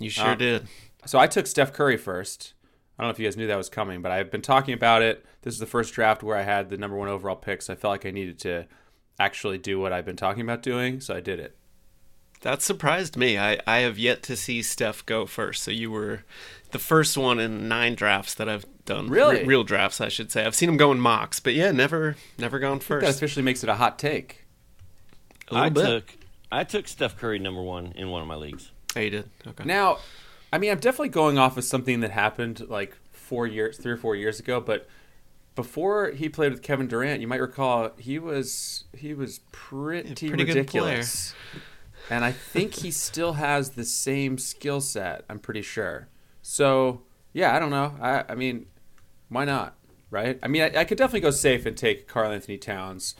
You 0.00 0.10
sure 0.10 0.30
Uh, 0.30 0.34
did. 0.34 0.66
So 1.06 1.18
I 1.18 1.26
took 1.28 1.46
Steph 1.46 1.72
Curry 1.72 1.96
first. 1.96 2.54
I 2.98 3.02
don't 3.02 3.08
know 3.08 3.12
if 3.12 3.18
you 3.18 3.26
guys 3.26 3.36
knew 3.36 3.46
that 3.46 3.56
was 3.56 3.68
coming, 3.70 4.02
but 4.02 4.10
I've 4.12 4.30
been 4.30 4.42
talking 4.42 4.74
about 4.74 5.00
it. 5.02 5.24
This 5.42 5.54
is 5.54 5.60
the 5.60 5.66
first 5.66 5.94
draft 5.94 6.22
where 6.22 6.36
I 6.36 6.42
had 6.42 6.68
the 6.68 6.76
number 6.76 6.96
one 6.96 7.08
overall 7.08 7.36
pick, 7.36 7.62
so 7.62 7.72
I 7.72 7.76
felt 7.76 7.92
like 7.92 8.04
I 8.04 8.10
needed 8.10 8.38
to 8.40 8.66
actually 9.18 9.58
do 9.58 9.78
what 9.80 9.92
I've 9.92 10.04
been 10.04 10.16
talking 10.16 10.42
about 10.42 10.62
doing, 10.62 11.00
so 11.00 11.14
I 11.14 11.20
did 11.20 11.38
it. 11.38 11.56
That 12.42 12.62
surprised 12.62 13.16
me. 13.16 13.38
I, 13.38 13.58
I 13.66 13.78
have 13.78 13.98
yet 13.98 14.22
to 14.24 14.36
see 14.36 14.62
Steph 14.62 15.04
go 15.04 15.26
first. 15.26 15.62
So 15.62 15.70
you 15.70 15.90
were 15.90 16.24
the 16.72 16.78
first 16.78 17.16
one 17.18 17.38
in 17.38 17.68
nine 17.68 17.94
drafts 17.94 18.34
that 18.34 18.48
I've 18.48 18.64
done. 18.86 19.08
Really? 19.08 19.40
Re- 19.40 19.44
real 19.44 19.64
drafts, 19.64 20.00
I 20.00 20.08
should 20.08 20.32
say. 20.32 20.44
I've 20.46 20.54
seen 20.54 20.68
him 20.70 20.78
go 20.78 20.90
in 20.90 21.00
mocks, 21.00 21.38
but 21.40 21.52
yeah, 21.54 21.70
never 21.70 22.16
never 22.38 22.58
gone 22.58 22.80
first. 22.80 23.02
That 23.02 23.08
first. 23.08 23.18
officially 23.18 23.42
makes 23.44 23.62
it 23.62 23.68
a 23.68 23.74
hot 23.74 23.98
take. 23.98 24.46
A 25.50 25.54
little 25.54 25.66
I 25.66 25.68
bit. 25.68 25.84
took 25.86 26.16
I 26.50 26.64
took 26.64 26.88
Steph 26.88 27.16
Curry 27.18 27.38
number 27.38 27.62
one 27.62 27.92
in 27.94 28.08
one 28.10 28.22
of 28.22 28.28
my 28.28 28.36
leagues. 28.36 28.72
Oh, 28.96 29.00
you 29.00 29.10
did. 29.10 29.30
Okay. 29.46 29.64
Now, 29.64 29.98
I 30.52 30.58
mean, 30.58 30.70
I'm 30.70 30.78
definitely 30.78 31.10
going 31.10 31.38
off 31.38 31.56
of 31.56 31.64
something 31.64 32.00
that 32.00 32.10
happened 32.10 32.68
like 32.68 32.96
four 33.12 33.46
years, 33.46 33.78
three 33.78 33.92
or 33.92 33.96
four 33.96 34.16
years 34.16 34.40
ago, 34.40 34.60
but 34.60 34.88
before 35.54 36.10
he 36.10 36.28
played 36.28 36.52
with 36.52 36.62
Kevin 36.62 36.88
Durant, 36.88 37.20
you 37.20 37.28
might 37.28 37.40
recall 37.40 37.90
he 37.98 38.18
was 38.18 38.84
he 38.96 39.14
was 39.14 39.40
pretty, 39.52 40.14
pretty 40.14 40.44
ridiculous. 40.44 41.34
And 42.08 42.24
I 42.24 42.32
think 42.32 42.74
he 42.74 42.90
still 42.90 43.34
has 43.34 43.70
the 43.70 43.84
same 43.84 44.38
skill 44.38 44.80
set. 44.80 45.24
I'm 45.28 45.38
pretty 45.38 45.62
sure. 45.62 46.08
So 46.42 47.02
yeah, 47.32 47.54
I 47.54 47.58
don't 47.58 47.70
know. 47.70 47.94
I 48.00 48.24
I 48.28 48.34
mean, 48.34 48.66
why 49.28 49.44
not? 49.44 49.76
Right? 50.10 50.38
I 50.42 50.48
mean, 50.48 50.62
I, 50.62 50.80
I 50.80 50.84
could 50.84 50.98
definitely 50.98 51.20
go 51.20 51.30
safe 51.30 51.66
and 51.66 51.76
take 51.76 52.08
Karl-Anthony 52.08 52.58
Towns, 52.58 53.14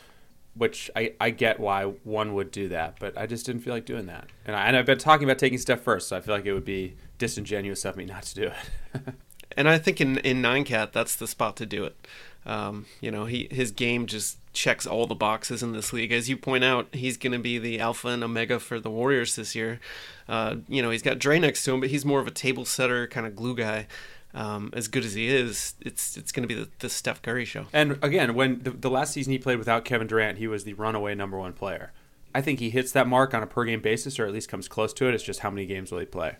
which 0.61 0.91
I, 0.95 1.15
I 1.19 1.31
get 1.31 1.59
why 1.59 1.85
one 1.85 2.35
would 2.35 2.51
do 2.51 2.69
that, 2.69 2.99
but 3.01 3.17
I 3.17 3.25
just 3.25 3.47
didn't 3.47 3.63
feel 3.63 3.73
like 3.73 3.87
doing 3.87 4.05
that. 4.07 4.27
And, 4.45 4.55
I, 4.55 4.67
and 4.67 4.77
I've 4.77 4.85
been 4.85 4.99
talking 4.99 5.25
about 5.25 5.39
taking 5.39 5.57
Steph 5.57 5.81
first, 5.81 6.09
so 6.09 6.19
I 6.19 6.21
feel 6.21 6.35
like 6.35 6.45
it 6.45 6.53
would 6.53 6.67
be 6.67 6.97
disingenuous 7.17 7.87
of 7.87 7.97
me 7.97 8.05
not 8.05 8.25
to 8.25 8.35
do 8.35 8.51
it. 8.95 9.15
And 9.57 9.69
I 9.69 9.79
think 9.79 10.01
in 10.01 10.19
in 10.19 10.41
nine 10.41 10.63
cat, 10.65 10.93
that's 10.93 11.17
the 11.17 11.27
spot 11.27 11.57
to 11.57 11.67
do 11.67 11.85
it. 11.85 12.07
Um, 12.47 12.87
you 13.01 13.11
know, 13.11 13.25
he 13.25 13.49
his 13.51 13.73
game 13.73 14.07
just 14.07 14.39
checks 14.53 14.87
all 14.87 15.07
the 15.07 15.15
boxes 15.15 15.63
in 15.63 15.73
this 15.73 15.93
league. 15.93 16.13
As 16.13 16.29
you 16.29 16.37
point 16.37 16.65
out, 16.65 16.87
he's 16.95 17.17
going 17.17 17.33
to 17.33 17.39
be 17.39 17.59
the 17.59 17.81
alpha 17.81 18.09
and 18.09 18.23
omega 18.23 18.61
for 18.61 18.81
the 18.81 18.91
Warriors 18.91 19.37
this 19.37 19.55
year. 19.55 19.81
Uh, 20.29 20.57
you 20.69 20.83
know, 20.83 20.91
he's 20.91 21.03
got 21.03 21.19
Dre 21.19 21.39
next 21.39 21.65
to 21.65 21.75
him, 21.75 21.81
but 21.81 21.91
he's 21.91 22.05
more 22.05 22.21
of 22.21 22.27
a 22.27 22.33
table 22.33 22.65
setter, 22.65 23.07
kind 23.07 23.27
of 23.27 23.35
glue 23.35 23.57
guy. 23.57 23.87
Um, 24.33 24.71
as 24.75 24.87
good 24.87 25.05
as 25.05 25.15
he 25.15 25.29
is, 25.29 25.75
it's 25.81 26.17
it's 26.17 26.31
going 26.31 26.47
to 26.49 26.55
be 26.55 26.61
the, 26.63 26.71
the 26.79 26.89
Steph 26.89 27.21
Curry 27.21 27.45
show. 27.45 27.67
And 27.73 27.99
again, 28.03 28.35
when 28.35 28.61
the, 28.63 28.71
the 28.71 28.91
last 28.91 29.13
season 29.13 29.33
he 29.33 29.39
played 29.39 29.59
without 29.59 29.85
Kevin 29.85 30.07
Durant, 30.07 30.39
he 30.39 30.47
was 30.47 30.65
the 30.65 30.75
runaway 30.75 31.15
number 31.15 31.37
one 31.37 31.53
player. 31.53 31.93
I 32.35 32.41
think 32.41 32.61
he 32.61 32.71
hits 32.71 32.93
that 32.93 33.09
mark 33.09 33.35
on 33.35 33.43
a 33.43 33.47
per 33.47 33.65
game 33.65 33.81
basis, 33.81 34.21
or 34.21 34.27
at 34.27 34.33
least 34.33 34.49
comes 34.49 34.69
close 34.69 34.93
to 34.95 35.09
it. 35.09 35.15
It's 35.15 35.25
just 35.25 35.41
how 35.41 35.51
many 35.51 35.67
games 35.67 35.91
will 35.91 35.99
he 35.99 36.07
play? 36.07 36.37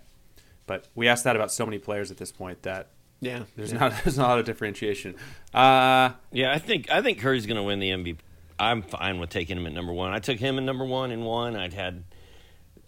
But 0.67 0.87
we 0.95 1.07
asked 1.07 1.25
that 1.25 1.35
about 1.35 1.51
so 1.51 1.65
many 1.65 1.79
players 1.79 2.11
at 2.11 2.17
this 2.17 2.31
point 2.31 2.61
that 2.63 2.91
Yeah, 3.19 3.43
there's 3.57 3.73
yeah. 3.73 3.79
not 3.79 3.93
there's 4.03 4.17
not 4.17 4.27
a 4.27 4.29
lot 4.29 4.39
of 4.39 4.45
differentiation. 4.45 5.15
Uh, 5.53 6.11
Yeah, 6.31 6.53
I 6.53 6.59
think 6.59 6.89
I 6.89 7.01
think 7.01 7.19
Curry's 7.19 7.45
going 7.45 7.57
to 7.57 7.63
win 7.63 7.79
the 7.79 7.89
MVP. 7.89 8.19
I'm 8.57 8.83
fine 8.83 9.19
with 9.19 9.31
taking 9.31 9.57
him 9.57 9.65
at 9.65 9.73
number 9.73 9.91
one. 9.91 10.13
I 10.13 10.19
took 10.19 10.37
him 10.37 10.57
at 10.57 10.63
number 10.63 10.85
one 10.85 11.11
in 11.11 11.23
one. 11.23 11.55
I'd 11.55 11.73
had 11.73 12.03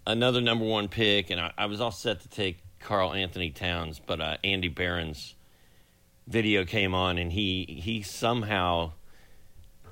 another 0.06 0.39
number 0.39 0.66
one 0.66 0.88
pick, 0.88 1.32
and 1.32 1.42
I, 1.42 1.52
I 1.58 1.66
was 1.66 1.82
all 1.82 1.92
set 1.92 2.22
to 2.22 2.30
take 2.30 2.62
Karl-Anthony 2.84 3.50
Towns, 3.50 4.00
but 4.06 4.22
uh, 4.22 4.38
Andy 4.43 4.67
Behrens 4.67 5.36
video 6.28 6.65
came 6.65 6.93
on, 6.93 7.17
and 7.17 7.32
he 7.32 7.80
he 7.82 8.02
somehow 8.02 8.91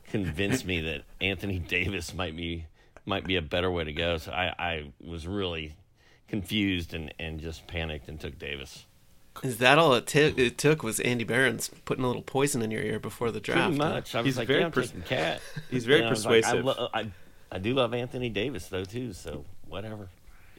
convinced 0.09 0.65
me 0.65 0.81
that 0.81 1.03
Anthony 1.19 1.59
Davis 1.67 2.13
might 2.13 2.35
be 2.35 2.65
might 3.05 3.25
be 3.25 3.35
a 3.35 3.41
better 3.41 3.71
way 3.71 3.83
to 3.83 3.93
go. 3.93 4.17
So 4.17 4.31
I, 4.31 4.53
I 4.59 4.91
was 5.03 5.27
really 5.27 5.75
confused 6.27 6.93
and, 6.93 7.13
and 7.19 7.39
just 7.39 7.67
panicked 7.67 8.07
and 8.07 8.19
took 8.19 8.37
Davis. 8.37 8.85
Is 9.43 9.57
that 9.57 9.77
all 9.79 9.93
it, 9.95 10.07
t- 10.07 10.19
it 10.37 10.57
took? 10.57 10.83
Was 10.83 10.99
Andy 10.99 11.23
Behrens 11.23 11.71
putting 11.85 12.03
a 12.03 12.07
little 12.07 12.21
poison 12.21 12.61
in 12.61 12.69
your 12.69 12.81
ear 12.81 12.99
before 12.99 13.31
the 13.31 13.39
draft? 13.39 13.69
Pretty 13.77 13.81
huh? 13.83 13.89
much. 13.93 14.13
I 14.13 14.19
was 14.19 14.25
He's 14.25 14.37
like, 14.37 14.47
very 14.47 14.59
yeah, 14.61 14.69
pers- 14.69 14.93
Cat. 15.05 15.41
he's 15.69 15.85
very 15.85 15.99
And 16.01 16.07
I 16.07 16.09
like, 16.09 16.17
persuasive. 16.17 16.59
I, 16.59 16.61
lo- 16.61 16.89
I, 16.93 17.11
I 17.51 17.57
do 17.59 17.73
love 17.73 17.93
Anthony 17.93 18.29
Davis 18.29 18.67
though 18.67 18.83
too. 18.83 19.13
So 19.13 19.45
whatever. 19.67 20.09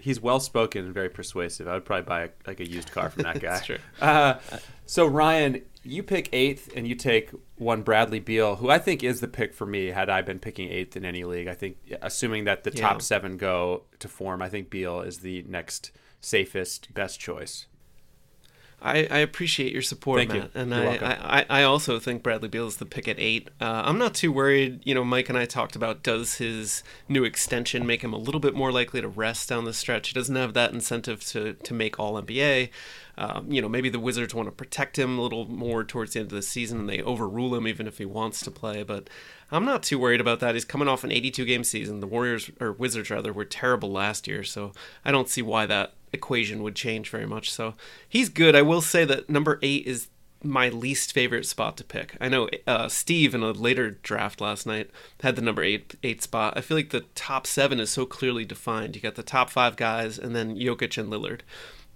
He's 0.03 0.21
well 0.21 0.41
spoken 0.41 0.85
and 0.85 0.93
very 0.93 1.09
persuasive. 1.09 1.69
I 1.69 1.75
would 1.75 1.85
probably 1.85 2.05
buy 2.05 2.23
a, 2.25 2.29
like 2.47 2.61
a 2.61 2.69
used 2.69 2.91
car 2.91 3.09
from 3.11 3.23
that 3.23 3.35
guy. 3.41 3.51
That's 3.53 3.67
true. 3.67 3.79
Uh, 4.01 4.35
so 4.87 5.07
Ryan, 5.07 5.63
you 5.85 6.03
pick 6.03 6.29
eighth, 6.33 6.71
and 6.77 6.87
you 6.87 6.95
take 6.95 7.31
one 7.57 7.83
Bradley 7.83 8.21
Beal, 8.21 8.57
who 8.57 8.69
I 8.71 8.79
think 8.79 9.03
is 9.03 9.21
the 9.21 9.29
pick 9.29 9.55
for 9.55 9.67
me. 9.67 9.87
Had 9.87 10.11
I 10.11 10.23
been 10.23 10.39
picking 10.39 10.69
eighth 10.71 10.97
in 10.97 11.05
any 11.05 11.25
league, 11.25 11.49
I 11.49 11.55
think, 11.55 11.77
assuming 12.03 12.45
that 12.45 12.65
the 12.65 12.73
Yeah. 12.73 12.89
top 12.89 13.03
seven 13.03 13.37
go 13.37 13.83
to 14.01 14.09
form, 14.09 14.43
I 14.43 14.49
think 14.49 14.71
Beal 14.71 15.01
is 15.01 15.19
the 15.21 15.43
next 15.49 15.91
safest, 16.21 16.93
best 16.95 17.19
choice. 17.19 17.67
I, 18.83 19.07
I 19.11 19.19
appreciate 19.19 19.73
your 19.73 19.83
support, 19.83 20.19
Thank 20.19 20.35
you. 20.35 20.41
Matt, 20.41 20.51
and 20.55 20.75
I, 20.75 20.85
welcome. 20.85 21.07
I, 21.07 21.41
I 21.41 21.47
I 21.49 21.63
also 21.63 21.99
think 21.99 22.23
Bradley 22.23 22.49
Beal 22.49 22.67
is 22.67 22.77
the 22.77 22.87
pick 22.87 23.07
at 23.07 23.19
eight. 23.19 23.49
Uh, 23.61 23.83
I'm 23.85 23.99
not 23.99 24.15
too 24.15 24.33
worried. 24.33 24.81
You 24.85 24.95
know, 24.95 25.05
Mike 25.05 25.29
and 25.29 25.39
I 25.39 25.45
talked 25.45 25.77
about 25.77 26.03
does 26.03 26.37
his 26.37 26.83
new 27.09 27.23
extension 27.23 27.87
make 27.87 28.03
him 28.03 28.13
a 28.13 28.19
little 28.19 28.41
bit 28.41 28.55
more 28.55 28.73
likely 28.73 29.01
to 29.01 29.09
rest 29.09 29.49
down 29.49 29.65
the 29.65 29.73
stretch? 29.73 30.09
He 30.09 30.15
doesn't 30.15 30.35
have 30.35 30.55
that 30.55 30.73
incentive 30.73 31.25
to 31.27 31.55
to 31.55 31.75
make 31.75 32.01
All 32.01 32.21
NBA. 32.21 32.71
Um, 33.19 33.53
you 33.53 33.61
know, 33.61 33.69
maybe 33.69 33.89
the 33.89 34.01
Wizards 34.01 34.35
want 34.35 34.49
to 34.49 34.53
protect 34.53 34.99
him 34.99 35.19
a 35.19 35.23
little 35.23 35.47
more 35.47 35.85
towards 35.85 36.15
the 36.15 36.21
end 36.21 36.33
of 36.33 36.37
the 36.37 36.43
season, 36.43 36.81
and 36.81 36.89
they 36.89 37.03
overrule 37.03 37.55
him 37.55 37.69
even 37.69 37.87
if 37.87 37.99
he 37.99 38.05
wants 38.05 38.41
to 38.43 38.51
play. 38.51 38.83
But 38.83 39.09
I'm 39.51 39.65
not 39.65 39.83
too 39.83 39.99
worried 39.99 40.21
about 40.21 40.41
that. 40.41 40.55
He's 40.55 40.65
coming 40.65 40.89
off 40.89 41.05
an 41.05 41.13
82 41.13 41.45
game 41.45 41.63
season. 41.63 42.01
The 42.01 42.07
Warriors 42.07 42.51
or 42.59 42.73
Wizards 42.73 43.11
rather 43.11 43.33
were 43.33 43.45
terrible 43.45 43.93
last 43.93 44.27
year, 44.27 44.43
so 44.43 44.73
I 45.05 45.13
don't 45.13 45.29
see 45.29 45.43
why 45.43 45.67
that 45.67 45.93
equation 46.13 46.63
would 46.63 46.77
change 46.77 47.11
very 47.11 47.27
much. 47.27 47.51
So 47.51 47.75
he's 48.09 48.29
good. 48.29 48.55
I 48.55 48.63
will 48.63 48.81
say 48.81 49.05
that 49.05 49.29
number 49.31 49.59
eight 49.63 49.87
is 49.87 50.09
my 50.45 50.69
least 50.69 51.13
favorite 51.13 51.47
spot 51.47 51.77
to 51.77 51.85
pick. 51.85 52.17
I 52.21 52.29
know 52.29 52.49
uh, 52.67 52.89
Steve 52.89 53.35
in 53.35 53.43
a 53.43 53.53
later 53.53 53.91
draft 53.91 54.41
last 54.41 54.67
night 54.67 54.91
had 55.21 55.37
the 55.37 55.43
number 55.43 55.63
eight 55.63 55.95
eight 56.03 56.23
spot. 56.23 56.55
I 56.57 56.61
feel 56.61 56.77
like 56.77 56.91
the 56.91 57.05
top 57.15 57.47
seven 57.47 57.81
is 57.81 57.91
so 57.91 58.07
clearly 58.07 58.45
defined. 58.45 58.97
You 58.97 59.03
got 59.03 59.15
the 59.15 59.23
top 59.23 59.51
five 59.51 59.77
guys, 59.77 60.19
and 60.19 60.35
then 60.35 60.57
Jokic 60.57 60.99
and 60.99 61.13
Lillard. 61.13 61.41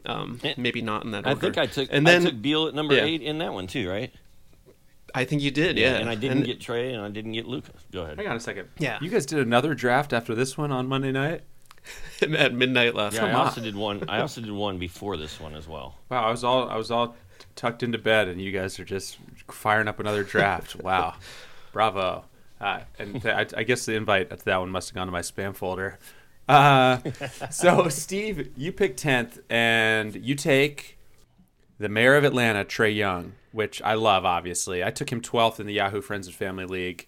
Um, 0.05 0.41
maybe 0.57 0.83
not 0.83 1.05
in 1.05 1.11
that 1.11 1.27
order. 1.27 1.31
I 1.31 1.41
think 1.41 1.59
I 1.59 1.67
took 1.67 1.89
and 1.91 2.07
then 2.07 2.23
I 2.23 2.31
took 2.31 2.41
Beal 2.41 2.69
at 2.69 2.75
number 2.75 2.95
yeah. 2.95 3.05
eight 3.05 3.23
in 3.23 3.39
that 3.39 3.53
one 3.53 3.67
too, 3.67 3.89
right? 3.89 4.13
I 5.15 5.25
think 5.25 5.41
you 5.41 5.51
did, 5.51 5.79
yeah. 5.79 5.97
And 5.97 6.11
I 6.11 6.15
didn't 6.15 6.43
get 6.43 6.61
Trae, 6.61 6.93
and 6.93 7.01
I 7.01 7.09
didn't 7.09 7.33
get 7.33 7.47
Luka. 7.47 7.73
Go 7.91 8.03
ahead. 8.03 8.19
Hang 8.19 8.29
on 8.29 8.37
a 8.37 8.41
second. 8.41 8.69
Yeah. 8.79 8.99
you 9.01 9.09
guys 9.09 9.25
did 9.25 9.39
another 9.39 9.75
draft 9.75 10.13
after 10.13 10.35
this 10.35 10.59
one 10.59 10.71
on 10.71 10.87
Monday 10.87 11.11
night. 11.11 11.43
at 12.23 12.55
midnight 12.55 12.95
last 12.95 13.15
Yeah, 13.15 13.23
night. 13.23 13.35
I 13.35 13.45
also 13.45 13.61
did 13.61 13.77
one. 13.77 14.05
I 14.09 14.21
also 14.21 14.41
did 14.41 14.51
one 14.53 14.79
before 14.79 15.17
this 15.17 15.39
one 15.41 15.55
as 15.55 15.69
well. 15.69 15.97
Wow, 16.09 16.27
I 16.27 16.31
was 16.31 16.45
all 16.45 16.69
I 16.69 16.77
was 16.77 16.91
all 16.91 17.17
tucked 17.55 17.83
into 17.83 17.99
bed, 17.99 18.29
and 18.29 18.41
you 18.41 18.53
guys 18.53 18.79
are 18.79 18.85
just 18.85 19.19
firing 19.49 19.89
up 19.89 20.01
another 20.01 20.25
draft. 20.25 20.77
wow, 20.83 21.15
bravo! 21.73 22.25
Uh, 22.61 22.81
and 22.99 23.21
th- 23.23 23.35
I, 23.55 23.61
I 23.61 23.63
guess 23.65 23.85
the 23.87 23.95
invite 23.95 24.31
to 24.31 24.37
that 24.45 24.57
one 24.59 24.71
must 24.71 24.89
have 24.91 24.95
gone 24.95 25.07
to 25.07 25.13
my 25.13 25.21
spam 25.21 25.55
folder. 25.55 25.99
Uh, 26.49 26.99
so, 27.51 27.89
Steve, 27.89 28.51
you 28.57 28.73
pick 28.73 28.97
tenth, 28.97 29.41
and 29.51 30.15
you 30.15 30.35
take 30.35 30.99
the 31.79 31.89
mayor 31.89 32.17
of 32.17 32.25
Atlanta, 32.25 32.65
Trae 32.65 32.95
Young, 32.95 33.33
which 33.53 33.83
I 33.83 33.95
love. 33.95 34.25
Obviously, 34.25 34.83
I 34.83 34.91
took 34.91 35.11
him 35.11 35.21
twelfth 35.21 35.61
in 35.61 35.67
the 35.67 35.75
Yahoo 35.75 36.01
Friends 36.01 36.27
and 36.27 36.37
Family 36.37 36.65
League. 36.65 37.07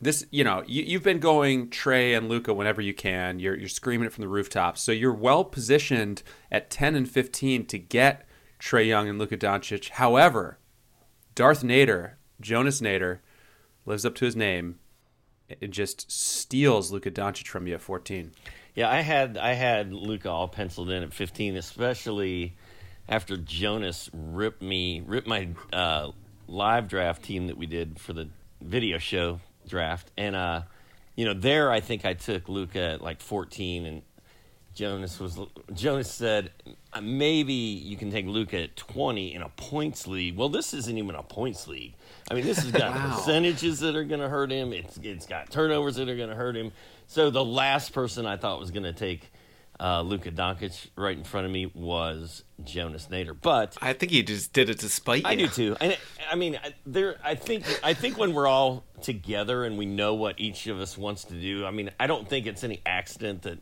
This, 0.00 0.24
you 0.30 0.44
know, 0.44 0.62
you, 0.66 0.84
you've 0.84 1.02
been 1.02 1.18
going 1.18 1.70
Trae 1.70 2.16
and 2.16 2.28
Luka 2.28 2.54
whenever 2.54 2.80
you 2.80 2.94
can. 2.94 3.40
You're 3.40 3.56
you're 3.56 3.68
screaming 3.68 4.06
it 4.06 4.12
from 4.12 4.22
the 4.22 4.28
rooftops. 4.28 4.80
So 4.80 4.92
you're 4.92 5.12
well 5.12 5.44
positioned 5.44 6.22
at 6.52 6.70
ten 6.70 6.94
and 6.94 7.08
fifteen 7.08 7.66
to 7.66 7.78
get 7.78 8.26
Trae 8.60 8.86
Young 8.86 9.08
and 9.08 9.18
Luka 9.18 9.36
Doncic. 9.36 9.90
However, 9.90 10.58
Darth 11.34 11.62
Nader, 11.62 12.12
Jonas 12.40 12.80
Nader, 12.80 13.18
lives 13.86 14.04
up 14.04 14.14
to 14.16 14.24
his 14.24 14.36
name. 14.36 14.78
It 15.48 15.70
just 15.70 16.10
steals 16.12 16.92
Luka 16.92 17.10
Doncic 17.10 17.48
from 17.48 17.66
you 17.66 17.74
at 17.74 17.80
fourteen. 17.80 18.32
Yeah, 18.78 18.88
I 18.88 19.00
had 19.00 19.36
I 19.36 19.54
had 19.54 19.92
Luka 19.92 20.30
all 20.30 20.46
penciled 20.46 20.90
in 20.90 21.02
at 21.02 21.12
15, 21.12 21.56
especially 21.56 22.54
after 23.08 23.36
Jonas 23.36 24.08
ripped 24.12 24.62
me, 24.62 25.02
ripped 25.04 25.26
my 25.26 25.48
uh, 25.72 26.12
live 26.46 26.86
draft 26.86 27.24
team 27.24 27.48
that 27.48 27.56
we 27.56 27.66
did 27.66 27.98
for 27.98 28.12
the 28.12 28.28
video 28.60 28.98
show 28.98 29.40
draft, 29.68 30.10
and 30.16 30.34
uh, 30.34 30.62
you 31.16 31.24
know, 31.24 31.34
there 31.34 31.70
I 31.70 31.80
think 31.80 32.04
I 32.04 32.14
took 32.14 32.48
Luka 32.48 32.80
at 32.80 33.02
like 33.02 33.20
14, 33.20 33.86
and 33.86 34.02
Jonas 34.74 35.18
was 35.18 35.38
Jonas 35.74 36.08
said 36.08 36.52
uh, 36.92 37.00
maybe 37.00 37.52
you 37.52 37.96
can 37.96 38.12
take 38.12 38.26
Luka 38.26 38.62
at 38.62 38.76
20 38.76 39.34
in 39.34 39.42
a 39.42 39.48
points 39.48 40.06
league. 40.06 40.36
Well, 40.36 40.48
this 40.48 40.72
isn't 40.72 40.96
even 40.96 41.16
a 41.16 41.22
points 41.22 41.66
league. 41.66 41.94
I 42.30 42.34
mean, 42.34 42.44
this 42.44 42.58
has 42.58 42.70
got 42.70 42.94
wow. 42.94 43.16
percentages 43.16 43.80
that 43.80 43.96
are 43.96 44.04
going 44.04 44.20
to 44.20 44.28
hurt 44.28 44.52
him. 44.52 44.72
It's 44.72 44.96
it's 44.98 45.26
got 45.26 45.50
turnovers 45.50 45.96
that 45.96 46.08
are 46.08 46.16
going 46.16 46.28
to 46.28 46.36
hurt 46.36 46.56
him. 46.56 46.70
So 47.08 47.30
the 47.30 47.44
last 47.44 47.92
person 47.92 48.24
I 48.24 48.36
thought 48.36 48.60
was 48.60 48.70
going 48.70 48.84
to 48.84 48.92
take 48.92 49.32
uh, 49.80 50.02
Luka 50.02 50.30
Doncic 50.30 50.88
right 50.96 51.16
in 51.16 51.24
front 51.24 51.46
of 51.46 51.52
me 51.52 51.66
was 51.66 52.44
Jonas 52.64 53.08
Nader. 53.10 53.36
But 53.40 53.76
I 53.80 53.92
think 53.92 54.12
he 54.12 54.22
just 54.22 54.52
did 54.52 54.68
it 54.70 54.80
to 54.80 54.88
spite 54.88 55.22
you. 55.22 55.28
I 55.28 55.34
do 55.36 55.48
too. 55.48 55.76
And 55.80 55.96
I 56.30 56.34
mean, 56.34 56.58
there. 56.86 57.16
I 57.22 57.34
think 57.34 57.64
I 57.82 57.94
think 57.94 58.18
when 58.18 58.34
we're 58.34 58.46
all 58.46 58.84
together 59.02 59.64
and 59.64 59.78
we 59.78 59.86
know 59.86 60.14
what 60.14 60.40
each 60.40 60.66
of 60.66 60.80
us 60.80 60.98
wants 60.98 61.24
to 61.24 61.34
do. 61.34 61.64
I 61.64 61.70
mean, 61.70 61.90
I 62.00 62.06
don't 62.06 62.28
think 62.28 62.46
it's 62.46 62.64
any 62.64 62.80
accident 62.84 63.42
that 63.42 63.58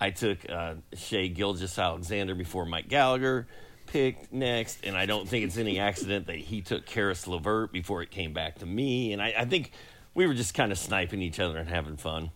I 0.00 0.10
took 0.10 0.48
uh, 0.48 0.74
Shai 0.94 1.26
Gilgeous-Alexander 1.26 2.36
before 2.36 2.64
Mike 2.64 2.88
Gallagher 2.88 3.48
picked 3.86 4.32
next, 4.32 4.84
and 4.84 4.96
I 4.96 5.06
don't 5.06 5.28
think 5.28 5.44
it's 5.46 5.56
any 5.56 5.80
accident 5.80 6.26
that 6.26 6.36
he 6.36 6.60
took 6.60 6.86
Caris 6.86 7.26
LeVert 7.26 7.72
before 7.72 8.02
it 8.02 8.10
came 8.10 8.32
back 8.32 8.58
to 8.58 8.66
me. 8.66 9.12
And 9.12 9.20
I, 9.20 9.34
I 9.38 9.44
think 9.44 9.72
we 10.14 10.26
were 10.26 10.34
just 10.34 10.54
kind 10.54 10.70
of 10.70 10.78
sniping 10.78 11.22
each 11.22 11.40
other 11.40 11.58
and 11.58 11.68
having 11.68 11.96
fun. 11.96 12.30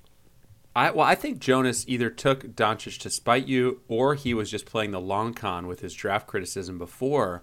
I 0.74 0.90
well, 0.90 1.06
I 1.06 1.14
think 1.14 1.38
Jonas 1.38 1.85
either 1.87 2.08
took 2.08 2.44
Doncic 2.54 2.98
to 3.00 3.11
spite 3.11 3.46
you, 3.46 3.80
or 3.88 4.14
he 4.14 4.32
was 4.32 4.50
just 4.50 4.66
playing 4.66 4.92
the 4.92 5.00
long 5.00 5.35
con 5.35 5.66
with 5.66 5.80
his 5.80 5.92
draft 5.92 6.26
criticism 6.26 6.78
before, 6.78 7.42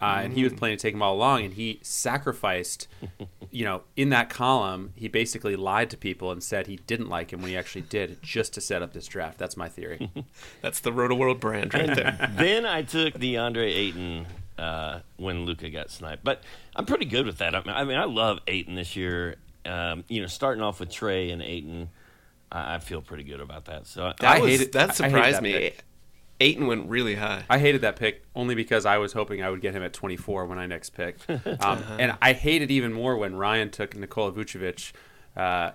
uh, 0.00 0.16
mm. 0.16 0.24
and 0.24 0.34
he 0.34 0.44
was 0.44 0.54
mm. 0.54 0.56
playing 0.56 0.78
to 0.78 0.82
take 0.82 0.94
him 0.94 1.02
all 1.02 1.14
along, 1.14 1.44
and 1.44 1.54
he 1.54 1.78
sacrificed. 1.82 2.88
you 3.50 3.64
know, 3.64 3.82
in 3.96 4.10
that 4.10 4.30
column, 4.30 4.92
he 4.96 5.08
basically 5.08 5.56
lied 5.56 5.90
to 5.90 5.96
people 5.96 6.30
and 6.30 6.42
said 6.42 6.66
he 6.66 6.76
didn't 6.86 7.08
like 7.08 7.32
him 7.32 7.40
when 7.40 7.50
he 7.50 7.56
actually 7.56 7.82
did, 7.82 8.22
just 8.22 8.54
to 8.54 8.60
set 8.60 8.80
up 8.80 8.92
this 8.92 9.06
draft. 9.06 9.38
That's 9.38 9.56
my 9.56 9.68
theory. 9.68 10.10
That's 10.62 10.80
the 10.80 10.90
Rotoworld 10.90 11.40
brand 11.40 11.74
right 11.74 11.94
there. 11.94 12.30
then 12.36 12.64
I 12.64 12.82
took 12.82 13.14
DeAndre 13.14 13.66
Ayton 13.66 14.26
uh, 14.56 15.00
when 15.16 15.44
Luka 15.44 15.68
got 15.68 15.90
sniped, 15.90 16.24
but 16.24 16.42
I'm 16.74 16.86
pretty 16.86 17.06
good 17.06 17.26
with 17.26 17.38
that. 17.38 17.54
I 17.54 17.84
mean, 17.84 17.98
I 17.98 18.04
love 18.04 18.38
Ayton 18.46 18.74
this 18.74 18.96
year. 18.96 19.36
Um, 19.66 20.04
you 20.08 20.22
know, 20.22 20.26
starting 20.26 20.62
off 20.62 20.80
with 20.80 20.88
Trae 20.88 21.30
and 21.30 21.42
Ayton 21.42 21.90
I, 22.50 22.76
I 22.76 22.78
feel 22.78 23.00
pretty 23.00 23.24
good 23.24 23.40
about 23.40 23.66
that. 23.66 23.86
So 23.86 24.12
that 24.18 24.22
I 24.22 24.40
was, 24.40 24.50
hated 24.50 24.72
that 24.72 24.96
surprised 24.96 25.38
that 25.38 25.42
me. 25.42 25.52
Pick. 25.52 25.84
Ayton 26.40 26.66
went 26.66 26.88
really 26.88 27.16
high. 27.16 27.44
I 27.50 27.58
hated 27.58 27.82
that 27.82 27.96
pick 27.96 28.24
only 28.34 28.54
because 28.54 28.86
I 28.86 28.96
was 28.96 29.12
hoping 29.12 29.42
I 29.42 29.50
would 29.50 29.60
get 29.60 29.74
him 29.74 29.82
at 29.82 29.92
24 29.92 30.46
when 30.46 30.58
I 30.58 30.66
next 30.66 30.90
picked, 30.90 31.28
um, 31.30 31.40
uh-huh. 31.44 31.96
and 31.98 32.16
I 32.22 32.32
hated 32.32 32.70
even 32.70 32.92
more 32.92 33.16
when 33.16 33.36
Ryan 33.36 33.70
took 33.70 33.94
Nikola 33.94 34.32
Vucevic 34.32 34.92
uh, 35.36 35.72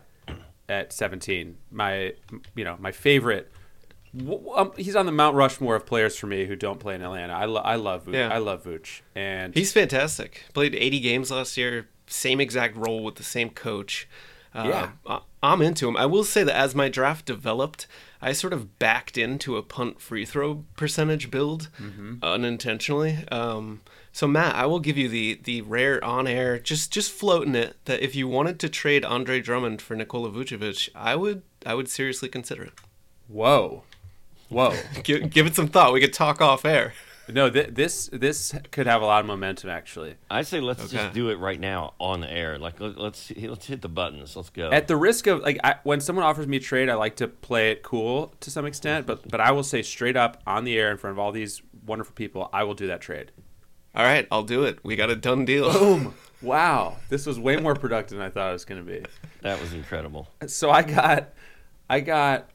at 0.68 0.92
17. 0.92 1.58
My, 1.72 2.14
you 2.56 2.64
know, 2.64 2.76
my 2.80 2.92
favorite. 2.92 3.52
Um, 4.56 4.72
he's 4.78 4.96
on 4.96 5.06
the 5.06 5.12
Mount 5.12 5.36
Rushmore 5.36 5.76
of 5.76 5.86
players 5.86 6.18
for 6.18 6.26
me 6.26 6.46
who 6.46 6.56
don't 6.56 6.80
play 6.80 6.96
in 6.96 7.02
Atlanta. 7.02 7.34
I, 7.34 7.46
lo- 7.46 7.62
I 7.62 7.76
love 7.76 8.06
Vooch. 8.06 8.14
Yeah. 8.14 8.34
I 8.34 8.40
love 8.40 8.64
Vooch, 8.64 9.02
and 9.14 9.54
he's 9.54 9.72
fantastic. 9.72 10.46
Played 10.54 10.74
80 10.74 11.00
games 11.02 11.32
last 11.32 11.58
year, 11.58 11.90
same 12.08 12.40
exact 12.40 12.76
role 12.76 13.04
with 13.04 13.16
the 13.16 13.24
same 13.24 13.50
coach. 13.50 14.08
Uh, 14.54 14.90
yeah. 15.08 15.20
I'm 15.46 15.62
into 15.62 15.88
him. 15.88 15.96
I 15.98 16.06
will 16.06 16.24
say 16.24 16.44
that 16.44 16.56
as 16.56 16.76
my 16.76 16.90
draft 16.90 17.26
developed, 17.26 17.88
I 18.22 18.34
sort 18.34 18.54
of 18.54 18.80
backed 18.80 19.18
into 19.18 19.58
a 19.58 19.64
punt 19.64 20.02
free 20.02 20.26
throw 20.26 20.66
percentage 20.76 21.30
build 21.30 21.70
mm-hmm. 21.80 22.16
unintentionally. 22.24 23.20
Um, 23.32 23.82
so 24.12 24.28
Matt, 24.28 24.56
I 24.56 24.66
will 24.66 24.80
give 24.80 24.98
you 24.98 25.10
the 25.10 25.40
the 25.44 25.62
rare 25.62 26.04
on 26.04 26.26
air, 26.26 26.58
just 26.58 26.92
just 26.92 27.12
floating 27.12 27.54
it 27.54 27.76
that 27.86 28.02
if 28.02 28.16
you 28.16 28.28
wanted 28.28 28.60
to 28.62 28.70
trade 28.70 29.06
Andre 29.06 29.42
Drummond 29.42 29.82
for 29.82 29.96
Nikola 29.96 30.32
Vucevic, 30.32 30.90
I 30.96 31.16
would 31.16 31.44
I 31.66 31.76
would 31.76 31.90
seriously 31.90 32.30
consider 32.30 32.64
it. 32.64 32.74
Whoa, 33.28 33.84
whoa! 34.50 34.74
give, 35.04 35.30
give 35.30 35.46
it 35.46 35.56
some 35.56 35.68
thought. 35.68 35.94
We 35.94 36.02
could 36.02 36.14
talk 36.14 36.42
off 36.42 36.66
air. 36.66 36.94
No, 37.28 37.50
th- 37.50 37.70
this 37.72 38.10
this 38.12 38.54
could 38.72 38.88
have 38.88 39.02
a 39.02 39.06
lot 39.06 39.22
of 39.22 39.26
momentum 39.26 39.70
actually. 39.70 40.16
I 40.30 40.44
say 40.44 40.60
let's 40.60 40.84
okay. 40.86 40.98
just 40.98 41.14
do 41.14 41.30
it 41.30 41.40
right 41.40 41.60
now 41.60 41.94
on 42.00 42.22
the 42.22 42.32
air. 42.32 42.58
Like 42.60 42.80
let's 42.80 43.32
let's 43.36 43.66
hit 43.68 43.82
the 43.82 43.90
buttons. 43.90 44.36
Let's 44.36 44.50
go. 44.50 44.72
At 44.72 44.88
the 44.88 44.96
risk 44.96 45.28
of 45.28 45.42
like 45.42 45.60
I, 45.64 45.76
when 45.84 46.02
someone 46.02 46.26
offers 46.26 46.48
me 46.48 46.58
a 46.58 46.60
trade, 46.60 46.90
I 46.90 46.96
like 46.96 47.16
to 47.18 47.28
play 47.28 47.72
it 47.72 47.84
cool 47.84 48.34
to 48.42 48.52
some 48.52 48.66
extent, 48.66 49.08
but 49.08 49.28
but 49.30 49.40
I 49.40 49.52
will 49.52 49.64
say 49.64 49.82
straight 49.82 50.16
up 50.16 50.42
on 50.46 50.64
the 50.64 50.78
air 50.78 50.92
in 50.92 50.98
front 50.98 51.14
of 51.14 51.20
all 51.20 51.32
these 51.32 51.62
wonderful 51.86 52.14
people, 52.14 52.50
I 52.54 52.64
will 52.64 52.76
do 52.76 52.88
that 52.88 53.02
trade. 53.02 53.32
All 53.96 54.04
right, 54.04 54.28
I'll 54.30 54.44
do 54.44 54.66
it. 54.66 54.80
We 54.84 54.96
got 54.96 55.10
a 55.10 55.16
done 55.16 55.46
deal. 55.46 55.72
Boom. 55.72 56.14
wow, 56.42 56.98
this 57.10 57.26
was 57.26 57.40
way 57.40 57.56
more 57.56 57.76
productive 57.76 58.18
than 58.18 58.28
I 58.28 58.30
thought 58.30 58.50
it 58.50 58.54
was 58.54 58.66
going 58.66 58.86
to 58.86 58.92
be. 58.92 59.06
That 59.42 59.62
was 59.62 59.74
incredible. 59.74 60.28
So 60.48 60.70
I 60.70 60.82
got 60.82 61.34
I 61.90 62.02
got 62.02 62.50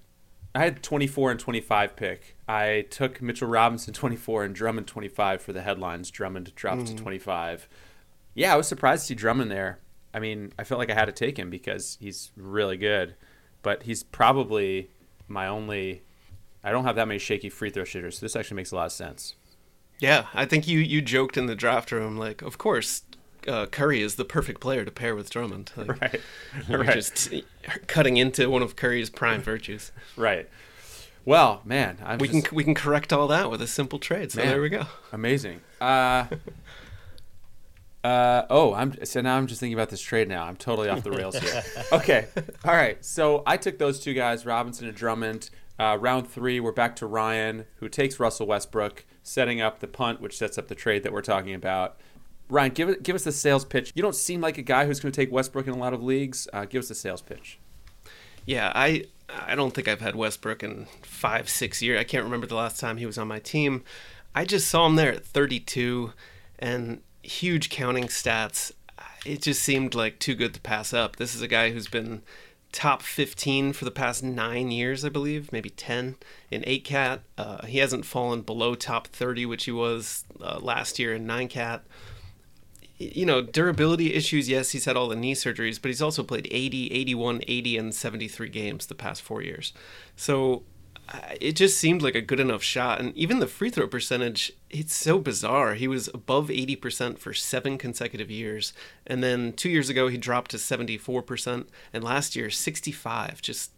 I 0.54 0.64
had 0.64 0.83
24 0.83 1.33
and 1.33 1.40
25 1.40 1.96
pick. 1.96 2.37
I 2.50 2.86
took 2.90 3.22
Mitchell 3.22 3.46
Robinson 3.46 3.94
24 3.94 4.44
and 4.44 4.54
Drummond 4.54 4.88
25 4.88 5.40
for 5.40 5.52
the 5.52 5.62
headlines. 5.62 6.10
Drummond 6.10 6.52
dropped 6.56 6.82
mm. 6.82 6.86
to 6.88 6.96
25. 6.96 7.68
Yeah, 8.34 8.52
I 8.52 8.56
was 8.56 8.66
surprised 8.66 9.02
to 9.02 9.06
see 9.08 9.14
Drummond 9.14 9.50
there. 9.50 9.78
I 10.12 10.18
mean, 10.18 10.52
I 10.58 10.64
felt 10.64 10.80
like 10.80 10.90
I 10.90 10.94
had 10.94 11.04
to 11.04 11.12
take 11.12 11.38
him 11.38 11.50
because 11.50 11.96
he's 12.00 12.32
really 12.36 12.76
good, 12.76 13.14
but 13.62 13.84
he's 13.84 14.02
probably 14.02 14.90
my 15.28 15.46
only. 15.46 16.02
I 16.64 16.72
don't 16.72 16.84
have 16.84 16.96
that 16.96 17.06
many 17.06 17.18
shaky 17.18 17.48
free 17.48 17.70
throw 17.70 17.84
shooters, 17.84 18.18
so 18.18 18.26
this 18.26 18.34
actually 18.34 18.56
makes 18.56 18.72
a 18.72 18.76
lot 18.76 18.86
of 18.86 18.92
sense. 18.92 19.36
Yeah, 20.00 20.26
I 20.34 20.44
think 20.46 20.66
you 20.66 20.80
you 20.80 21.00
joked 21.00 21.36
in 21.36 21.46
the 21.46 21.54
draft 21.54 21.92
room 21.92 22.16
like, 22.16 22.42
of 22.42 22.58
course, 22.58 23.02
uh, 23.46 23.66
Curry 23.66 24.02
is 24.02 24.16
the 24.16 24.24
perfect 24.24 24.60
player 24.60 24.84
to 24.84 24.90
pair 24.90 25.14
with 25.14 25.30
Drummond. 25.30 25.70
Like, 25.76 25.88
right. 26.00 26.20
right. 26.68 26.94
Just 26.94 27.32
cutting 27.86 28.16
into 28.16 28.50
one 28.50 28.62
of 28.62 28.74
Curry's 28.74 29.10
prime 29.10 29.42
virtues. 29.42 29.92
Right. 30.16 30.48
Well, 31.24 31.61
man, 31.64 31.98
I'm 32.04 32.18
we 32.18 32.28
just... 32.28 32.46
can 32.46 32.56
we 32.56 32.64
can 32.64 32.74
correct 32.74 33.12
all 33.12 33.28
that 33.28 33.50
with 33.50 33.61
a 33.62 33.66
simple 33.66 33.98
trade. 33.98 34.33
So 34.33 34.40
man, 34.40 34.48
there 34.48 34.61
we 34.61 34.68
go. 34.68 34.87
Amazing. 35.12 35.61
Uh, 35.80 36.26
uh, 38.04 38.42
oh, 38.48 38.74
I'm 38.74 39.04
so 39.04 39.20
now 39.20 39.37
I'm 39.37 39.46
just 39.46 39.61
thinking 39.61 39.74
about 39.74 39.90
this 39.90 40.00
trade. 40.00 40.28
Now 40.28 40.44
I'm 40.44 40.56
totally 40.56 40.88
off 40.88 41.02
the 41.02 41.11
rails 41.11 41.38
here. 41.38 41.62
okay, 41.92 42.26
all 42.64 42.74
right. 42.74 43.04
So 43.04 43.42
I 43.46 43.56
took 43.56 43.78
those 43.78 44.00
two 44.00 44.14
guys, 44.14 44.46
Robinson 44.46 44.87
and 44.87 44.96
Drummond. 44.96 45.50
Uh, 45.78 45.96
round 45.98 46.28
three, 46.28 46.61
we're 46.61 46.72
back 46.72 46.94
to 46.96 47.06
Ryan, 47.06 47.64
who 47.76 47.88
takes 47.88 48.20
Russell 48.20 48.46
Westbrook, 48.46 49.06
setting 49.22 49.62
up 49.62 49.80
the 49.80 49.88
punt, 49.88 50.20
which 50.20 50.37
sets 50.37 50.59
up 50.59 50.68
the 50.68 50.74
trade 50.74 51.02
that 51.04 51.12
we're 51.12 51.22
talking 51.22 51.54
about. 51.54 51.98
Ryan, 52.50 52.72
give 52.72 53.02
give 53.02 53.14
us 53.14 53.24
the 53.24 53.33
sales 53.33 53.64
pitch. 53.64 53.92
You 53.94 54.02
don't 54.02 54.14
seem 54.14 54.40
like 54.40 54.59
a 54.59 54.62
guy 54.62 54.87
who's 54.87 55.00
going 55.00 55.12
to 55.12 55.16
take 55.16 55.33
Westbrook 55.33 55.66
in 55.66 55.72
a 55.72 55.78
lot 55.78 55.94
of 55.94 56.02
leagues. 56.02 56.48
Uh, 56.52 56.64
give 56.64 56.80
us 56.80 56.88
the 56.88 56.94
sales 56.94 57.22
pitch. 57.22 57.59
Yeah, 58.44 58.72
I 58.74 59.04
I 59.46 59.54
don't 59.54 59.72
think 59.72 59.88
I've 59.88 60.00
had 60.00 60.16
Westbrook 60.16 60.62
in 60.62 60.86
five 61.02 61.48
six 61.48 61.82
years. 61.82 62.00
I 62.00 62.04
can't 62.04 62.24
remember 62.24 62.46
the 62.46 62.54
last 62.54 62.80
time 62.80 62.96
he 62.96 63.06
was 63.06 63.18
on 63.18 63.28
my 63.28 63.38
team. 63.38 63.82
I 64.34 64.44
just 64.44 64.68
saw 64.68 64.86
him 64.86 64.96
there 64.96 65.12
at 65.12 65.24
32 65.24 66.12
and 66.58 67.02
huge 67.22 67.70
counting 67.70 68.04
stats. 68.04 68.72
It 69.26 69.42
just 69.42 69.62
seemed 69.62 69.94
like 69.94 70.18
too 70.18 70.34
good 70.34 70.54
to 70.54 70.60
pass 70.60 70.94
up. 70.94 71.16
This 71.16 71.34
is 71.34 71.42
a 71.42 71.48
guy 71.48 71.70
who's 71.70 71.88
been 71.88 72.22
top 72.72 73.02
15 73.02 73.72
for 73.72 73.84
the 73.84 73.90
past 73.90 74.22
nine 74.22 74.70
years, 74.70 75.04
I 75.04 75.08
believe, 75.08 75.52
maybe 75.52 75.70
10 75.70 76.16
in 76.50 76.64
8 76.66 76.84
cat. 76.84 77.22
Uh, 77.36 77.66
he 77.66 77.78
hasn't 77.78 78.04
fallen 78.04 78.42
below 78.42 78.74
top 78.74 79.08
30, 79.08 79.46
which 79.46 79.64
he 79.64 79.72
was 79.72 80.24
uh, 80.40 80.58
last 80.60 80.98
year 80.98 81.14
in 81.14 81.26
9 81.26 81.48
cat 81.48 81.82
you 83.00 83.24
know, 83.24 83.40
durability 83.40 84.12
issues, 84.12 84.48
yes, 84.48 84.72
he's 84.72 84.84
had 84.84 84.96
all 84.96 85.08
the 85.08 85.16
knee 85.16 85.34
surgeries, 85.34 85.80
but 85.80 85.88
he's 85.88 86.02
also 86.02 86.22
played 86.22 86.46
80, 86.50 86.92
81, 86.92 87.40
80, 87.48 87.78
and 87.78 87.94
73 87.94 88.48
games 88.50 88.86
the 88.86 88.94
past 88.94 89.22
four 89.22 89.40
years. 89.40 89.72
So 90.16 90.64
uh, 91.08 91.18
it 91.40 91.52
just 91.52 91.78
seemed 91.78 92.02
like 92.02 92.14
a 92.14 92.20
good 92.20 92.40
enough 92.40 92.62
shot. 92.62 93.00
And 93.00 93.16
even 93.16 93.38
the 93.38 93.46
free 93.46 93.70
throw 93.70 93.88
percentage, 93.88 94.52
it's 94.68 94.94
so 94.94 95.18
bizarre. 95.18 95.74
He 95.74 95.88
was 95.88 96.08
above 96.08 96.48
80% 96.48 97.18
for 97.18 97.32
seven 97.32 97.78
consecutive 97.78 98.30
years. 98.30 98.74
And 99.06 99.24
then 99.24 99.54
two 99.54 99.70
years 99.70 99.88
ago, 99.88 100.08
he 100.08 100.18
dropped 100.18 100.50
to 100.50 100.58
74%. 100.58 101.68
And 101.94 102.04
last 102.04 102.36
year, 102.36 102.50
65. 102.50 103.40
Just 103.40 103.72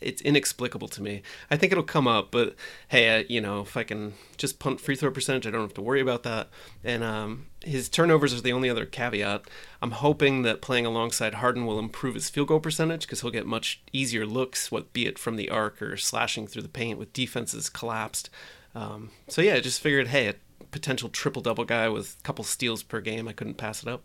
it's 0.00 0.22
inexplicable 0.22 0.88
to 0.88 1.02
me. 1.02 1.22
I 1.50 1.56
think 1.56 1.72
it'll 1.72 1.84
come 1.84 2.08
up, 2.08 2.30
but 2.30 2.56
hey, 2.88 3.24
you 3.28 3.40
know, 3.40 3.60
if 3.60 3.76
I 3.76 3.84
can 3.84 4.14
just 4.36 4.58
punt 4.58 4.80
free 4.80 4.96
throw 4.96 5.10
percentage, 5.10 5.46
I 5.46 5.50
don't 5.50 5.62
have 5.62 5.74
to 5.74 5.82
worry 5.82 6.00
about 6.00 6.22
that. 6.24 6.48
And 6.82 7.02
um, 7.04 7.46
his 7.64 7.88
turnovers 7.88 8.34
are 8.34 8.40
the 8.40 8.52
only 8.52 8.68
other 8.68 8.86
caveat. 8.86 9.42
I'm 9.80 9.92
hoping 9.92 10.42
that 10.42 10.60
playing 10.60 10.86
alongside 10.86 11.34
Harden 11.34 11.66
will 11.66 11.78
improve 11.78 12.14
his 12.14 12.30
field 12.30 12.48
goal 12.48 12.60
percentage 12.60 13.02
because 13.02 13.20
he'll 13.20 13.30
get 13.30 13.46
much 13.46 13.82
easier 13.92 14.26
looks, 14.26 14.72
what 14.72 14.92
be 14.92 15.06
it 15.06 15.18
from 15.18 15.36
the 15.36 15.50
arc 15.50 15.80
or 15.80 15.96
slashing 15.96 16.46
through 16.46 16.62
the 16.62 16.68
paint 16.68 16.98
with 16.98 17.12
defenses 17.12 17.68
collapsed. 17.68 18.30
Um, 18.74 19.10
so 19.28 19.40
yeah, 19.42 19.54
I 19.54 19.60
just 19.60 19.80
figured, 19.80 20.08
hey, 20.08 20.28
a 20.28 20.34
potential 20.70 21.08
triple 21.08 21.42
double 21.42 21.64
guy 21.64 21.88
with 21.88 22.16
a 22.18 22.22
couple 22.22 22.44
steals 22.44 22.82
per 22.82 23.00
game, 23.00 23.28
I 23.28 23.32
couldn't 23.32 23.54
pass 23.54 23.82
it 23.82 23.88
up. 23.88 24.02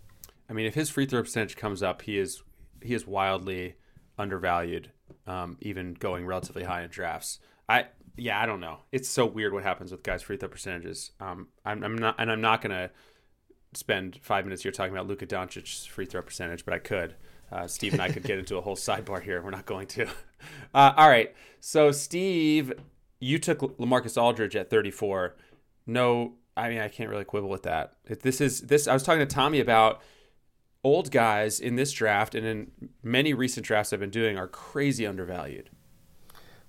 I 0.49 0.54
mean, 0.54 0.65
if 0.65 0.75
his 0.75 0.89
free 0.89 1.06
throw 1.06 1.21
percentage 1.21 1.56
comes 1.56 1.82
up, 1.82 2.04
he 2.04 2.17
is 2.17 2.43
he 2.82 2.93
is 2.93 3.08
wildly 3.08 3.75
undervalued 4.17 4.91
um, 5.28 5.58
even 5.62 5.94
going 5.94 6.26
relatively 6.26 6.64
high 6.64 6.84
in 6.84 6.90
drafts. 6.90 7.40
I 7.68 7.88
yeah, 8.18 8.40
I 8.42 8.46
don't 8.46 8.60
know. 8.60 8.80
It's 8.92 9.10
so 9.10 9.26
weird 9.26 9.54
what 9.54 9.64
happens 9.64 9.92
with 9.92 10.04
guys' 10.04 10.22
free 10.22 10.38
throw 10.38 10.50
percentages. 10.50 11.12
Um, 11.20 11.48
I'm, 11.66 11.84
I'm 11.84 11.98
not, 11.98 12.16
and 12.18 12.32
I'm 12.32 12.42
not 12.42 12.62
gonna 12.62 12.92
spend 13.74 14.20
five 14.22 14.46
minutes 14.46 14.64
here 14.64 14.72
talking 14.72 14.94
about 14.94 15.08
Luka 15.08 15.26
Doncic's 15.26 15.86
free 15.86 16.06
throw 16.06 16.22
percentage, 16.22 16.66
but 16.66 16.74
I 16.74 16.80
could. 16.80 17.16
Uh, 17.52 17.68
Steve 17.68 17.94
and 17.94 18.02
I 18.02 18.10
could 18.10 18.24
get 18.24 18.40
into 18.40 18.58
a 18.58 18.62
whole 18.62 18.76
sidebar 18.76 19.22
here. 19.22 19.42
We're 19.42 19.52
not 19.52 19.66
going 19.66 19.88
to. 19.88 20.08
Uh, 20.76 20.94
all 20.98 21.10
right. 21.10 21.34
So, 21.60 21.92
Steve, 21.92 22.72
you 23.20 23.40
took 23.40 23.60
Lamarcus 23.80 24.22
Aldridge 24.22 24.56
at 24.56 24.70
34. 24.70 25.36
No, 25.88 26.34
I 26.56 26.70
mean, 26.70 26.80
I 26.80 26.88
can't 26.88 27.10
really 27.10 27.24
quibble 27.24 27.50
with 27.50 27.64
that. 27.64 27.94
This 28.22 28.42
is 28.42 28.62
this. 28.62 28.88
I 28.88 28.94
was 28.94 29.02
talking 29.02 29.22
to 29.22 29.26
Tommy 29.26 29.60
about 29.60 30.02
old 30.86 31.10
guys 31.10 31.60
in 31.60 31.76
this 31.76 31.91
draft 31.91 32.36
and 32.36 32.45
in 32.45 32.71
many 33.02 33.34
recent 33.34 33.65
drafts 33.65 33.91
I've 33.91 34.00
been 34.00 34.12
doing 34.12 34.38
are 34.38 34.48
crazy 34.48 35.08
undervalued. 35.08 35.71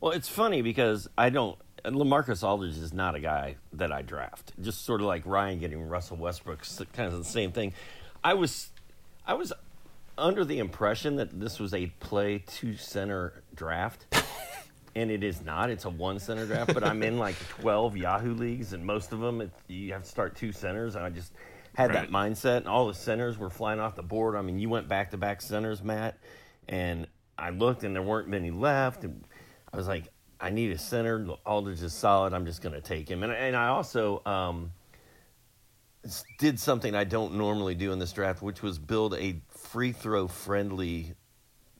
Well, 0.00 0.12
it's 0.12 0.28
funny 0.28 0.62
because 0.62 1.06
I 1.18 1.28
don't. 1.28 1.58
Lamarcus 1.84 2.42
Aldridge 2.42 2.78
is 2.78 2.94
not 2.94 3.14
a 3.14 3.20
guy 3.20 3.56
that 3.74 3.92
I 3.92 4.00
draft. 4.00 4.52
Just 4.60 4.86
sort 4.86 5.02
of 5.02 5.06
like 5.06 5.22
Ryan 5.26 5.58
getting 5.58 5.82
Russell 5.82 6.16
Westbrook, 6.16 6.66
kind 6.94 7.12
of 7.12 7.18
the 7.18 7.24
same 7.24 7.52
thing. 7.52 7.74
I 8.24 8.34
was, 8.34 8.70
I 9.26 9.34
was 9.34 9.52
under 10.16 10.46
the 10.46 10.58
impression 10.60 11.16
that 11.16 11.38
this 11.38 11.60
was 11.60 11.74
a 11.74 11.86
play 12.00 12.42
two 12.46 12.74
center 12.76 13.42
draft. 13.54 14.06
and 14.96 15.10
it 15.10 15.22
is 15.22 15.44
not. 15.44 15.68
It's 15.68 15.84
a 15.84 15.90
one 15.90 16.18
center 16.18 16.46
draft, 16.46 16.72
but 16.72 16.82
I'm 16.82 17.02
in 17.02 17.18
like 17.18 17.36
12 17.60 17.98
Yahoo 17.98 18.34
leagues, 18.34 18.72
and 18.72 18.84
most 18.84 19.12
of 19.12 19.20
them 19.20 19.42
it, 19.42 19.50
you 19.68 19.92
have 19.92 20.04
to 20.04 20.08
start 20.08 20.36
two 20.36 20.52
centers. 20.52 20.96
And 20.96 21.04
I 21.04 21.10
just 21.10 21.32
had 21.76 21.90
right. 21.90 22.10
that 22.10 22.10
mindset, 22.10 22.56
and 22.56 22.68
all 22.68 22.86
the 22.86 22.94
centers 22.94 23.36
were 23.36 23.50
flying 23.50 23.80
off 23.80 23.96
the 23.96 24.02
board. 24.02 24.34
I 24.34 24.40
mean, 24.40 24.58
you 24.58 24.70
went 24.70 24.88
back 24.88 25.10
to 25.10 25.18
back 25.18 25.42
centers, 25.42 25.82
Matt, 25.82 26.18
and 26.66 27.06
I 27.36 27.50
looked, 27.50 27.84
and 27.84 27.94
there 27.94 28.02
weren't 28.02 28.28
many 28.28 28.50
left. 28.50 29.04
And 29.04 29.22
I 29.74 29.76
was 29.76 29.86
like, 29.86 30.04
I 30.40 30.48
need 30.48 30.72
a 30.72 30.78
center. 30.78 31.26
Aldridge 31.44 31.82
is 31.82 31.92
solid. 31.92 32.32
I'm 32.32 32.46
just 32.46 32.62
going 32.62 32.74
to 32.74 32.80
take 32.80 33.10
him. 33.10 33.22
And, 33.22 33.30
and 33.30 33.54
I 33.54 33.68
also 33.68 34.22
um, 34.24 34.72
did 36.38 36.58
something 36.58 36.94
I 36.94 37.04
don't 37.04 37.34
normally 37.34 37.74
do 37.74 37.92
in 37.92 37.98
this 37.98 38.12
draft, 38.14 38.40
which 38.40 38.62
was 38.62 38.78
build 38.78 39.12
a 39.12 39.36
free 39.50 39.92
throw 39.92 40.28
friendly 40.28 41.12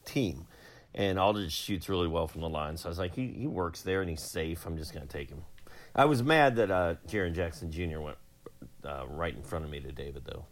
team. 0.05 0.47
And 0.95 1.19
Aldridge 1.19 1.53
shoots 1.53 1.89
really 1.89 2.09
well 2.09 2.29
from 2.29 2.43
the 2.43 2.51
line. 2.51 2.77
So 2.77 2.89
I 2.89 2.91
was 2.91 2.99
like, 2.99 3.15
he, 3.15 3.29
he 3.29 3.47
works 3.47 3.81
there 3.81 4.03
and 4.03 4.11
he's 4.11 4.21
safe. 4.21 4.67
I'm 4.67 4.77
just 4.77 4.93
going 4.93 5.07
to 5.07 5.13
take 5.13 5.31
him. 5.31 5.43
I 5.95 6.05
was 6.05 6.23
mad 6.23 6.57
that 6.57 6.71
uh, 6.71 6.97
Jaren 7.09 7.33
Jackson 7.33 7.73
Jr. 7.73 8.01
went 8.01 8.19
uh, 8.87 9.05
right 9.09 9.35
in 9.35 9.43
front 9.43 9.65
of 9.65 9.71
me 9.71 9.81
to 9.81 9.93
David, 9.93 10.25
though. 10.25 10.47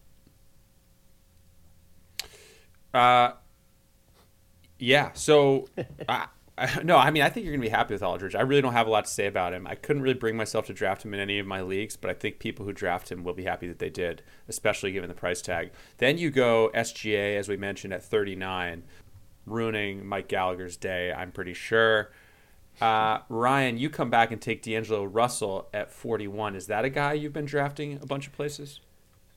Uh, 2.98 3.32
yeah. 4.78 5.10
So, 5.14 5.68
I, 6.08 6.26
I, 6.56 6.82
no, 6.82 6.96
I 6.96 7.10
mean, 7.10 7.22
I 7.22 7.30
think 7.30 7.44
you're 7.44 7.52
going 7.52 7.62
to 7.62 7.68
be 7.68 7.74
happy 7.74 7.94
with 7.94 8.02
Aldridge. 8.02 8.34
I 8.34 8.42
really 8.42 8.62
don't 8.62 8.72
have 8.72 8.86
a 8.86 8.90
lot 8.90 9.06
to 9.06 9.10
say 9.10 9.26
about 9.26 9.52
him. 9.52 9.66
I 9.66 9.74
couldn't 9.74 10.02
really 10.02 10.14
bring 10.14 10.36
myself 10.36 10.66
to 10.66 10.72
draft 10.72 11.04
him 11.04 11.12
in 11.12 11.20
any 11.20 11.38
of 11.38 11.46
my 11.46 11.62
leagues, 11.62 11.96
but 11.96 12.10
I 12.10 12.14
think 12.14 12.38
people 12.38 12.64
who 12.64 12.72
draft 12.72 13.10
him 13.10 13.24
will 13.24 13.34
be 13.34 13.44
happy 13.44 13.66
that 13.66 13.80
they 13.80 13.90
did, 13.90 14.22
especially 14.48 14.92
given 14.92 15.08
the 15.08 15.14
price 15.14 15.42
tag. 15.42 15.72
Then 15.98 16.18
you 16.18 16.30
go 16.30 16.70
SGA, 16.74 17.36
as 17.36 17.48
we 17.48 17.56
mentioned, 17.56 17.92
at 17.92 18.04
39, 18.04 18.84
ruining 19.46 20.06
Mike 20.06 20.28
Gallagher's 20.28 20.76
day, 20.76 21.12
I'm 21.12 21.32
pretty 21.32 21.54
sure. 21.54 22.10
Uh, 22.80 23.20
Ryan, 23.28 23.78
you 23.78 23.88
come 23.88 24.10
back 24.10 24.30
and 24.32 24.40
take 24.40 24.62
D'Angelo 24.62 25.04
Russell 25.04 25.68
at 25.72 25.92
41. 25.92 26.56
Is 26.56 26.66
that 26.66 26.84
a 26.84 26.90
guy 26.90 27.12
you've 27.12 27.32
been 27.32 27.44
drafting 27.44 27.98
a 28.02 28.06
bunch 28.06 28.26
of 28.26 28.32
places? 28.32 28.80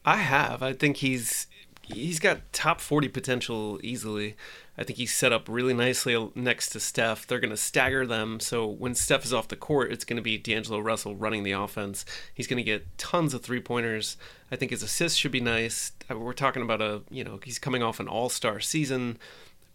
I 0.05 0.17
have. 0.17 0.63
I 0.63 0.73
think 0.73 0.97
he's 0.97 1.47
he's 1.93 2.19
got 2.19 2.51
top 2.51 2.81
40 2.81 3.07
potential 3.09 3.79
easily. 3.81 4.35
I 4.77 4.83
think 4.83 4.97
he's 4.97 5.13
set 5.13 5.33
up 5.33 5.47
really 5.49 5.73
nicely 5.73 6.31
next 6.35 6.69
to 6.69 6.79
Steph. 6.79 7.25
They're 7.25 7.39
going 7.39 7.51
to 7.51 7.57
stagger 7.57 8.05
them. 8.05 8.39
So 8.39 8.67
when 8.67 8.93
Steph 8.93 9.25
is 9.25 9.33
off 9.33 9.47
the 9.47 9.55
court, 9.55 9.91
it's 9.91 10.05
going 10.05 10.17
to 10.17 10.23
be 10.23 10.37
D'Angelo 10.37 10.79
Russell 10.79 11.15
running 11.15 11.43
the 11.43 11.53
offense. 11.53 12.05
He's 12.33 12.47
going 12.47 12.57
to 12.57 12.63
get 12.63 12.97
tons 12.97 13.33
of 13.33 13.41
three 13.41 13.59
pointers. 13.59 14.17
I 14.51 14.55
think 14.55 14.71
his 14.71 14.83
assists 14.83 15.17
should 15.17 15.31
be 15.31 15.41
nice. 15.41 15.93
Uh, 16.11 16.17
we're 16.17 16.33
talking 16.33 16.61
about 16.61 16.81
a, 16.81 17.01
you 17.09 17.23
know, 17.23 17.39
he's 17.43 17.57
coming 17.57 17.81
off 17.81 17.99
an 17.99 18.07
all 18.07 18.29
star 18.29 18.59
season, 18.59 19.17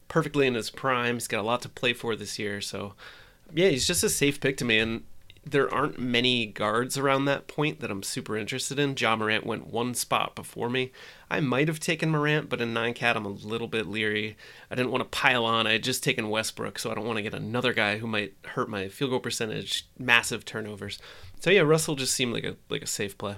perfectly 0.06 0.46
in 0.46 0.54
his 0.54 0.70
prime. 0.70 1.16
He's 1.16 1.28
got 1.28 1.40
a 1.40 1.46
lot 1.46 1.62
to 1.62 1.68
play 1.68 1.94
for 1.94 2.14
this 2.14 2.38
year. 2.38 2.60
So 2.60 2.94
yeah, 3.54 3.68
he's 3.68 3.86
just 3.86 4.04
a 4.04 4.08
safe 4.08 4.40
pick 4.40 4.56
to 4.58 4.64
me. 4.64 4.78
And 4.78 5.04
there 5.44 5.72
aren't 5.72 5.98
many 5.98 6.46
guards 6.46 6.96
around 6.96 7.24
that 7.24 7.48
point 7.48 7.80
that 7.80 7.90
I'm 7.90 8.02
super 8.02 8.36
interested 8.36 8.78
in. 8.78 8.94
Ja 8.96 9.16
Morant 9.16 9.44
went 9.44 9.66
one 9.66 9.94
spot 9.94 10.36
before 10.36 10.70
me. 10.70 10.92
I 11.28 11.40
might 11.40 11.66
have 11.66 11.80
taken 11.80 12.10
Morant, 12.10 12.48
but 12.48 12.60
in 12.60 12.72
nine 12.72 12.94
cat 12.94 13.16
I'm 13.16 13.26
a 13.26 13.30
little 13.30 13.66
bit 13.66 13.86
leery. 13.88 14.36
I 14.70 14.76
didn't 14.76 14.92
want 14.92 15.02
to 15.02 15.18
pile 15.18 15.44
on. 15.44 15.66
I 15.66 15.72
had 15.72 15.82
just 15.82 16.04
taken 16.04 16.30
Westbrook, 16.30 16.78
so 16.78 16.90
I 16.90 16.94
don't 16.94 17.06
want 17.06 17.16
to 17.16 17.22
get 17.22 17.34
another 17.34 17.72
guy 17.72 17.98
who 17.98 18.06
might 18.06 18.34
hurt 18.44 18.68
my 18.68 18.88
field 18.88 19.10
goal 19.10 19.20
percentage, 19.20 19.88
massive 19.98 20.44
turnovers. 20.44 20.98
So 21.40 21.50
yeah, 21.50 21.62
Russell 21.62 21.96
just 21.96 22.14
seemed 22.14 22.32
like 22.32 22.44
a 22.44 22.56
like 22.68 22.82
a 22.82 22.86
safe 22.86 23.18
play. 23.18 23.36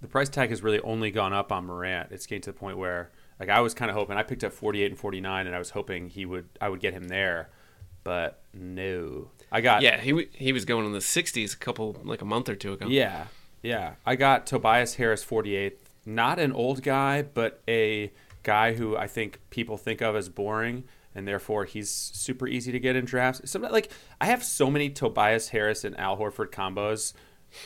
The 0.00 0.08
price 0.08 0.28
tag 0.28 0.50
has 0.50 0.62
really 0.62 0.80
only 0.80 1.10
gone 1.10 1.32
up 1.32 1.52
on 1.52 1.66
Morant. 1.66 2.10
It's 2.10 2.26
getting 2.26 2.42
to 2.42 2.52
the 2.52 2.58
point 2.58 2.78
where 2.78 3.10
like 3.38 3.50
I 3.50 3.60
was 3.60 3.74
kind 3.74 3.90
of 3.90 3.96
hoping 3.96 4.16
I 4.16 4.22
picked 4.22 4.44
up 4.44 4.52
48 4.52 4.92
and 4.92 4.98
49 4.98 5.46
and 5.46 5.54
I 5.54 5.58
was 5.58 5.70
hoping 5.70 6.08
he 6.08 6.24
would 6.24 6.48
I 6.58 6.70
would 6.70 6.80
get 6.80 6.94
him 6.94 7.08
there 7.08 7.50
but 8.06 8.40
no. 8.54 9.32
I 9.50 9.60
got 9.60 9.82
yeah. 9.82 10.00
He 10.00 10.28
he 10.32 10.52
was 10.52 10.64
going 10.64 10.86
in 10.86 10.92
the 10.92 11.00
60s 11.00 11.54
a 11.54 11.56
couple 11.56 11.96
like 12.04 12.22
a 12.22 12.24
month 12.24 12.48
or 12.48 12.54
two 12.54 12.72
ago. 12.72 12.86
Yeah, 12.86 13.26
yeah. 13.64 13.94
I 14.06 14.14
got 14.14 14.46
Tobias 14.46 14.94
Harris 14.94 15.24
48th. 15.24 15.78
Not 16.06 16.38
an 16.38 16.52
old 16.52 16.84
guy, 16.84 17.22
but 17.22 17.60
a 17.66 18.12
guy 18.44 18.74
who 18.74 18.96
I 18.96 19.08
think 19.08 19.40
people 19.50 19.76
think 19.76 20.00
of 20.02 20.14
as 20.14 20.28
boring, 20.28 20.84
and 21.16 21.26
therefore 21.26 21.64
he's 21.64 21.90
super 21.90 22.46
easy 22.46 22.70
to 22.70 22.78
get 22.78 22.94
in 22.94 23.04
drafts. 23.06 23.50
So 23.50 23.58
like 23.58 23.90
I 24.20 24.26
have 24.26 24.44
so 24.44 24.70
many 24.70 24.88
Tobias 24.88 25.48
Harris 25.48 25.82
and 25.82 25.98
Al 25.98 26.16
Horford 26.16 26.52
combos. 26.52 27.12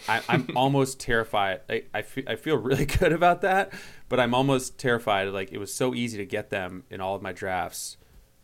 I, 0.09 0.23
am 0.31 0.49
almost 0.57 1.01
terrified. 1.01 1.61
I, 1.69 1.83
I, 1.93 2.01
feel, 2.01 2.25
I 2.27 2.37
feel 2.37 2.57
really 2.57 2.87
good 2.99 3.13
about 3.13 3.43
that, 3.43 3.75
but 4.09 4.19
I'm 4.19 4.33
almost 4.33 4.79
terrified. 4.79 5.29
Like 5.29 5.53
it 5.53 5.59
was 5.59 5.75
so 5.75 5.95
easy 5.95 6.17
to 6.17 6.25
get 6.25 6.49
them 6.49 6.85
in 6.89 7.03
all 7.03 7.15
of 7.15 7.21
my 7.21 7.33
drafts 7.33 7.99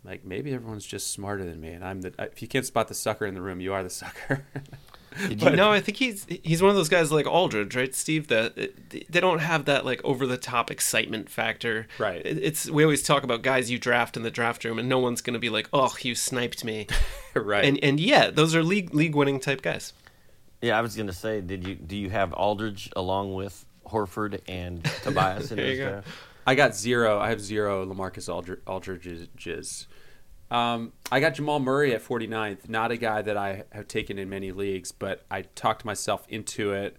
like 0.07 0.25
maybe 0.25 0.53
everyone's 0.55 0.87
just 0.87 1.11
smarter 1.11 1.45
than 1.45 1.61
me, 1.61 1.71
and 1.71 1.85
I'm 1.85 2.01
the. 2.03 2.15
If 2.19 2.41
you 2.41 2.49
can't 2.49 2.65
spot 2.65 2.89
the 2.89 2.95
sucker 2.95 3.27
in 3.27 3.35
the 3.35 3.43
room, 3.43 3.61
you 3.61 3.73
are 3.73 3.83
the 3.83 3.91
sucker. 3.91 4.45
but, 5.39 5.55
no, 5.55 5.71
I 5.73 5.81
think 5.81 5.99
he's 5.99 6.27
he's 6.43 6.63
one 6.63 6.71
of 6.71 6.77
those 6.77 6.89
guys 6.89 7.11
like 7.11 7.27
Aldridge, 7.27 7.75
right, 7.75 7.95
Steve? 7.95 8.29
That 8.29 8.55
they 8.91 9.21
don't 9.21 9.41
have 9.41 9.65
that 9.65 9.85
like 9.85 10.05
over 10.05 10.27
the 10.27 10.37
top 10.37 10.71
excitement 10.71 11.31
factor. 11.31 11.89
Right. 11.99 12.23
It's 12.25 12.71
we 12.71 12.85
always 12.85 13.03
talk 13.03 13.25
about 13.25 13.43
guys 13.43 13.71
you 13.71 13.79
draft 13.79 14.17
in 14.17 14.23
the 14.23 14.31
draft 14.31 14.65
room, 14.65 14.79
and 14.79 14.89
no 14.89 14.99
one's 14.99 15.21
going 15.21 15.35
to 15.35 15.41
be 15.41 15.51
like, 15.51 15.69
"Oh, 15.73 15.95
you 16.01 16.15
sniped 16.15 16.65
me." 16.65 16.87
right. 17.35 17.65
And 17.65 17.83
and 17.83 17.99
yeah, 17.99 18.31
those 18.31 18.55
are 18.55 18.63
league 18.63 18.95
league 18.95 19.15
winning 19.15 19.41
type 19.41 19.63
guys. 19.63 19.93
Yeah, 20.63 20.79
I 20.79 20.81
was 20.81 20.97
going 20.97 21.07
to 21.09 21.13
say, 21.13 21.41
did 21.41 21.67
you 21.67 21.75
do 21.75 21.97
you 21.97 22.11
have 22.11 22.33
Aldridge 22.33 22.91
along 22.97 23.35
with 23.35 23.65
Horford 23.87 24.41
and 24.49 24.85
Tobias 25.03 25.51
in 25.51 25.59
this 25.59 25.79
draft? 25.79 26.09
I 26.47 26.55
got 26.55 26.77
zero. 26.77 27.19
I 27.19 27.31
have 27.31 27.41
zero 27.41 27.85
LaMarcus 27.85 28.33
Aldridge, 28.33 28.61
Aldridge's. 28.67 29.87
Um, 30.51 30.93
I 31.11 31.21
got 31.21 31.35
Jamal 31.35 31.59
Murray 31.59 31.95
at 31.95 32.05
49th. 32.05 32.69
Not 32.69 32.91
a 32.91 32.97
guy 32.97 33.23
that 33.23 33.37
I 33.37 33.65
have 33.73 33.89
taken 33.89 34.19
in 34.19 34.29
many 34.29 34.53
leagues, 34.53 34.93
but 34.93 35.25
I 35.31 35.43
talked 35.43 35.85
myself 35.85 36.27
into 36.29 36.73
it. 36.73 36.97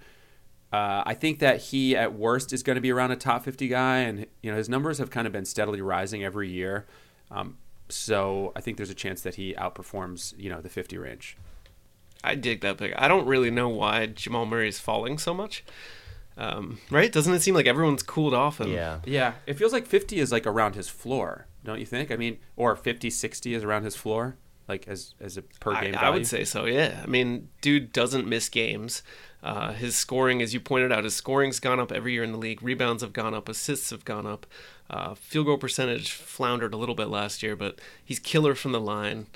Uh, 0.72 1.02
I 1.06 1.14
think 1.14 1.40
that 1.40 1.62
he, 1.62 1.96
at 1.96 2.14
worst, 2.14 2.52
is 2.52 2.62
going 2.62 2.76
to 2.76 2.82
be 2.82 2.92
around 2.92 3.12
a 3.12 3.16
top 3.16 3.46
50 3.46 3.70
guy, 3.70 4.00
and 4.00 4.26
you 4.42 4.52
know 4.52 4.58
his 4.58 4.68
numbers 4.68 4.98
have 4.98 5.10
kind 5.10 5.26
of 5.26 5.32
been 5.32 5.46
steadily 5.46 5.82
rising 5.82 6.24
every 6.26 6.50
year. 6.50 6.86
Um, 7.32 7.58
so 7.90 8.52
I 8.56 8.62
think 8.62 8.78
there's 8.78 8.90
a 8.90 8.96
chance 8.96 9.22
that 9.22 9.36
he 9.36 9.54
outperforms, 9.54 10.38
you 10.38 10.50
know, 10.50 10.60
the 10.60 10.70
50 10.70 10.98
range. 10.98 11.38
I 12.24 12.36
dig 12.36 12.62
that 12.62 12.78
pick. 12.78 12.94
I 12.98 13.08
don't 13.08 13.28
really 13.28 13.52
know 13.52 13.70
why 13.70 14.08
Jamal 14.08 14.46
Murray 14.46 14.68
is 14.68 14.80
falling 14.80 15.18
so 15.18 15.34
much. 15.34 15.64
Um, 16.36 16.80
right? 16.92 17.12
Doesn't 17.12 17.34
it 17.34 17.42
seem 17.42 17.56
like 17.56 17.66
everyone's 17.66 18.04
cooled 18.04 18.34
off? 18.34 18.60
And... 18.60 18.72
Yeah. 18.72 19.00
Yeah. 19.06 19.34
It 19.46 19.54
feels 19.54 19.74
like 19.74 19.88
50 19.88 20.20
is 20.20 20.32
like 20.32 20.46
around 20.46 20.76
his 20.76 20.90
floor, 20.90 21.47
don't 21.64 21.80
you 21.80 21.86
think? 21.86 22.12
I 22.12 22.16
mean, 22.16 22.38
or 22.56 22.76
50, 22.76 23.10
60 23.10 23.54
is 23.54 23.64
around 23.64 23.84
his 23.84 23.96
floor, 23.96 24.38
like 24.68 24.88
as 24.88 25.16
as 25.20 25.38
a 25.38 25.42
per 25.42 25.74
game 25.74 25.96
I, 25.96 26.00
value. 26.00 26.08
I 26.08 26.10
would 26.10 26.28
say 26.28 26.44
so. 26.44 26.66
Yeah. 26.66 27.02
I 27.04 27.08
mean, 27.08 27.50
dude 27.62 27.92
doesn't 27.92 28.28
miss 28.28 28.50
games. 28.50 29.04
Uh, 29.44 29.72
his 29.74 29.96
scoring, 29.96 30.42
as 30.42 30.54
you 30.54 30.60
pointed 30.60 30.92
out, 30.92 31.04
his 31.04 31.16
scoring's 31.16 31.60
gone 31.60 31.80
up 31.80 31.92
every 31.92 32.14
year 32.14 32.24
in 32.24 32.32
the 32.32 32.38
league. 32.38 32.62
Rebounds 32.62 33.04
have 33.04 33.14
gone 33.14 33.34
up. 33.34 33.48
Assists 33.48 33.92
have 33.92 34.04
gone 34.04 34.26
up. 34.26 34.46
Uh, 34.90 35.14
field 35.16 35.46
goal 35.46 35.58
percentage 35.58 36.12
floundered 36.12 36.74
a 36.74 36.78
little 36.78 36.96
bit 36.96 37.08
last 37.08 37.44
year, 37.44 37.56
but 37.56 37.80
he's 38.04 38.20
killer 38.20 38.56
from 38.56 38.72
the 38.72 38.80
line. 38.80 39.28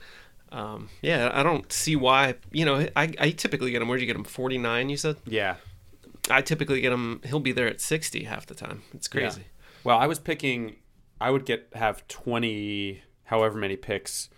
Um, 0.51 0.89
yeah, 1.01 1.29
I 1.33 1.43
don't 1.43 1.71
see 1.71 1.95
why. 1.95 2.35
You 2.51 2.65
know, 2.65 2.87
I, 2.95 3.13
I 3.19 3.31
typically 3.31 3.71
get 3.71 3.81
him. 3.81 3.87
Where'd 3.87 4.01
you 4.01 4.07
get 4.07 4.15
him? 4.15 4.23
Forty 4.23 4.57
nine, 4.57 4.89
you 4.89 4.97
said? 4.97 5.17
Yeah, 5.25 5.55
I 6.29 6.41
typically 6.41 6.81
get 6.81 6.91
him. 6.91 7.21
He'll 7.23 7.39
be 7.39 7.51
there 7.51 7.67
at 7.67 7.79
sixty 7.79 8.25
half 8.25 8.45
the 8.45 8.55
time. 8.55 8.83
It's 8.93 9.07
crazy. 9.07 9.41
Yeah. 9.41 9.47
Well, 9.83 9.97
I 9.97 10.07
was 10.07 10.19
picking. 10.19 10.75
I 11.21 11.29
would 11.29 11.45
get 11.45 11.67
have 11.73 12.07
twenty, 12.07 13.03
however 13.25 13.57
many 13.57 13.75
picks 13.75 14.29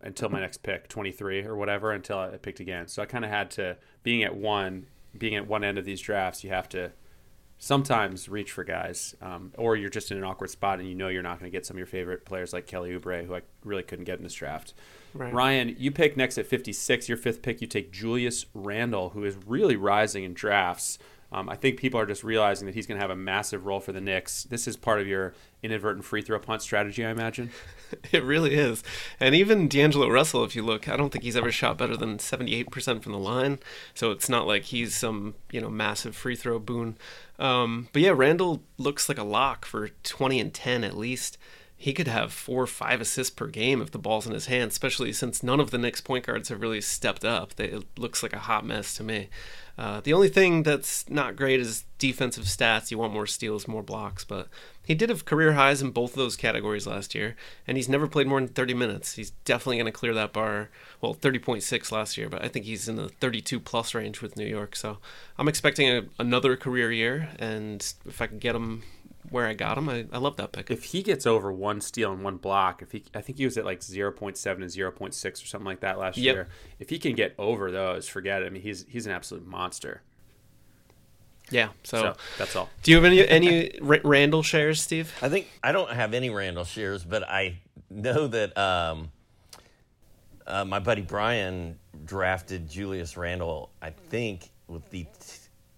until 0.00 0.28
my 0.28 0.40
next 0.40 0.62
pick, 0.62 0.88
twenty 0.88 1.12
three 1.12 1.44
or 1.44 1.56
whatever, 1.56 1.92
until 1.92 2.18
I 2.18 2.36
picked 2.36 2.60
again. 2.60 2.88
So 2.88 3.02
I 3.02 3.06
kind 3.06 3.24
of 3.24 3.30
had 3.30 3.50
to 3.52 3.76
being 4.02 4.22
at 4.22 4.34
one, 4.34 4.86
being 5.16 5.34
at 5.36 5.46
one 5.46 5.62
end 5.62 5.78
of 5.78 5.84
these 5.84 6.00
drafts. 6.00 6.42
You 6.42 6.50
have 6.50 6.68
to 6.70 6.92
sometimes 7.62 8.28
reach 8.28 8.50
for 8.50 8.64
guys, 8.64 9.14
um, 9.22 9.52
or 9.56 9.76
you're 9.76 9.88
just 9.88 10.10
in 10.10 10.18
an 10.18 10.24
awkward 10.24 10.50
spot 10.50 10.80
and 10.80 10.88
you 10.88 10.96
know 10.96 11.06
you're 11.06 11.22
not 11.22 11.38
going 11.38 11.48
to 11.48 11.56
get 11.56 11.64
some 11.64 11.76
of 11.76 11.78
your 11.78 11.86
favorite 11.86 12.24
players 12.24 12.52
like 12.52 12.66
Kelly 12.66 12.90
Oubre, 12.90 13.24
who 13.24 13.36
I 13.36 13.42
really 13.64 13.84
couldn't 13.84 14.04
get 14.04 14.18
in 14.18 14.24
this 14.24 14.34
draft. 14.34 14.74
Right. 15.14 15.32
Ryan, 15.32 15.76
you 15.78 15.92
pick 15.92 16.16
next 16.16 16.38
at 16.38 16.46
56. 16.48 17.08
Your 17.08 17.16
fifth 17.16 17.40
pick, 17.40 17.60
you 17.60 17.68
take 17.68 17.92
Julius 17.92 18.46
Randle, 18.52 19.10
who 19.10 19.22
is 19.22 19.36
really 19.46 19.76
rising 19.76 20.24
in 20.24 20.34
drafts. 20.34 20.98
Um, 21.32 21.48
I 21.48 21.56
think 21.56 21.78
people 21.78 21.98
are 21.98 22.06
just 22.06 22.22
realizing 22.22 22.66
that 22.66 22.74
he's 22.74 22.86
going 22.86 22.96
to 22.96 23.02
have 23.02 23.10
a 23.10 23.16
massive 23.16 23.64
role 23.64 23.80
for 23.80 23.92
the 23.92 24.00
Knicks. 24.00 24.44
This 24.44 24.68
is 24.68 24.76
part 24.76 25.00
of 25.00 25.06
your 25.06 25.32
inadvertent 25.62 26.04
free 26.04 26.20
throw 26.20 26.38
punt 26.38 26.60
strategy, 26.60 27.04
I 27.04 27.10
imagine. 27.10 27.50
it 28.12 28.22
really 28.22 28.54
is. 28.54 28.84
And 29.18 29.34
even 29.34 29.68
D'Angelo 29.68 30.08
Russell, 30.08 30.44
if 30.44 30.54
you 30.54 30.62
look, 30.62 30.88
I 30.88 30.96
don't 30.96 31.10
think 31.10 31.24
he's 31.24 31.36
ever 31.36 31.50
shot 31.50 31.78
better 31.78 31.96
than 31.96 32.18
78% 32.18 33.02
from 33.02 33.12
the 33.12 33.18
line. 33.18 33.58
So 33.94 34.10
it's 34.10 34.28
not 34.28 34.46
like 34.46 34.64
he's 34.64 34.94
some, 34.94 35.34
you 35.50 35.60
know, 35.60 35.70
massive 35.70 36.14
free 36.14 36.36
throw 36.36 36.58
boon. 36.58 36.98
Um, 37.38 37.88
but 37.92 38.02
yeah, 38.02 38.12
Randle 38.14 38.62
looks 38.76 39.08
like 39.08 39.18
a 39.18 39.24
lock 39.24 39.64
for 39.64 39.88
20 39.88 40.38
and 40.38 40.52
10 40.52 40.84
at 40.84 40.96
least 40.96 41.38
he 41.82 41.92
could 41.92 42.06
have 42.06 42.32
four 42.32 42.62
or 42.62 42.68
five 42.68 43.00
assists 43.00 43.34
per 43.34 43.48
game 43.48 43.82
if 43.82 43.90
the 43.90 43.98
ball's 43.98 44.24
in 44.24 44.32
his 44.32 44.46
hand, 44.46 44.70
especially 44.70 45.12
since 45.12 45.42
none 45.42 45.58
of 45.58 45.72
the 45.72 45.78
Knicks 45.78 46.00
point 46.00 46.24
guards 46.24 46.48
have 46.48 46.60
really 46.60 46.80
stepped 46.80 47.24
up. 47.24 47.56
They, 47.56 47.64
it 47.64 47.98
looks 47.98 48.22
like 48.22 48.32
a 48.32 48.38
hot 48.38 48.64
mess 48.64 48.94
to 48.98 49.02
me. 49.02 49.30
Uh, 49.78 50.00
the 50.00 50.12
only 50.12 50.28
thing 50.28 50.62
that's 50.62 51.08
not 51.08 51.36
great 51.36 51.60
is 51.60 51.84
defensive 51.98 52.44
stats. 52.44 52.90
You 52.90 52.98
want 52.98 53.12
more 53.12 53.26
steals, 53.26 53.66
more 53.66 53.82
blocks, 53.82 54.24
but 54.24 54.48
he 54.84 54.94
did 54.94 55.08
have 55.08 55.24
career 55.24 55.52
highs 55.52 55.80
in 55.80 55.90
both 55.90 56.10
of 56.10 56.16
those 56.16 56.36
categories 56.36 56.86
last 56.86 57.14
year, 57.14 57.36
and 57.66 57.76
he's 57.76 57.88
never 57.88 58.06
played 58.06 58.26
more 58.26 58.40
than 58.40 58.48
30 58.48 58.74
minutes. 58.74 59.14
He's 59.14 59.30
definitely 59.44 59.76
going 59.76 59.86
to 59.86 59.92
clear 59.92 60.12
that 60.14 60.32
bar. 60.32 60.70
Well, 61.00 61.14
30.6 61.14 61.92
last 61.92 62.18
year, 62.18 62.28
but 62.28 62.44
I 62.44 62.48
think 62.48 62.66
he's 62.66 62.88
in 62.88 62.96
the 62.96 63.08
32 63.08 63.60
plus 63.60 63.94
range 63.94 64.20
with 64.20 64.36
New 64.36 64.46
York. 64.46 64.76
So 64.76 64.98
I'm 65.38 65.48
expecting 65.48 65.88
a, 65.88 66.02
another 66.18 66.56
career 66.56 66.92
year, 66.92 67.30
and 67.38 67.80
if 68.04 68.20
I 68.20 68.26
can 68.26 68.38
get 68.38 68.56
him 68.56 68.82
where 69.32 69.46
I 69.46 69.54
got 69.54 69.78
him. 69.78 69.88
I, 69.88 70.06
I 70.12 70.18
love 70.18 70.36
that 70.36 70.52
pick. 70.52 70.70
If 70.70 70.84
he 70.84 71.02
gets 71.02 71.26
over 71.26 71.52
one 71.52 71.80
steal 71.80 72.12
and 72.12 72.22
one 72.22 72.36
block, 72.36 72.82
if 72.82 72.92
he, 72.92 73.04
I 73.14 73.20
think 73.20 73.38
he 73.38 73.44
was 73.44 73.56
at 73.56 73.64
like 73.64 73.80
0.7 73.80 74.52
and 74.54 74.64
0.6 74.64 75.42
or 75.42 75.46
something 75.46 75.66
like 75.66 75.80
that 75.80 75.98
last 75.98 76.18
yep. 76.18 76.34
year. 76.34 76.48
If 76.78 76.90
he 76.90 76.98
can 76.98 77.14
get 77.14 77.34
over 77.38 77.70
those, 77.70 78.08
forget 78.08 78.42
it. 78.42 78.46
I 78.46 78.50
mean, 78.50 78.62
he's 78.62 78.84
he's 78.88 79.06
an 79.06 79.12
absolute 79.12 79.46
monster. 79.46 80.02
Yeah, 81.50 81.68
so, 81.82 82.00
so, 82.00 82.14
that's 82.38 82.56
all. 82.56 82.70
Do 82.82 82.92
you 82.92 82.96
have 82.96 83.04
any 83.04 83.26
any 83.26 83.78
Randle 83.80 84.42
shares, 84.42 84.80
Steve? 84.80 85.12
I 85.20 85.28
think 85.28 85.50
I 85.62 85.72
don't 85.72 85.90
have 85.90 86.14
any 86.14 86.30
Randle 86.30 86.64
shares, 86.64 87.04
but 87.04 87.28
I 87.28 87.58
know 87.90 88.26
that 88.28 88.56
um, 88.56 89.10
uh, 90.46 90.64
my 90.64 90.78
buddy 90.78 91.02
Brian 91.02 91.78
drafted 92.04 92.70
Julius 92.70 93.16
Randle. 93.16 93.70
I 93.82 93.90
think 93.90 94.50
with 94.66 94.88
the 94.90 95.06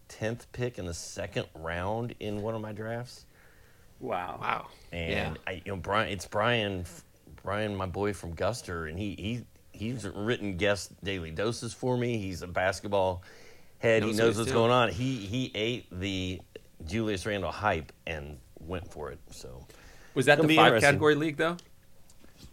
tenth 0.09 0.51
pick 0.53 0.79
in 0.79 0.87
the 0.87 0.95
second 0.95 1.47
round 1.57 2.15
in 2.21 2.41
one 2.41 2.55
of 2.55 2.61
my 2.61 2.73
drafts. 2.73 3.27
Wow. 4.05 4.39
Wow. 4.41 4.67
And 4.93 5.11
yeah. 5.11 5.35
I, 5.47 5.53
you 5.53 5.73
know, 5.73 5.77
Brian, 5.77 6.11
it's 6.11 6.27
Brian, 6.27 6.85
Brian, 7.43 7.75
my 7.75 7.87
boy 7.87 8.13
from 8.13 8.35
Guster, 8.35 8.89
and 8.89 8.99
he 8.99 9.15
he 9.15 9.45
he's 9.73 10.07
written 10.07 10.57
guest 10.57 10.93
daily 11.03 11.31
doses 11.31 11.73
for 11.73 11.97
me. 11.97 12.19
He's 12.19 12.43
a 12.43 12.47
basketball 12.47 13.23
head. 13.79 14.03
Knows 14.03 14.11
he 14.13 14.17
knows 14.19 14.37
what's 14.37 14.51
doing. 14.51 14.61
going 14.61 14.73
on. 14.73 14.91
He 14.91 15.17
he 15.17 15.51
ate 15.55 15.87
the 15.91 16.41
Julius 16.87 17.25
Randle 17.25 17.51
hype 17.51 17.93
and 18.07 18.39
went 18.61 18.93
for 18.93 19.11
it. 19.11 19.19
So 19.31 19.67
was 20.15 20.27
that 20.27 20.41
the 20.41 20.55
five 20.55 20.81
category 20.81 21.15
league 21.15 21.39
though? 21.39 21.57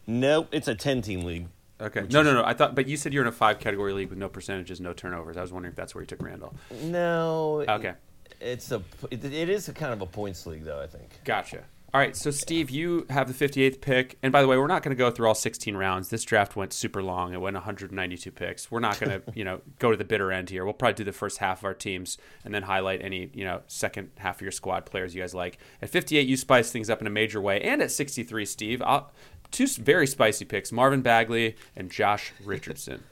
Nope, 0.08 0.48
it's 0.52 0.70
a 0.70 0.76
ten 0.76 1.02
team 1.02 1.26
league. 1.26 1.48
Okay. 1.82 2.06
No, 2.12 2.22
no, 2.22 2.34
no. 2.34 2.46
I 2.46 2.54
thought, 2.54 2.76
but 2.76 2.88
you 2.88 2.96
said 2.96 3.12
you're 3.12 3.24
in 3.24 3.28
a 3.28 3.32
five 3.32 3.60
category 3.60 3.92
league 3.92 4.10
with 4.10 4.18
no 4.20 4.30
percentages, 4.30 4.80
no 4.80 4.94
turnovers. 4.94 5.36
I 5.36 5.42
was 5.42 5.52
wondering 5.52 5.72
if 5.72 5.76
that's 5.76 5.96
where 5.96 6.04
you 6.04 6.06
took 6.06 6.22
Randle. 6.22 6.54
No. 6.84 7.66
Okay 7.68 7.94
it's 8.42 8.72
a 8.72 8.82
it, 9.10 9.24
it 9.24 9.50
is 9.50 9.70
a 9.70 9.74
kind 9.74 9.94
of 9.94 10.02
a 10.02 10.06
points 10.06 10.46
league 10.46 10.64
though. 10.64 10.82
I 10.82 10.88
think. 10.88 11.20
Gotcha. 11.24 11.64
All 11.94 12.00
right, 12.00 12.16
so 12.16 12.32
Steve, 12.32 12.70
you 12.70 13.06
have 13.10 13.28
the 13.28 13.34
58th 13.34 13.82
pick, 13.82 14.18
and 14.24 14.32
by 14.32 14.42
the 14.42 14.48
way, 14.48 14.58
we're 14.58 14.68
not 14.68 14.82
going 14.82 14.96
to 14.96 14.98
go 14.98 15.12
through 15.12 15.28
all 15.28 15.36
16 15.36 15.76
rounds. 15.76 16.08
This 16.08 16.24
draft 16.24 16.56
went 16.56 16.72
super 16.72 17.04
long; 17.04 17.34
it 17.34 17.42
went 17.42 17.56
192 17.56 18.32
picks. 18.32 18.72
We're 18.72 18.80
not 18.80 18.98
going 18.98 19.22
to, 19.22 19.24
you 19.36 19.44
know, 19.44 19.60
go 19.78 19.92
to 19.92 19.98
the 19.98 20.06
bitter 20.06 20.32
end 20.32 20.50
here. 20.50 20.64
We'll 20.64 20.74
probably 20.74 20.94
do 20.94 21.04
the 21.04 21.12
first 21.12 21.40
half 21.40 21.60
of 21.60 21.66
our 21.66 21.74
teams 21.74 22.18
and 22.46 22.54
then 22.54 22.64
highlight 22.64 23.02
any, 23.02 23.30
you 23.34 23.44
know, 23.44 23.62
second 23.68 24.12
half 24.20 24.38
of 24.38 24.42
your 24.42 24.52
squad 24.52 24.86
players 24.86 25.14
you 25.14 25.22
guys 25.22 25.34
like. 25.34 25.58
At 25.82 25.90
58, 25.90 26.26
you 26.26 26.38
spice 26.38 26.72
things 26.72 26.90
up 26.90 27.02
in 27.02 27.08
a 27.08 27.10
major 27.10 27.42
way, 27.42 27.60
and 27.60 27.82
at 27.82 27.92
63, 27.92 28.46
Steve, 28.46 28.82
I'll, 28.84 29.12
two 29.52 29.68
very 29.68 30.08
spicy 30.08 30.46
picks: 30.46 30.72
Marvin 30.72 31.02
Bagley 31.02 31.58
and 31.76 31.92
Josh 31.92 32.32
Richardson. 32.46 33.04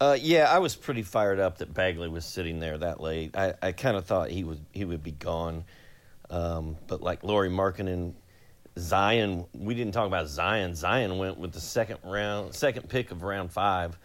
Uh, 0.00 0.16
yeah, 0.18 0.50
I 0.50 0.58
was 0.60 0.74
pretty 0.74 1.02
fired 1.02 1.38
up 1.38 1.58
that 1.58 1.74
Bagley 1.74 2.08
was 2.08 2.24
sitting 2.24 2.58
there 2.58 2.78
that 2.78 3.00
late. 3.00 3.36
I, 3.36 3.52
I 3.60 3.72
kind 3.72 3.98
of 3.98 4.06
thought 4.06 4.30
he 4.30 4.44
would 4.44 4.64
he 4.72 4.86
would 4.86 5.02
be 5.02 5.12
gone, 5.12 5.64
um, 6.30 6.78
but 6.86 7.02
like 7.02 7.22
Lauri 7.22 7.50
Markkanen, 7.50 8.14
Zion, 8.78 9.44
we 9.52 9.74
didn't 9.74 9.92
talk 9.92 10.06
about 10.06 10.28
Zion. 10.28 10.74
Zion 10.74 11.18
went 11.18 11.36
with 11.36 11.52
the 11.52 11.60
second 11.60 11.98
round, 12.02 12.54
second 12.54 12.88
pick 12.88 13.10
of 13.10 13.22
round 13.22 13.52
five. 13.52 13.98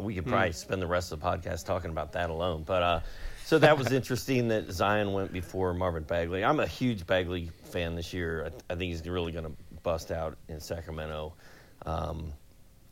We 0.00 0.16
could 0.16 0.26
probably 0.26 0.48
hmm. 0.48 0.54
spend 0.54 0.82
the 0.82 0.88
rest 0.88 1.12
of 1.12 1.20
the 1.20 1.26
podcast 1.26 1.64
talking 1.64 1.92
about 1.92 2.12
that 2.12 2.28
alone. 2.28 2.64
But 2.66 2.82
uh, 2.82 3.00
so 3.44 3.60
that 3.60 3.78
was 3.78 3.92
interesting 3.92 4.48
that 4.48 4.72
Zion 4.72 5.12
went 5.12 5.32
before 5.32 5.74
Marvin 5.74 6.02
Bagley. 6.02 6.42
I'm 6.42 6.58
a 6.58 6.66
huge 6.66 7.06
Bagley 7.06 7.50
fan 7.66 7.94
this 7.94 8.12
year. 8.12 8.46
I, 8.46 8.72
I 8.72 8.76
think 8.76 8.90
he's 8.90 9.06
really 9.08 9.30
going 9.30 9.44
to 9.44 9.52
bust 9.84 10.10
out 10.10 10.36
in 10.48 10.58
Sacramento. 10.58 11.34
Um, 11.86 12.32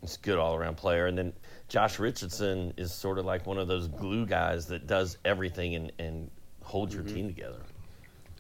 he's 0.03 0.17
a 0.17 0.19
good 0.19 0.39
all 0.39 0.55
around 0.55 0.77
player, 0.77 1.07
and 1.07 1.17
then 1.17 1.33
Josh 1.69 1.99
Richardson 1.99 2.75
is 2.77 2.93
sort 2.93 3.19
of 3.19 3.25
like 3.25 3.47
one 3.47 3.57
of 3.57 3.69
those 3.69 3.89
glue 3.89 4.27
guys 4.27 4.67
that 4.67 4.87
does 4.87 5.17
everything 5.25 5.75
and, 5.75 5.93
and 5.99 6.31
holds 6.63 6.95
your 6.95 7.03
mm-hmm. 7.03 7.15
team 7.15 7.27
together. 7.29 7.61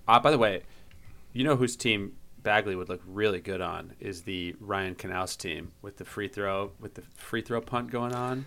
Uh, 0.06 0.20
by 0.20 0.30
the 0.30 0.38
way, 0.38 0.62
you 1.32 1.44
know 1.44 1.56
whose 1.56 1.76
team 1.76 2.12
Bagley 2.42 2.76
would 2.76 2.88
look 2.88 3.00
really 3.06 3.40
good 3.40 3.60
on 3.60 3.94
is 4.00 4.22
the 4.22 4.54
Ryan 4.60 4.94
Knaus 4.94 5.38
team 5.38 5.72
with 5.80 5.96
the 5.96 6.04
free 6.04 6.28
throw 6.28 6.72
with 6.80 6.94
the 6.94 7.02
free 7.14 7.40
throw 7.40 7.60
punt 7.60 7.90
going 7.90 8.14
on. 8.14 8.44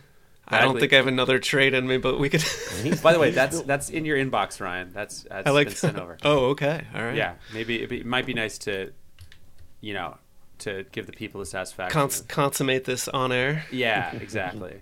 Bagley. 0.47 0.59
I 0.59 0.61
don't 0.61 0.79
think 0.79 0.93
I 0.93 0.97
have 0.97 1.07
another 1.07 1.39
trade 1.39 1.73
in 1.73 1.87
me, 1.87 1.97
but 1.97 2.19
we 2.19 2.29
could. 2.29 2.43
By 3.01 3.13
the 3.13 3.19
way, 3.19 3.31
that's 3.31 3.61
that's 3.61 3.89
in 3.89 4.05
your 4.05 4.17
inbox, 4.17 4.61
Ryan. 4.61 4.91
That's, 4.93 5.23
that's 5.23 5.47
I 5.47 5.51
like 5.51 5.69
been 5.69 5.75
sent 5.75 5.97
over. 5.97 6.17
Oh, 6.23 6.49
okay, 6.49 6.85
all 6.93 7.03
right. 7.03 7.15
Yeah, 7.15 7.35
maybe 7.53 7.81
it 7.81 8.05
might 8.05 8.27
be 8.27 8.35
nice 8.35 8.59
to, 8.59 8.91
you 9.81 9.93
know, 9.93 10.17
to 10.59 10.85
give 10.91 11.05
the 11.05 11.11
people 11.11 11.39
the 11.39 11.45
satisfaction. 11.45 11.99
Cons- 11.99 12.21
consummate 12.21 12.85
this 12.85 13.07
on 13.07 13.31
air. 13.31 13.65
Yeah, 13.71 14.15
exactly. 14.15 14.81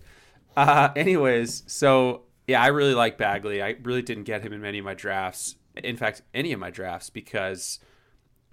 uh, 0.56 0.90
anyways, 0.96 1.64
so 1.68 2.24
yeah, 2.48 2.62
I 2.62 2.68
really 2.68 2.94
like 2.94 3.18
Bagley. 3.18 3.62
I 3.62 3.76
really 3.84 4.02
didn't 4.02 4.24
get 4.24 4.42
him 4.42 4.54
in 4.54 4.62
many 4.62 4.80
of 4.80 4.86
my 4.86 4.94
drafts. 4.94 5.56
In 5.76 5.98
fact, 5.98 6.22
any 6.34 6.54
of 6.54 6.60
my 6.60 6.70
drafts 6.70 7.10
because 7.10 7.80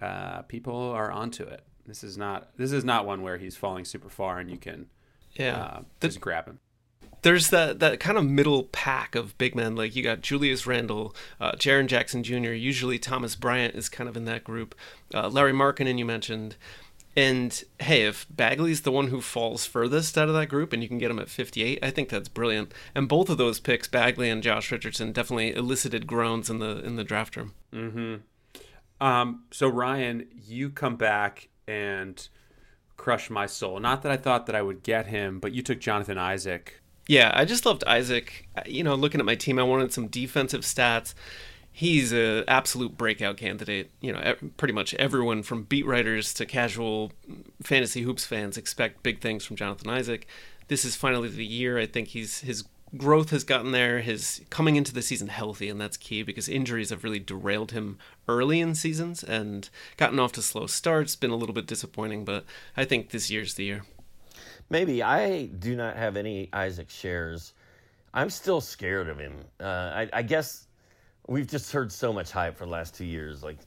uh, 0.01 0.41
people 0.43 0.75
are 0.75 1.11
onto 1.11 1.43
it. 1.43 1.63
This 1.85 2.03
is 2.03 2.17
not 2.17 2.55
this 2.57 2.71
is 2.71 2.83
not 2.83 3.05
one 3.05 3.21
where 3.21 3.37
he's 3.37 3.57
falling 3.57 3.85
super 3.85 4.09
far 4.09 4.39
and 4.39 4.49
you 4.49 4.57
can 4.57 4.87
yeah 5.33 5.57
uh, 5.57 5.81
just 5.99 6.21
grab 6.21 6.45
him 6.45 6.59
there's 7.21 7.49
that 7.49 7.79
that 7.79 7.99
kind 7.99 8.17
of 8.17 8.25
middle 8.25 8.63
pack 8.63 9.15
of 9.15 9.37
big 9.37 9.55
men. 9.55 9.75
Like 9.75 9.95
you 9.95 10.03
got 10.03 10.21
Julius 10.21 10.65
Randle, 10.65 11.15
uh, 11.39 11.51
Jaren 11.53 11.87
Jackson 11.87 12.23
Jr. 12.23 12.51
Usually 12.51 12.97
Thomas 12.97 13.35
Bryant 13.35 13.75
is 13.75 13.89
kind 13.89 14.09
of 14.09 14.17
in 14.17 14.25
that 14.25 14.43
group. 14.43 14.75
Uh, 15.13 15.29
Lauri 15.29 15.53
Markkanen 15.53 15.97
you 15.97 16.05
mentioned. 16.05 16.55
And 17.15 17.63
hey, 17.79 18.03
if 18.03 18.25
Bagley's 18.29 18.81
the 18.81 18.91
one 18.91 19.07
who 19.07 19.19
falls 19.19 19.65
furthest 19.65 20.17
out 20.17 20.29
of 20.29 20.33
that 20.35 20.47
group 20.47 20.71
and 20.71 20.81
you 20.81 20.87
can 20.87 20.97
get 20.97 21.11
him 21.11 21.19
at 21.19 21.29
58, 21.29 21.79
I 21.83 21.91
think 21.91 22.09
that's 22.09 22.29
brilliant. 22.29 22.73
And 22.95 23.09
both 23.09 23.29
of 23.29 23.37
those 23.37 23.59
picks, 23.59 23.87
Bagley 23.87 24.29
and 24.29 24.41
Josh 24.41 24.71
Richardson, 24.71 25.11
definitely 25.11 25.53
elicited 25.53 26.07
groans 26.07 26.49
in 26.49 26.59
the 26.59 26.79
in 26.83 26.95
the 26.95 27.03
draft 27.03 27.35
room. 27.35 27.53
Mm-hmm. 27.73 29.05
Um, 29.05 29.43
so 29.51 29.67
Ryan, 29.67 30.27
you 30.33 30.69
come 30.69 30.95
back 30.95 31.49
and 31.67 32.27
crush 32.95 33.29
my 33.29 33.45
soul. 33.45 33.79
Not 33.79 34.03
that 34.03 34.11
I 34.11 34.17
thought 34.17 34.45
that 34.45 34.55
I 34.55 34.61
would 34.61 34.83
get 34.83 35.07
him, 35.07 35.39
but 35.39 35.53
you 35.53 35.61
took 35.61 35.79
Jonathan 35.79 36.17
Isaac. 36.17 36.81
Yeah, 37.07 37.31
I 37.33 37.45
just 37.45 37.65
loved 37.65 37.83
Isaac. 37.85 38.47
You 38.65 38.83
know, 38.83 38.95
looking 38.95 39.19
at 39.19 39.25
my 39.25 39.35
team, 39.35 39.59
I 39.59 39.63
wanted 39.63 39.91
some 39.91 40.07
defensive 40.07 40.61
stats 40.61 41.13
he's 41.71 42.11
an 42.11 42.43
absolute 42.47 42.97
breakout 42.97 43.37
candidate. 43.37 43.91
You 44.01 44.13
know, 44.13 44.35
pretty 44.57 44.73
much 44.73 44.93
everyone 44.95 45.43
from 45.43 45.63
beat 45.63 45.85
writers 45.85 46.33
to 46.35 46.45
casual 46.45 47.11
fantasy 47.61 48.01
hoops 48.01 48.25
fans 48.25 48.57
expect 48.57 49.03
big 49.03 49.21
things 49.21 49.45
from 49.45 49.55
Jonathan 49.55 49.89
Isaac. 49.89 50.27
This 50.67 50.85
is 50.85 50.95
finally 50.95 51.29
the 51.29 51.45
year. 51.45 51.77
I 51.77 51.85
think 51.85 52.09
he's 52.09 52.39
his 52.41 52.65
growth 52.97 53.29
has 53.29 53.43
gotten 53.43 53.71
there. 53.71 54.01
His 54.01 54.41
coming 54.49 54.75
into 54.75 54.93
the 54.93 55.01
season 55.01 55.27
healthy, 55.27 55.69
and 55.69 55.79
that's 55.79 55.97
key 55.97 56.23
because 56.23 56.49
injuries 56.49 56.89
have 56.89 57.03
really 57.03 57.19
derailed 57.19 57.71
him 57.71 57.97
early 58.27 58.59
in 58.59 58.75
seasons 58.75 59.23
and 59.23 59.69
gotten 59.97 60.19
off 60.19 60.33
to 60.33 60.41
slow 60.41 60.67
starts. 60.67 61.15
Been 61.15 61.31
a 61.31 61.35
little 61.35 61.55
bit 61.55 61.67
disappointing, 61.67 62.25
but 62.25 62.45
I 62.75 62.85
think 62.85 63.09
this 63.09 63.29
year's 63.29 63.55
the 63.55 63.65
year. 63.65 63.83
Maybe 64.69 65.03
I 65.03 65.45
do 65.45 65.75
not 65.75 65.97
have 65.97 66.15
any 66.15 66.49
Isaac 66.53 66.89
shares. 66.89 67.53
I'm 68.13 68.29
still 68.29 68.61
scared 68.61 69.09
of 69.09 69.19
him. 69.19 69.45
Uh, 69.59 69.63
I, 69.93 70.09
I 70.13 70.21
guess 70.21 70.67
we've 71.27 71.47
just 71.47 71.71
heard 71.71 71.91
so 71.91 72.11
much 72.11 72.31
hype 72.31 72.57
for 72.57 72.65
the 72.65 72.71
last 72.71 72.95
two 72.95 73.05
years. 73.05 73.43
Like 73.43 73.57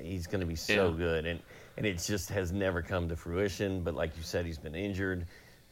he's 0.00 0.26
going 0.26 0.40
to 0.40 0.46
be 0.46 0.56
so 0.56 0.90
yeah. 0.90 0.96
good, 0.96 1.26
and 1.26 1.40
and 1.76 1.86
it 1.86 2.02
just 2.04 2.28
has 2.30 2.52
never 2.52 2.82
come 2.82 3.08
to 3.08 3.16
fruition. 3.16 3.82
But 3.82 3.94
like 3.94 4.16
you 4.16 4.22
said, 4.22 4.46
he's 4.46 4.58
been 4.58 4.74
injured. 4.74 5.26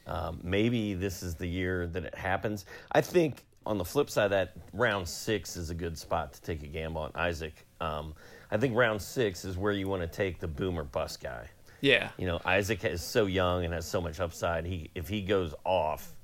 Um, 0.06 0.38
maybe 0.42 0.94
this 0.94 1.22
is 1.22 1.34
the 1.34 1.46
year 1.48 1.86
that 1.88 2.04
it 2.04 2.14
happens. 2.14 2.64
I 2.92 3.00
think 3.00 3.42
on 3.64 3.78
the 3.78 3.84
flip 3.84 4.08
side, 4.08 4.30
that 4.30 4.52
round 4.72 5.08
six 5.08 5.56
is 5.56 5.70
a 5.70 5.74
good 5.74 5.98
spot 5.98 6.32
to 6.34 6.42
take 6.42 6.62
a 6.62 6.68
gamble 6.68 7.02
on 7.02 7.10
Isaac. 7.16 7.66
Um, 7.80 8.14
I 8.50 8.56
think 8.56 8.76
round 8.76 9.02
six 9.02 9.44
is 9.44 9.58
where 9.58 9.72
you 9.72 9.88
want 9.88 10.02
to 10.02 10.08
take 10.08 10.38
the 10.38 10.46
boomer 10.46 10.84
bust 10.84 11.20
guy. 11.20 11.48
Yeah. 11.80 12.10
You 12.16 12.26
know, 12.26 12.40
Isaac 12.44 12.84
is 12.84 13.02
so 13.02 13.26
young 13.26 13.64
and 13.64 13.74
has 13.74 13.86
so 13.86 14.00
much 14.00 14.20
upside. 14.20 14.64
He 14.64 14.90
if 14.94 15.08
he 15.08 15.22
goes 15.22 15.54
off, 15.64 16.14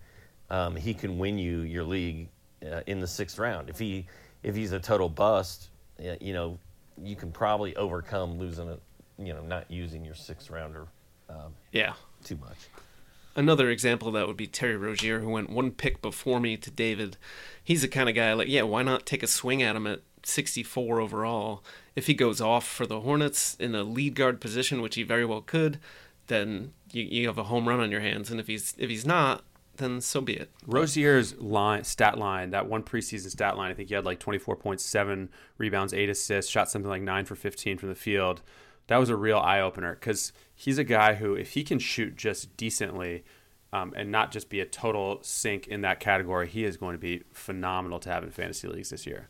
um, 0.50 0.76
he 0.76 0.94
can 0.94 1.18
win 1.18 1.38
you 1.38 1.60
your 1.60 1.84
league 1.84 2.28
uh, 2.64 2.82
in 2.86 3.00
the 3.00 3.06
sixth 3.06 3.38
round. 3.38 3.68
If 3.68 3.78
he 3.78 4.06
if 4.42 4.54
he's 4.54 4.72
a 4.72 4.80
total 4.80 5.08
bust, 5.08 5.68
you 6.20 6.32
know, 6.32 6.58
you 7.02 7.16
can 7.16 7.32
probably 7.32 7.74
overcome 7.76 8.38
losing 8.38 8.68
a, 8.68 8.78
you 9.18 9.32
know, 9.32 9.42
not 9.42 9.70
using 9.70 10.04
your 10.04 10.14
sixth 10.14 10.50
rounder. 10.50 10.86
Um, 11.28 11.54
yeah. 11.72 11.94
Too 12.24 12.36
much. 12.36 12.68
Another 13.34 13.70
example 13.70 14.08
of 14.08 14.14
that 14.14 14.26
would 14.26 14.36
be 14.36 14.46
Terry 14.46 14.76
Rozier, 14.76 15.20
who 15.20 15.30
went 15.30 15.48
one 15.48 15.70
pick 15.70 16.02
before 16.02 16.38
me 16.38 16.56
to 16.58 16.70
David. 16.70 17.16
He's 17.64 17.82
the 17.82 17.88
kind 17.88 18.08
of 18.08 18.14
guy 18.14 18.32
like, 18.34 18.48
yeah, 18.48 18.62
why 18.62 18.82
not 18.82 19.06
take 19.06 19.22
a 19.22 19.26
swing 19.26 19.62
at 19.62 19.74
him 19.74 19.86
at 19.86 20.00
64 20.22 21.00
overall? 21.00 21.64
If 21.96 22.06
he 22.08 22.14
goes 22.14 22.40
off 22.40 22.66
for 22.66 22.86
the 22.86 23.00
Hornets 23.00 23.56
in 23.58 23.74
a 23.74 23.84
lead 23.84 24.16
guard 24.16 24.40
position, 24.40 24.82
which 24.82 24.96
he 24.96 25.02
very 25.02 25.24
well 25.24 25.40
could, 25.40 25.78
then 26.26 26.72
you, 26.92 27.04
you 27.04 27.26
have 27.26 27.38
a 27.38 27.44
home 27.44 27.68
run 27.68 27.80
on 27.80 27.90
your 27.90 28.00
hands. 28.00 28.30
And 28.30 28.38
if 28.38 28.48
he's 28.48 28.74
if 28.76 28.90
he's 28.90 29.06
not, 29.06 29.44
then 29.76 30.00
so 30.00 30.20
be 30.20 30.34
it. 30.34 30.50
Rozier's 30.66 31.36
line 31.38 31.84
stat 31.84 32.18
line, 32.18 32.50
that 32.50 32.68
one 32.68 32.82
preseason 32.82 33.30
stat 33.30 33.56
line, 33.56 33.70
I 33.70 33.74
think 33.74 33.88
he 33.88 33.94
had 33.94 34.04
like 34.04 34.20
24.7 34.20 35.28
rebounds, 35.58 35.94
eight 35.94 36.10
assists, 36.10 36.50
shot 36.50 36.70
something 36.70 36.90
like 36.90 37.02
nine 37.02 37.24
for 37.24 37.34
15 37.34 37.78
from 37.78 37.88
the 37.88 37.94
field. 37.94 38.42
That 38.88 38.98
was 38.98 39.08
a 39.08 39.16
real 39.16 39.38
eye 39.38 39.60
opener 39.60 39.94
because 39.94 40.32
he's 40.54 40.78
a 40.78 40.84
guy 40.84 41.14
who, 41.14 41.34
if 41.34 41.50
he 41.50 41.64
can 41.64 41.78
shoot 41.78 42.16
just 42.16 42.56
decently 42.56 43.24
um, 43.72 43.94
and 43.96 44.10
not 44.10 44.32
just 44.32 44.50
be 44.50 44.60
a 44.60 44.66
total 44.66 45.20
sink 45.22 45.66
in 45.66 45.80
that 45.82 46.00
category, 46.00 46.48
he 46.48 46.64
is 46.64 46.76
going 46.76 46.94
to 46.94 46.98
be 46.98 47.22
phenomenal 47.32 47.98
to 48.00 48.10
have 48.10 48.22
in 48.22 48.30
fantasy 48.30 48.68
leagues 48.68 48.90
this 48.90 49.06
year. 49.06 49.28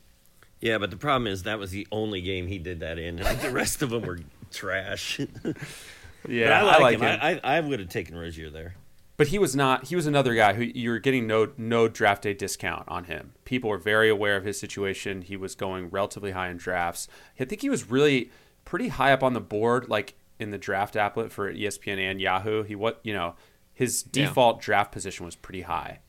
Yeah, 0.61 0.79
but 0.79 0.91
the 0.91 0.97
problem 0.97 1.27
is 1.27 1.43
that 1.43 1.59
was 1.59 1.71
the 1.71 1.87
only 1.91 2.21
game 2.21 2.47
he 2.47 2.59
did 2.59 2.81
that 2.81 2.99
in. 2.99 3.17
Like 3.17 3.41
the 3.41 3.51
rest 3.51 3.83
of 3.83 3.91
them 3.91 4.03
were 4.03 4.21
trash. 4.53 5.19
yeah, 6.29 6.47
but 6.47 6.53
I 6.53 6.63
like, 6.63 6.75
I 6.75 6.79
like 6.79 6.95
him. 6.95 7.03
him. 7.03 7.19
I, 7.21 7.31
I, 7.33 7.57
I 7.57 7.61
would 7.61 7.81
have 7.81 7.89
taken 7.89 8.17
Rozier 8.17 8.49
there. 8.49 8.75
But 9.23 9.29
he 9.29 9.39
was 9.39 9.55
not. 9.55 9.87
He 9.87 9.95
was 9.95 10.09
another 10.09 10.35
guy 10.35 10.55
who 10.55 10.65
you're 10.65 10.99
getting 10.99 11.29
no 11.29 11.53
no 11.57 11.87
draft 11.87 12.25
day 12.25 12.35
discount 12.35 12.89
on 12.89 13.05
him. 13.05 13.35
People 13.45 13.71
were 13.71 13.79
very 13.79 14.11
aware 14.11 14.37
of 14.37 14.43
his 14.45 14.59
situation. 14.59 15.23
He 15.23 15.37
was 15.37 15.55
going 15.55 15.91
relatively 15.91 16.33
high 16.33 16.49
in 16.49 16.57
drafts. 16.57 17.07
I 17.39 17.45
think 17.45 17.61
he 17.61 17.71
was 17.71 17.89
really 17.89 18.33
pretty 18.65 18.89
high 18.89 19.13
up 19.13 19.23
on 19.23 19.33
the 19.33 19.41
board, 19.41 19.89
like 19.89 20.15
in 20.41 20.51
the 20.51 20.59
draft 20.59 20.95
applet 20.95 21.31
for 21.31 21.55
ESPN 21.55 21.99
and 21.99 22.21
Yahoo. 22.21 22.65
He 22.65 22.75
what 22.75 22.99
you 23.05 23.15
know 23.15 23.37
his 23.73 24.03
default 24.03 24.57
yeah. 24.57 24.63
draft 24.63 24.91
position 24.91 25.25
was 25.25 25.37
pretty 25.37 25.63
high. 25.63 26.01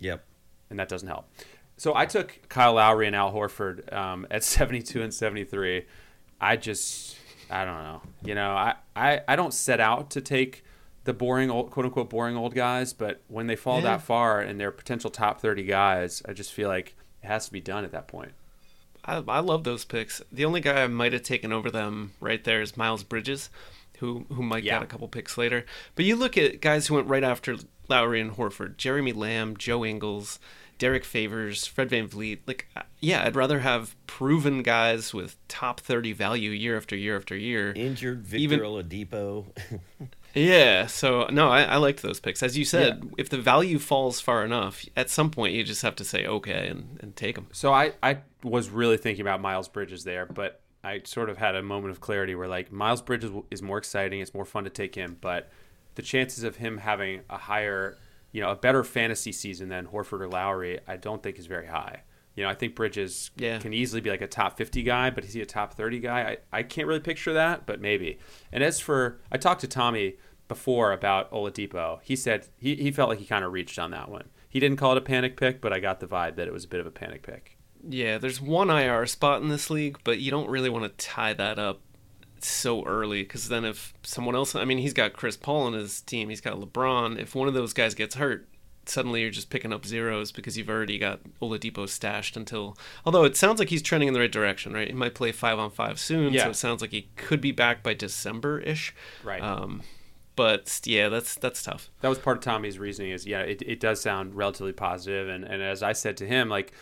Yep, 0.00 0.24
and 0.70 0.78
that 0.78 0.88
doesn't 0.88 1.08
help. 1.08 1.28
So 1.76 1.94
I 1.94 2.06
took 2.06 2.48
Kyle 2.48 2.72
Lowry 2.72 3.06
and 3.08 3.14
Al 3.14 3.30
Horford 3.30 3.92
um, 3.92 4.26
at 4.30 4.42
72 4.42 5.02
and 5.02 5.12
73. 5.12 5.84
I 6.40 6.56
just 6.56 7.14
I 7.50 7.66
don't 7.66 7.82
know. 7.82 8.00
You 8.24 8.34
know, 8.34 8.52
I, 8.52 8.76
I, 8.96 9.20
I 9.28 9.36
don't 9.36 9.52
set 9.52 9.80
out 9.80 10.08
to 10.12 10.22
take 10.22 10.64
the 11.08 11.14
boring 11.14 11.50
old 11.50 11.70
quote 11.70 11.86
unquote 11.86 12.10
boring 12.10 12.36
old 12.36 12.54
guys, 12.54 12.92
but 12.92 13.22
when 13.28 13.46
they 13.46 13.56
fall 13.56 13.76
yeah. 13.76 13.84
that 13.84 14.02
far 14.02 14.40
and 14.40 14.60
they're 14.60 14.70
potential 14.70 15.08
top 15.08 15.40
30 15.40 15.62
guys, 15.62 16.22
I 16.28 16.34
just 16.34 16.52
feel 16.52 16.68
like 16.68 16.94
it 17.22 17.26
has 17.26 17.46
to 17.46 17.52
be 17.52 17.62
done 17.62 17.82
at 17.82 17.92
that 17.92 18.08
point. 18.08 18.32
I, 19.06 19.24
I 19.26 19.40
love 19.40 19.64
those 19.64 19.86
picks. 19.86 20.20
The 20.30 20.44
only 20.44 20.60
guy 20.60 20.82
I 20.82 20.86
might 20.86 21.14
have 21.14 21.22
taken 21.22 21.50
over 21.50 21.70
them 21.70 22.12
right 22.20 22.44
there 22.44 22.60
is 22.60 22.76
Miles 22.76 23.04
Bridges, 23.04 23.48
who 24.00 24.26
who 24.30 24.42
might 24.42 24.64
yeah. 24.64 24.74
get 24.74 24.82
a 24.82 24.86
couple 24.86 25.08
picks 25.08 25.38
later. 25.38 25.64
But 25.94 26.04
you 26.04 26.14
look 26.14 26.36
at 26.36 26.60
guys 26.60 26.86
who 26.86 26.96
went 26.96 27.08
right 27.08 27.24
after 27.24 27.56
Lowry 27.88 28.20
and 28.20 28.32
Horford, 28.32 28.76
Jeremy 28.76 29.14
Lamb, 29.14 29.56
Joe 29.56 29.86
Ingles, 29.86 30.38
Derrick 30.76 31.06
Favors, 31.06 31.66
Fred 31.66 31.88
VanVleet. 31.88 32.40
Like, 32.46 32.68
uh, 32.76 32.82
yeah, 33.00 33.24
I'd 33.24 33.34
rather 33.34 33.60
have 33.60 33.96
proven 34.06 34.62
guys 34.62 35.14
with 35.14 35.36
top 35.48 35.80
30 35.80 36.12
value 36.12 36.50
year 36.50 36.76
after 36.76 36.94
year 36.94 37.16
after 37.16 37.34
year. 37.34 37.72
Injured 37.74 38.26
Victor 38.26 38.42
Even, 38.42 38.60
Oladipo. 38.60 39.46
yeah, 40.34 40.86
so 40.86 41.26
no, 41.30 41.48
I, 41.48 41.62
I 41.62 41.76
liked 41.76 42.02
those 42.02 42.20
picks. 42.20 42.42
As 42.42 42.56
you 42.56 42.64
said, 42.64 43.00
yeah. 43.02 43.10
if 43.18 43.28
the 43.28 43.38
value 43.38 43.78
falls 43.78 44.20
far 44.20 44.44
enough, 44.44 44.84
at 44.96 45.10
some 45.10 45.30
point 45.30 45.54
you 45.54 45.64
just 45.64 45.82
have 45.82 45.96
to 45.96 46.04
say 46.04 46.26
okay 46.26 46.68
and, 46.68 46.98
and 47.00 47.16
take 47.16 47.34
them. 47.34 47.48
So 47.52 47.72
I, 47.72 47.92
I 48.02 48.18
was 48.42 48.70
really 48.70 48.96
thinking 48.96 49.22
about 49.22 49.40
Miles 49.40 49.68
Bridges 49.68 50.04
there, 50.04 50.26
but 50.26 50.60
I 50.84 51.02
sort 51.04 51.28
of 51.28 51.38
had 51.38 51.56
a 51.56 51.62
moment 51.62 51.90
of 51.90 52.00
clarity 52.00 52.34
where 52.34 52.48
like 52.48 52.70
Miles 52.70 53.02
Bridges 53.02 53.30
is 53.50 53.62
more 53.62 53.78
exciting, 53.78 54.20
it's 54.20 54.34
more 54.34 54.44
fun 54.44 54.64
to 54.64 54.70
take 54.70 54.94
him, 54.94 55.16
but 55.20 55.50
the 55.96 56.02
chances 56.02 56.44
of 56.44 56.56
him 56.56 56.78
having 56.78 57.22
a 57.28 57.36
higher, 57.36 57.98
you 58.30 58.40
know, 58.40 58.50
a 58.50 58.56
better 58.56 58.84
fantasy 58.84 59.32
season 59.32 59.68
than 59.68 59.86
Horford 59.86 60.20
or 60.20 60.28
Lowry, 60.28 60.78
I 60.86 60.96
don't 60.96 61.22
think 61.22 61.38
is 61.38 61.46
very 61.46 61.66
high. 61.66 62.02
You 62.38 62.44
know, 62.44 62.50
I 62.50 62.54
think 62.54 62.76
Bridges 62.76 63.32
yeah. 63.36 63.58
can 63.58 63.74
easily 63.74 64.00
be 64.00 64.10
like 64.10 64.20
a 64.20 64.28
top 64.28 64.56
50 64.56 64.84
guy, 64.84 65.10
but 65.10 65.24
is 65.24 65.32
he 65.32 65.40
a 65.40 65.44
top 65.44 65.74
30 65.74 65.98
guy? 65.98 66.38
I, 66.52 66.58
I 66.58 66.62
can't 66.62 66.86
really 66.86 67.00
picture 67.00 67.32
that, 67.32 67.66
but 67.66 67.80
maybe. 67.80 68.20
And 68.52 68.62
as 68.62 68.78
for, 68.78 69.18
I 69.32 69.38
talked 69.38 69.60
to 69.62 69.66
Tommy 69.66 70.18
before 70.46 70.92
about 70.92 71.32
Oladipo. 71.32 71.98
He 72.00 72.14
said 72.14 72.46
he, 72.56 72.76
he 72.76 72.92
felt 72.92 73.08
like 73.08 73.18
he 73.18 73.24
kind 73.24 73.44
of 73.44 73.50
reached 73.50 73.76
on 73.76 73.90
that 73.90 74.08
one. 74.08 74.28
He 74.48 74.60
didn't 74.60 74.76
call 74.76 74.92
it 74.92 74.98
a 74.98 75.00
panic 75.00 75.36
pick, 75.36 75.60
but 75.60 75.72
I 75.72 75.80
got 75.80 75.98
the 75.98 76.06
vibe 76.06 76.36
that 76.36 76.46
it 76.46 76.52
was 76.52 76.64
a 76.64 76.68
bit 76.68 76.78
of 76.78 76.86
a 76.86 76.92
panic 76.92 77.24
pick. 77.24 77.58
Yeah, 77.82 78.18
there's 78.18 78.40
one 78.40 78.70
IR 78.70 79.04
spot 79.06 79.42
in 79.42 79.48
this 79.48 79.68
league, 79.68 79.98
but 80.04 80.20
you 80.20 80.30
don't 80.30 80.48
really 80.48 80.70
want 80.70 80.84
to 80.84 81.04
tie 81.04 81.32
that 81.32 81.58
up 81.58 81.80
so 82.38 82.84
early 82.84 83.24
because 83.24 83.48
then 83.48 83.64
if 83.64 83.94
someone 84.04 84.36
else, 84.36 84.54
I 84.54 84.64
mean, 84.64 84.78
he's 84.78 84.92
got 84.92 85.12
Chris 85.12 85.36
Paul 85.36 85.62
on 85.62 85.72
his 85.72 86.02
team, 86.02 86.28
he's 86.28 86.40
got 86.40 86.60
LeBron. 86.60 87.18
If 87.18 87.34
one 87.34 87.48
of 87.48 87.54
those 87.54 87.72
guys 87.72 87.96
gets 87.96 88.14
hurt, 88.14 88.48
suddenly 88.88 89.22
you're 89.22 89.30
just 89.30 89.50
picking 89.50 89.72
up 89.72 89.84
zeros 89.84 90.32
because 90.32 90.56
you've 90.56 90.68
already 90.68 90.98
got 90.98 91.20
Oladipo 91.40 91.88
stashed 91.88 92.36
until. 92.36 92.76
Although 93.04 93.24
it 93.24 93.36
sounds 93.36 93.58
like 93.58 93.68
he's 93.68 93.82
trending 93.82 94.08
in 94.08 94.14
the 94.14 94.20
right 94.20 94.32
direction, 94.32 94.72
right? 94.72 94.88
He 94.88 94.94
might 94.94 95.14
play 95.14 95.32
five 95.32 95.58
on 95.58 95.70
five 95.70 95.98
soon, 95.98 96.32
yeah. 96.32 96.44
so 96.44 96.50
it 96.50 96.56
sounds 96.56 96.80
like 96.80 96.90
he 96.90 97.08
could 97.16 97.40
be 97.40 97.52
back 97.52 97.82
by 97.82 97.94
December 97.94 98.60
ish. 98.60 98.94
Right. 99.24 99.42
Um, 99.42 99.82
but 100.36 100.80
yeah, 100.84 101.08
that's 101.08 101.34
that's 101.34 101.62
tough. 101.62 101.90
That 102.00 102.08
was 102.08 102.18
part 102.18 102.38
of 102.38 102.44
Tommy's 102.44 102.78
reasoning. 102.78 103.10
Is 103.10 103.26
yeah, 103.26 103.40
it, 103.40 103.60
it 103.62 103.80
does 103.80 104.00
sound 104.00 104.34
relatively 104.34 104.72
positive, 104.72 105.28
and 105.28 105.44
and 105.44 105.62
as 105.62 105.82
I 105.82 105.92
said 105.92 106.16
to 106.18 106.26
him, 106.26 106.48
like 106.48 106.72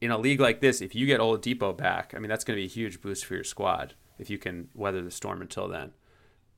in 0.00 0.10
a 0.10 0.18
league 0.18 0.40
like 0.40 0.60
this, 0.60 0.80
if 0.80 0.94
you 0.94 1.06
get 1.06 1.20
Oladipo 1.20 1.76
back, 1.76 2.14
I 2.16 2.20
mean 2.20 2.28
that's 2.28 2.44
going 2.44 2.56
to 2.56 2.60
be 2.60 2.66
a 2.66 2.68
huge 2.68 3.00
boost 3.00 3.24
for 3.24 3.34
your 3.34 3.44
squad 3.44 3.94
if 4.18 4.30
you 4.30 4.38
can 4.38 4.68
weather 4.74 5.02
the 5.02 5.10
storm 5.10 5.42
until 5.42 5.68
then. 5.68 5.92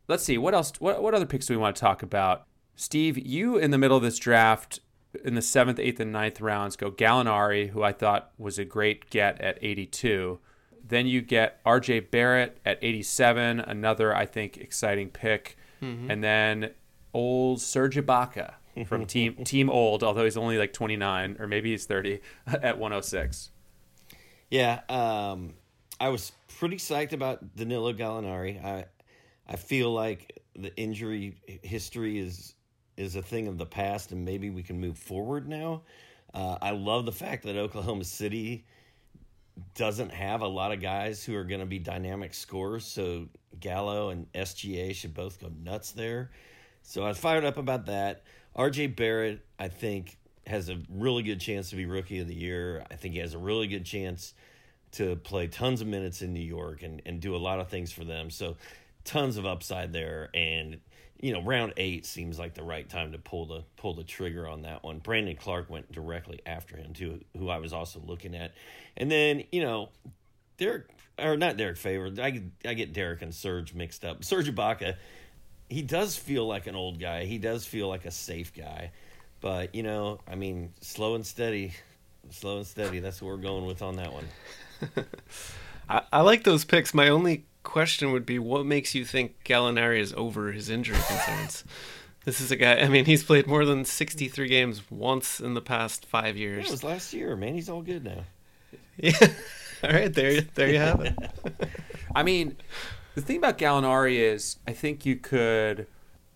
Let's 0.07 0.23
see 0.23 0.39
what 0.39 0.55
else. 0.55 0.73
What 0.79 1.03
what 1.03 1.15
other 1.15 1.27
picks 1.27 1.47
do 1.47 1.55
we 1.55 1.59
want 1.59 1.77
to 1.77 1.81
talk 1.81 2.03
about? 2.03 2.47
Steve, 2.81 3.19
you 3.19 3.59
in 3.59 3.73
the 3.73 3.77
middle 3.77 3.97
of 3.97 4.05
this 4.05 4.19
draft 4.21 4.79
in 5.25 5.35
the 5.35 5.43
seventh, 5.43 5.81
eighth, 5.81 5.99
and 5.99 6.13
ninth 6.13 6.41
rounds 6.41 6.77
go 6.77 6.93
Gallinari, 6.93 7.71
who 7.71 7.83
I 7.83 7.91
thought 7.91 8.31
was 8.39 8.57
a 8.57 8.65
great 8.65 9.11
get 9.11 9.41
at 9.41 9.59
82. 9.61 10.39
Then 10.87 11.09
you 11.09 11.21
get 11.21 11.61
R.J. 11.67 12.01
Barrett 12.01 12.59
at 12.65 12.79
87, 12.81 13.59
another 13.59 14.15
I 14.15 14.27
think 14.27 14.59
exciting 14.59 15.11
pick, 15.11 15.57
mm-hmm. 15.83 16.09
and 16.09 16.23
then 16.23 16.71
old 17.13 17.61
Serge 17.61 17.97
Ibaka 17.97 18.55
from 18.87 19.07
team 19.07 19.45
Team 19.45 19.69
Old, 19.69 20.05
although 20.05 20.23
he's 20.23 20.37
only 20.37 20.57
like 20.57 20.73
29 20.73 21.37
or 21.41 21.49
maybe 21.49 21.73
he's 21.73 21.85
30 21.85 22.21
at 22.47 22.79
106. 22.79 23.51
Yeah, 24.51 24.83
um, 24.89 25.55
I 25.99 26.11
was 26.11 26.31
pretty 26.59 26.77
psyched 26.77 27.13
about 27.13 27.57
Danilo 27.57 27.93
Gallinari. 27.93 28.65
I 28.65 28.85
I 29.49 29.57
feel 29.57 29.93
like 29.93 30.41
the 30.55 30.75
injury 30.77 31.35
history 31.65 32.19
is 32.21 32.55
is 32.99 33.17
a 33.17 33.23
thing 33.23 33.49
of 33.49 33.57
the 33.57 33.67
past, 33.67 34.13
and 34.13 34.25
maybe 34.25 34.51
we 34.51 34.63
can 34.63 34.79
move 34.81 34.99
forward 34.99 35.49
now. 35.49 35.83
Uh, 36.35 36.59
I 36.61 36.73
love 36.73 37.07
the 37.07 37.13
fact 37.13 37.45
that 37.45 37.57
Oklahoma 37.57 38.05
City 38.05 38.67
doesn't 39.75 40.13
have 40.13 40.43
a 40.43 40.47
lot 40.47 40.73
of 40.73 40.81
guys 40.81 41.25
who 41.25 41.35
are 41.37 41.45
going 41.45 41.61
to 41.61 41.67
be 41.67 41.79
dynamic 41.79 42.35
scorers, 42.35 42.85
so 42.85 43.29
Gallo 43.61 44.11
and 44.11 44.31
SGA 44.33 44.95
should 44.95 45.15
both 45.15 45.41
go 45.41 45.51
nuts 45.63 45.93
there. 45.93 46.31
So 46.83 47.05
I 47.05 47.09
was 47.09 47.19
fired 47.19 47.45
up 47.45 47.57
about 47.57 47.87
that. 47.87 48.25
RJ 48.57 48.97
Barrett, 48.97 49.45
I 49.59 49.69
think, 49.69 50.19
has 50.47 50.69
a 50.69 50.81
really 50.91 51.23
good 51.23 51.41
chance 51.41 51.71
to 51.71 51.77
be 51.77 51.87
rookie 51.87 52.19
of 52.19 52.27
the 52.27 52.35
year. 52.35 52.85
I 52.91 52.97
think 52.97 53.15
he 53.15 53.21
has 53.21 53.35
a 53.35 53.39
really 53.39 53.69
good 53.69 53.85
chance 53.85 54.35
to 54.93 55.17
play 55.17 55.47
tons 55.47 55.81
of 55.81 55.87
minutes 55.87 56.23
in 56.23 56.33
New 56.33 56.41
York 56.41 56.83
and, 56.83 57.03
and 57.07 57.21
do 57.21 57.37
a 57.37 57.39
lot 57.39 57.61
of 57.61 57.69
things 57.69 57.93
for 57.93 58.05
them. 58.05 58.31
So 58.31 58.57
tons 59.05 59.37
of 59.37 59.47
upside 59.47 59.93
there 59.93 60.31
and 60.35 60.81
you 61.21 61.33
know, 61.33 61.43
round 61.43 61.73
eight 61.77 62.07
seems 62.07 62.39
like 62.39 62.55
the 62.55 62.63
right 62.63 62.89
time 62.89 63.13
to 63.13 63.19
pull 63.19 63.47
the 63.47 63.65
pull 63.77 63.95
the 63.95 64.05
trigger 64.05 64.47
on 64.47 64.63
that 64.63 64.85
one. 64.85 64.99
Brandon 64.99 65.37
Clarke 65.37 65.69
went 65.69 65.91
directly 65.91 66.41
after 66.47 66.77
him 66.77 66.95
too, 66.95 67.21
who 67.37 67.49
I 67.49 67.59
was 67.59 67.73
also 67.73 68.01
looking 68.05 68.37
at, 68.37 68.53
and 68.97 69.11
then 69.11 69.45
you 69.51 69.63
know, 69.63 69.89
Derrick 70.59 70.87
or 71.19 71.37
not 71.37 71.57
Derrick 71.57 71.77
Favors. 71.77 72.19
I 72.19 72.43
I 72.65 72.75
get 72.75 72.93
Derrick 72.93 73.23
and 73.23 73.35
Serge 73.35 73.75
mixed 73.75 74.05
up. 74.05 74.23
Serge 74.25 74.55
Ibaka, 74.55 74.97
he 75.69 75.83
does 75.83 76.17
feel 76.17 76.47
like 76.47 76.67
an 76.67 76.77
old 76.77 77.01
guy. 77.01 77.25
He 77.25 77.39
does 77.39 77.67
feel 77.67 77.89
like 77.89 78.05
a 78.05 78.13
safe 78.13 78.55
guy, 78.55 78.93
but 79.41 79.75
you 79.75 79.83
know, 79.83 80.21
I 80.29 80.37
mean, 80.37 80.73
slow 80.81 81.17
and 81.17 81.27
steady, 81.27 81.73
slow 82.31 82.59
and 82.59 82.67
steady. 82.67 83.01
That's 83.01 83.21
what 83.21 83.29
we're 83.29 83.37
going 83.39 83.67
with 83.67 83.83
on 83.83 83.97
that 83.97 84.13
one. 84.13 84.29
I, 85.89 86.03
I 86.13 86.21
like 86.21 86.45
those 86.45 86.65
picks. 86.65 86.95
My 86.95 87.09
only 87.09 87.45
question 87.63 88.13
would 88.13 88.25
be 88.27 88.39
what 88.39 88.65
makes 88.67 88.95
you 88.95 89.05
think 89.05 89.43
Gallinari 89.45 89.99
is 90.01 90.13
over 90.15 90.53
his 90.53 90.69
injury 90.71 90.99
concerns? 91.07 91.65
This 92.25 92.43
is 92.43 92.51
a 92.51 92.57
guy. 92.57 92.75
I 92.81 92.89
mean, 92.89 93.07
he's 93.07 93.25
played 93.25 93.47
more 93.47 93.65
than 93.65 93.87
63 93.87 94.49
games 94.49 94.83
once 94.91 95.41
in 95.41 95.55
the 95.55 95.63
past 95.63 96.05
five 96.05 96.37
years. 96.37 96.67
It 96.67 96.71
was 96.71 96.85
last 96.85 97.15
year, 97.15 97.35
man. 97.37 97.55
He's 97.55 97.71
all 97.71 97.81
good 97.81 98.05
now. 98.05 98.25
Yeah. 98.99 99.13
All 99.83 99.91
right, 99.91 100.13
there, 100.13 100.43
there 100.43 100.69
you 100.69 100.79
have 100.79 101.01
it. 101.01 101.15
I 102.15 102.23
mean, 102.25 102.57
the 103.15 103.23
thing 103.23 103.39
about 103.39 103.57
Gallinari 103.57 104.17
is, 104.17 104.57
I 104.67 104.73
think 104.73 105.07
you 105.07 105.17
could 105.17 105.87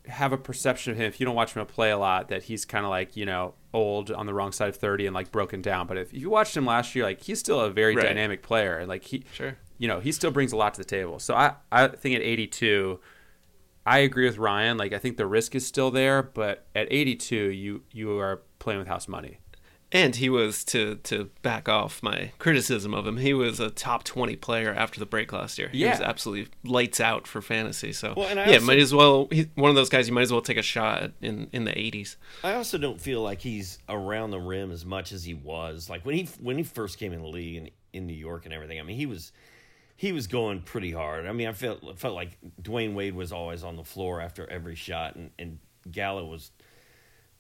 have 0.07 0.33
a 0.33 0.39
perception 0.39 0.93
of 0.93 0.99
him 0.99 1.07
if 1.09 1.21
you 1.21 1.27
don't 1.27 1.35
watch 1.35 1.53
him 1.55 1.67
play 1.67 1.91
a 1.91 1.99
lot 1.99 2.29
that 2.29 2.45
he's 2.45 2.65
kind 2.65 2.85
of 2.87 2.91
like 2.91 3.15
you 3.17 3.27
know 3.27 3.53
old 3.75 4.11
on 4.11 4.25
the 4.27 4.33
wrong 4.35 4.51
side 4.53 4.69
of 4.69 4.77
30 4.77 5.07
and 5.07 5.15
like 5.15 5.31
broken 5.31 5.63
down 5.63 5.87
but 5.87 5.97
if 5.97 6.13
you 6.13 6.29
watched 6.29 6.57
him 6.57 6.67
last 6.67 6.95
year 6.97 7.05
like 7.05 7.21
he's 7.23 7.39
still 7.39 7.61
a 7.61 7.71
very 7.71 7.95
Right. 7.95 8.07
dynamic 8.07 8.43
player 8.43 8.79
and 8.79 8.89
like 8.89 9.05
he 9.05 9.23
Sure. 9.33 9.57
You 9.83 9.89
know 9.89 9.99
he 10.01 10.13
still 10.13 10.31
brings 10.31 10.53
a 10.53 10.57
lot 10.57 10.75
to 10.75 10.81
the 10.81 10.85
table 10.99 11.19
so 11.19 11.35
i 11.35 11.55
i 11.73 11.89
think 11.89 12.15
at 12.17 12.23
82 12.23 13.01
i 13.85 13.99
agree 13.99 14.27
with 14.27 14.39
ryan 14.39 14.77
like 14.79 14.93
i 14.93 14.99
think 14.99 15.17
the 15.17 15.27
risk 15.27 15.55
is 15.55 15.67
still 15.67 15.91
there 15.91 16.23
but 16.23 16.67
at 16.75 16.87
82 16.91 17.35
you 17.37 17.83
you 17.91 18.19
are 18.19 18.41
playing 18.59 18.79
with 18.79 18.89
house 18.89 19.09
money 19.09 19.39
And 19.95 20.17
he 20.17 20.31
was 20.31 20.65
to 20.73 20.97
to 21.11 21.17
back 21.43 21.69
off 21.69 22.03
my 22.03 22.31
criticism 22.39 22.95
of 22.95 23.07
him. 23.07 23.19
He 23.19 23.35
was 23.35 23.61
a 23.61 23.69
top 23.69 24.05
20 24.05 24.37
player 24.37 24.73
after 24.73 24.99
the 24.99 25.05
break 25.05 25.29
last 25.35 25.59
year. 25.59 25.69
He 25.69 25.81
Yeah. 25.81 25.91
was 25.91 26.01
absolutely 26.01 26.47
lights 26.65 26.99
out 26.99 27.27
for 27.27 27.43
fantasy. 27.43 27.93
So 27.93 28.15
Well, 28.17 28.29
and 28.31 28.41
I 28.41 28.47
yeah, 28.47 28.55
also- 28.55 28.67
might 28.69 28.79
as 28.79 28.95
well. 28.95 29.29
He's 29.31 29.49
one 29.55 29.69
of 29.69 29.77
those 29.77 29.91
guys 29.91 30.09
you 30.09 30.15
might 30.15 30.23
as 30.29 30.33
well 30.33 30.41
take 30.51 30.57
a 30.57 30.63
shot 30.75 31.03
at 31.03 31.13
in 31.21 31.51
in 31.53 31.65
the 31.65 31.77
80s. 31.79 32.17
I 32.43 32.55
also 32.55 32.79
don't 32.79 33.01
feel 33.03 33.21
like 33.21 33.43
he's 33.43 33.79
around 33.87 34.31
the 34.31 34.41
rim 34.41 34.71
as 34.73 34.87
much 34.87 35.13
as 35.13 35.25
he 35.25 35.35
was. 35.35 35.91
Like 35.91 36.07
when 36.07 36.15
he 36.17 36.25
when 36.41 36.57
he 36.57 36.63
first 36.65 36.99
came 36.99 37.13
in 37.13 37.21
the 37.21 37.29
league 37.39 37.57
in, 37.61 37.71
in 37.93 38.07
New 38.07 38.21
York 38.29 38.47
and 38.47 38.55
everything. 38.55 38.81
I 38.81 38.85
mean, 38.85 38.97
he 38.97 39.05
was 39.05 39.31
he 40.03 40.11
was 40.11 40.27
going 40.27 40.61
pretty 40.63 40.91
hard. 40.91 41.27
I 41.29 41.33
mean, 41.33 41.47
I 41.47 41.53
felt 41.53 41.97
felt 41.97 42.17
like 42.17 42.37
Dwyane 42.61 42.93
Wade 42.95 43.15
was 43.15 43.31
always 43.31 43.63
on 43.63 43.77
the 43.77 43.85
floor 43.85 44.21
after 44.21 44.51
every 44.51 44.75
shot, 44.75 45.15
and 45.15 45.31
and 45.39 45.61
Gallo 45.89 46.25
was 46.27 46.51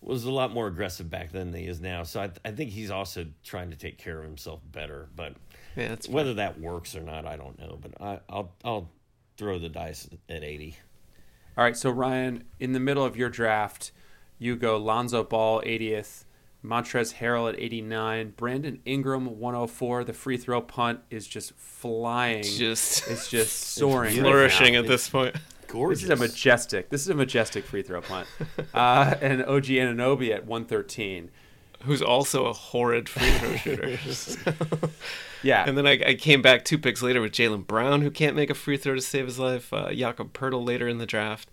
was 0.00 0.22
a 0.22 0.30
lot 0.30 0.52
more 0.52 0.68
aggressive 0.68 1.10
back 1.10 1.32
then 1.32 1.50
than 1.50 1.60
he 1.60 1.66
is 1.66 1.80
now. 1.80 2.04
So 2.04 2.20
I, 2.20 2.30
I 2.44 2.52
think 2.52 2.70
he's 2.70 2.92
also 2.92 3.26
trying 3.42 3.70
to 3.70 3.76
take 3.76 3.98
care 3.98 4.16
of 4.18 4.24
himself 4.24 4.60
better. 4.70 5.08
But 5.16 5.34
Yeah, 5.74 5.96
whether 6.08 6.34
that 6.34 6.60
works 6.60 6.94
or 6.94 7.00
not, 7.00 7.26
I 7.26 7.34
don't 7.36 7.58
know. 7.58 7.80
But 7.82 8.00
I, 8.00 8.20
I'll 8.28 8.52
I'll 8.64 8.90
throw 9.36 9.58
the 9.58 9.68
dice 9.68 10.08
at 10.28 10.44
eighty. 10.44 10.76
all 11.58 11.64
right 11.64 11.76
so 11.76 11.90
ryan 11.90 12.44
in 12.60 12.74
the 12.74 12.78
middle 12.80 13.04
of 13.04 13.16
your 13.16 13.28
draft 13.28 13.90
you 14.38 14.54
go 14.54 14.76
lonzo 14.76 15.24
ball 15.24 15.60
80th 15.62 16.24
montrezl 16.64 17.14
harrell 17.16 17.52
at 17.52 17.58
89 17.58 18.34
brandon 18.36 18.80
ingram 18.84 19.38
104 19.40 20.04
the 20.04 20.12
free 20.12 20.36
throw 20.36 20.60
punt 20.60 21.00
is 21.10 21.26
just 21.26 21.52
flying 21.56 22.42
just 22.44 23.08
it's 23.08 23.28
just 23.28 23.58
soaring 23.74 24.14
right 24.14 24.20
flourishing 24.22 24.74
now. 24.74 24.80
at 24.80 24.86
this 24.86 25.08
point. 25.08 25.34
Gorgeous. 25.68 26.02
This 26.02 26.10
is 26.10 26.20
a 26.20 26.22
majestic. 26.22 26.90
This 26.90 27.00
is 27.00 27.08
a 27.08 27.14
majestic 27.14 27.64
free 27.64 27.82
throw 27.82 28.02
punt. 28.02 28.28
Uh, 28.74 29.14
and 29.22 29.42
OG 29.42 29.64
Anunoby 29.66 30.30
at 30.30 30.44
113. 30.46 31.30
Who's 31.84 32.02
also 32.02 32.44
a 32.46 32.52
horrid 32.52 33.08
free 33.08 33.30
throw 33.30 33.56
shooter. 33.56 33.98
Yeah. 35.42 35.64
And 35.66 35.76
then 35.76 35.86
I, 35.86 35.92
I 36.06 36.14
came 36.14 36.42
back 36.42 36.64
two 36.64 36.78
picks 36.78 37.02
later 37.02 37.20
with 37.20 37.32
Jaylen 37.32 37.66
Brown, 37.66 38.02
who 38.02 38.10
can't 38.10 38.36
make 38.36 38.50
a 38.50 38.54
free 38.54 38.76
throw 38.76 38.94
to 38.94 39.00
save 39.00 39.26
his 39.26 39.38
life. 39.38 39.72
Uh, 39.72 39.92
Jakob 39.92 40.32
Poeltl 40.32 40.64
later 40.66 40.88
in 40.88 40.98
the 40.98 41.06
draft. 41.06 41.50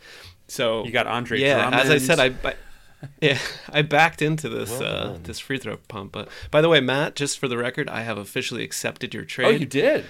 So 0.48 0.84
You 0.86 0.92
got 0.92 1.08
Andre 1.08 1.40
Yeah, 1.40 1.70
as 1.72 1.90
I 1.90 1.98
said, 1.98 2.20
I, 2.20 2.34
I 2.48 2.56
yeah 3.22 3.38
I 3.72 3.82
backed 3.82 4.22
into 4.22 4.50
this 4.50 4.70
Well 4.80 5.14
uh, 5.14 5.18
this 5.24 5.40
free 5.40 5.58
throw 5.58 5.78
pump. 5.78 6.12
But 6.12 6.30
by 6.52 6.62
the 6.62 6.70
way, 6.70 6.80
Matt, 6.82 7.16
just 7.16 7.40
for 7.40 7.48
the 7.48 7.58
record, 7.58 7.90
I 7.90 8.02
have 8.02 8.18
officially 8.18 8.64
accepted 8.64 9.14
your 9.14 9.26
trade. 9.26 9.48
oh, 9.48 9.50
you 9.52 9.66
did. 9.66 10.06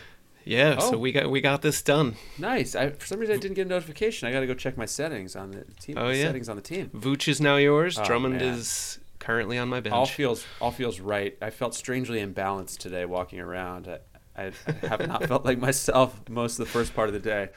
Yeah, 0.46 0.78
Oh. 0.80 0.92
so 0.92 0.98
we 0.98 1.12
got 1.12 1.30
we 1.30 1.42
got 1.42 1.62
this 1.62 1.82
done. 1.84 2.16
Nice. 2.40 2.74
I, 2.76 2.90
for 2.92 3.06
some 3.06 3.20
reason, 3.20 3.36
I 3.36 3.38
didn't 3.38 3.56
get 3.56 3.68
a 3.68 3.70
notification. 3.70 4.28
I 4.28 4.32
got 4.32 4.40
to 4.40 4.48
go 4.48 4.54
check 4.56 4.78
my 4.78 4.86
settings 4.86 5.36
on 5.36 5.52
the 5.52 5.66
team. 5.80 5.96
Oh, 6.00 6.10
yeah. 6.10 6.24
Settings 6.24 6.50
on 6.50 6.56
the 6.56 6.62
team. 6.64 6.90
Vooch 6.96 7.28
is 7.28 7.40
now 7.40 7.58
yours. 7.58 8.00
Oh, 8.00 8.06
Drummond 8.06 8.38
man. 8.38 8.56
is 8.56 8.98
currently 9.20 9.60
on 9.60 9.68
my 9.68 9.80
bench. 9.82 9.94
All 9.94 10.06
feels 10.08 10.46
all 10.60 10.72
feels 10.72 11.00
right. 11.00 11.38
I 11.42 11.52
felt 11.52 11.76
strangely 11.76 12.26
imbalanced 12.26 12.78
today 12.78 13.06
walking 13.06 13.40
around. 13.40 13.88
I, 13.88 14.00
I, 14.46 14.52
I 14.84 14.88
have 14.88 15.08
not 15.08 15.26
felt 15.26 15.46
like 15.46 15.60
myself 15.60 16.20
most 16.30 16.58
of 16.58 16.66
the 16.66 16.72
first 16.72 16.96
part 16.96 17.10
of 17.10 17.14
the 17.14 17.20
day, 17.20 17.50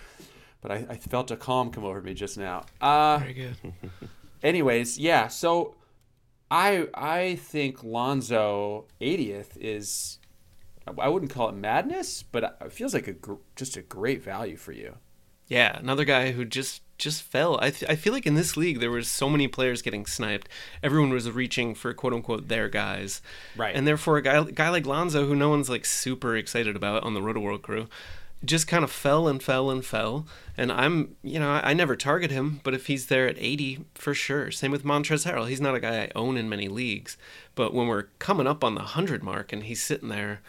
but 0.60 0.72
I, 0.72 0.84
I 0.90 0.96
felt 0.96 1.30
a 1.30 1.36
calm 1.36 1.70
come 1.70 1.84
over 1.84 2.02
me 2.02 2.12
just 2.12 2.36
now. 2.36 2.64
Uh, 2.80 3.18
Very 3.18 3.32
good. 3.32 3.56
anyways, 4.42 4.98
yeah. 4.98 5.28
So 5.28 5.74
I 6.50 6.88
I 6.94 7.36
think 7.36 7.82
Lonzo 7.82 8.86
80th 9.00 9.56
is 9.58 10.18
I 10.98 11.08
wouldn't 11.08 11.32
call 11.32 11.48
it 11.48 11.54
madness, 11.54 12.22
but 12.24 12.58
it 12.60 12.72
feels 12.72 12.92
like 12.92 13.06
a 13.06 13.12
gr- 13.12 13.34
just 13.56 13.76
a 13.76 13.82
great 13.82 14.22
value 14.22 14.56
for 14.56 14.72
you. 14.72 14.96
Yeah, 15.46 15.78
another 15.78 16.04
guy 16.04 16.32
who 16.32 16.44
just 16.44 16.82
just 16.98 17.22
fell. 17.22 17.58
I, 17.60 17.70
th- 17.70 17.90
I 17.90 17.96
feel 17.96 18.12
like 18.12 18.26
in 18.26 18.34
this 18.36 18.56
league 18.56 18.78
there 18.80 18.90
was 18.90 19.08
so 19.08 19.28
many 19.28 19.48
players 19.48 19.82
getting 19.82 20.06
sniped. 20.06 20.48
Everyone 20.84 21.10
was 21.10 21.28
reaching 21.30 21.74
for 21.74 21.92
quote 21.94 22.12
unquote 22.12 22.48
their 22.48 22.68
guys, 22.68 23.20
Right. 23.56 23.74
And 23.74 23.86
therefore 23.86 24.16
a 24.18 24.22
guy 24.22 24.42
guy 24.44 24.70
like 24.70 24.86
Lonzo, 24.86 25.26
who 25.26 25.34
no 25.36 25.48
one's 25.48 25.68
like 25.70 25.84
super 25.84 26.36
excited 26.36 26.76
about 26.76 27.02
on 27.02 27.14
the 27.14 27.20
Rotoworld 27.20 27.62
crew, 27.62 27.88
just 28.44 28.66
kind 28.66 28.84
of 28.84 28.90
fell 28.90 29.28
and 29.28 29.42
fell 29.42 29.70
and 29.70 29.84
fell. 29.84 30.26
And 30.56 30.70
I'm 30.72 31.16
you 31.22 31.38
know 31.38 31.50
I, 31.50 31.70
I 31.70 31.74
never 31.74 31.96
target 31.96 32.30
him, 32.30 32.60
but 32.64 32.74
if 32.74 32.86
he's 32.86 33.06
there 33.06 33.28
at 33.28 33.38
80 33.38 33.84
for 33.94 34.14
sure. 34.14 34.50
Same 34.50 34.70
with 34.70 34.84
Montrezl 34.84 35.30
Harrell. 35.30 35.48
He's 35.48 35.60
not 35.60 35.74
a 35.74 35.80
guy 35.80 36.02
I 36.02 36.12
own 36.14 36.36
in 36.36 36.48
many 36.48 36.68
leagues, 36.68 37.16
but 37.54 37.74
when 37.74 37.86
we're 37.86 38.08
coming 38.18 38.46
up 38.46 38.62
on 38.64 38.74
the 38.74 38.82
hundred 38.82 39.22
mark 39.22 39.52
and 39.52 39.64
he's 39.64 39.82
sitting 39.82 40.08
there 40.08 40.40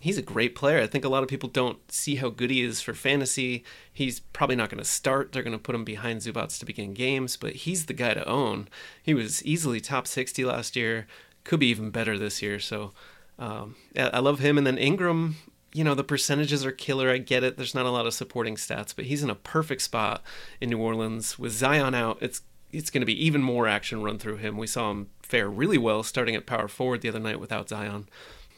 he's 0.00 0.18
a 0.18 0.22
great 0.22 0.54
player. 0.54 0.80
I 0.80 0.86
think 0.86 1.04
a 1.04 1.08
lot 1.08 1.22
of 1.22 1.28
people 1.28 1.48
don't 1.48 1.78
see 1.92 2.16
how 2.16 2.30
good 2.30 2.50
he 2.50 2.62
is 2.62 2.80
for 2.80 2.94
fantasy. 2.94 3.64
He's 3.92 4.20
probably 4.20 4.56
not 4.56 4.70
going 4.70 4.82
to 4.82 4.88
start. 4.88 5.32
They're 5.32 5.42
going 5.42 5.56
to 5.56 5.62
put 5.62 5.74
him 5.74 5.84
behind 5.84 6.22
Zubac 6.22 6.58
to 6.58 6.66
begin 6.66 6.94
games, 6.94 7.36
but 7.36 7.52
he's 7.52 7.86
the 7.86 7.92
guy 7.92 8.14
to 8.14 8.26
own. 8.28 8.68
He 9.02 9.14
was 9.14 9.44
easily 9.44 9.80
top 9.80 10.06
60 10.06 10.44
last 10.44 10.74
year, 10.74 11.06
could 11.44 11.60
be 11.60 11.68
even 11.68 11.90
better 11.90 12.18
this 12.18 12.42
year. 12.42 12.58
So 12.58 12.92
um, 13.38 13.76
I 13.96 14.18
love 14.18 14.40
him. 14.40 14.56
And 14.58 14.66
then 14.66 14.78
Ingram, 14.78 15.36
you 15.72 15.84
know, 15.84 15.94
the 15.94 16.04
percentages 16.04 16.64
are 16.64 16.72
killer. 16.72 17.10
I 17.10 17.18
get 17.18 17.44
it. 17.44 17.56
There's 17.56 17.74
not 17.74 17.86
a 17.86 17.90
lot 17.90 18.06
of 18.06 18.14
supporting 18.14 18.56
stats, 18.56 18.94
but 18.94 19.04
he's 19.06 19.22
in 19.22 19.30
a 19.30 19.34
perfect 19.34 19.82
spot 19.82 20.22
in 20.60 20.70
New 20.70 20.78
Orleans 20.78 21.38
with 21.38 21.52
Zion 21.52 21.94
out. 21.94 22.18
It's 22.20 22.42
it's 22.72 22.90
going 22.90 23.00
to 23.00 23.06
be 23.06 23.24
even 23.24 23.42
more 23.42 23.66
action 23.66 24.02
run 24.02 24.18
through 24.18 24.36
him. 24.36 24.56
We 24.56 24.66
saw 24.66 24.90
him 24.90 25.10
fare 25.22 25.48
really 25.48 25.78
well 25.78 26.02
starting 26.02 26.36
at 26.36 26.46
power 26.46 26.68
forward 26.68 27.00
the 27.00 27.08
other 27.08 27.18
night 27.18 27.40
without 27.40 27.68
Zion. 27.68 28.08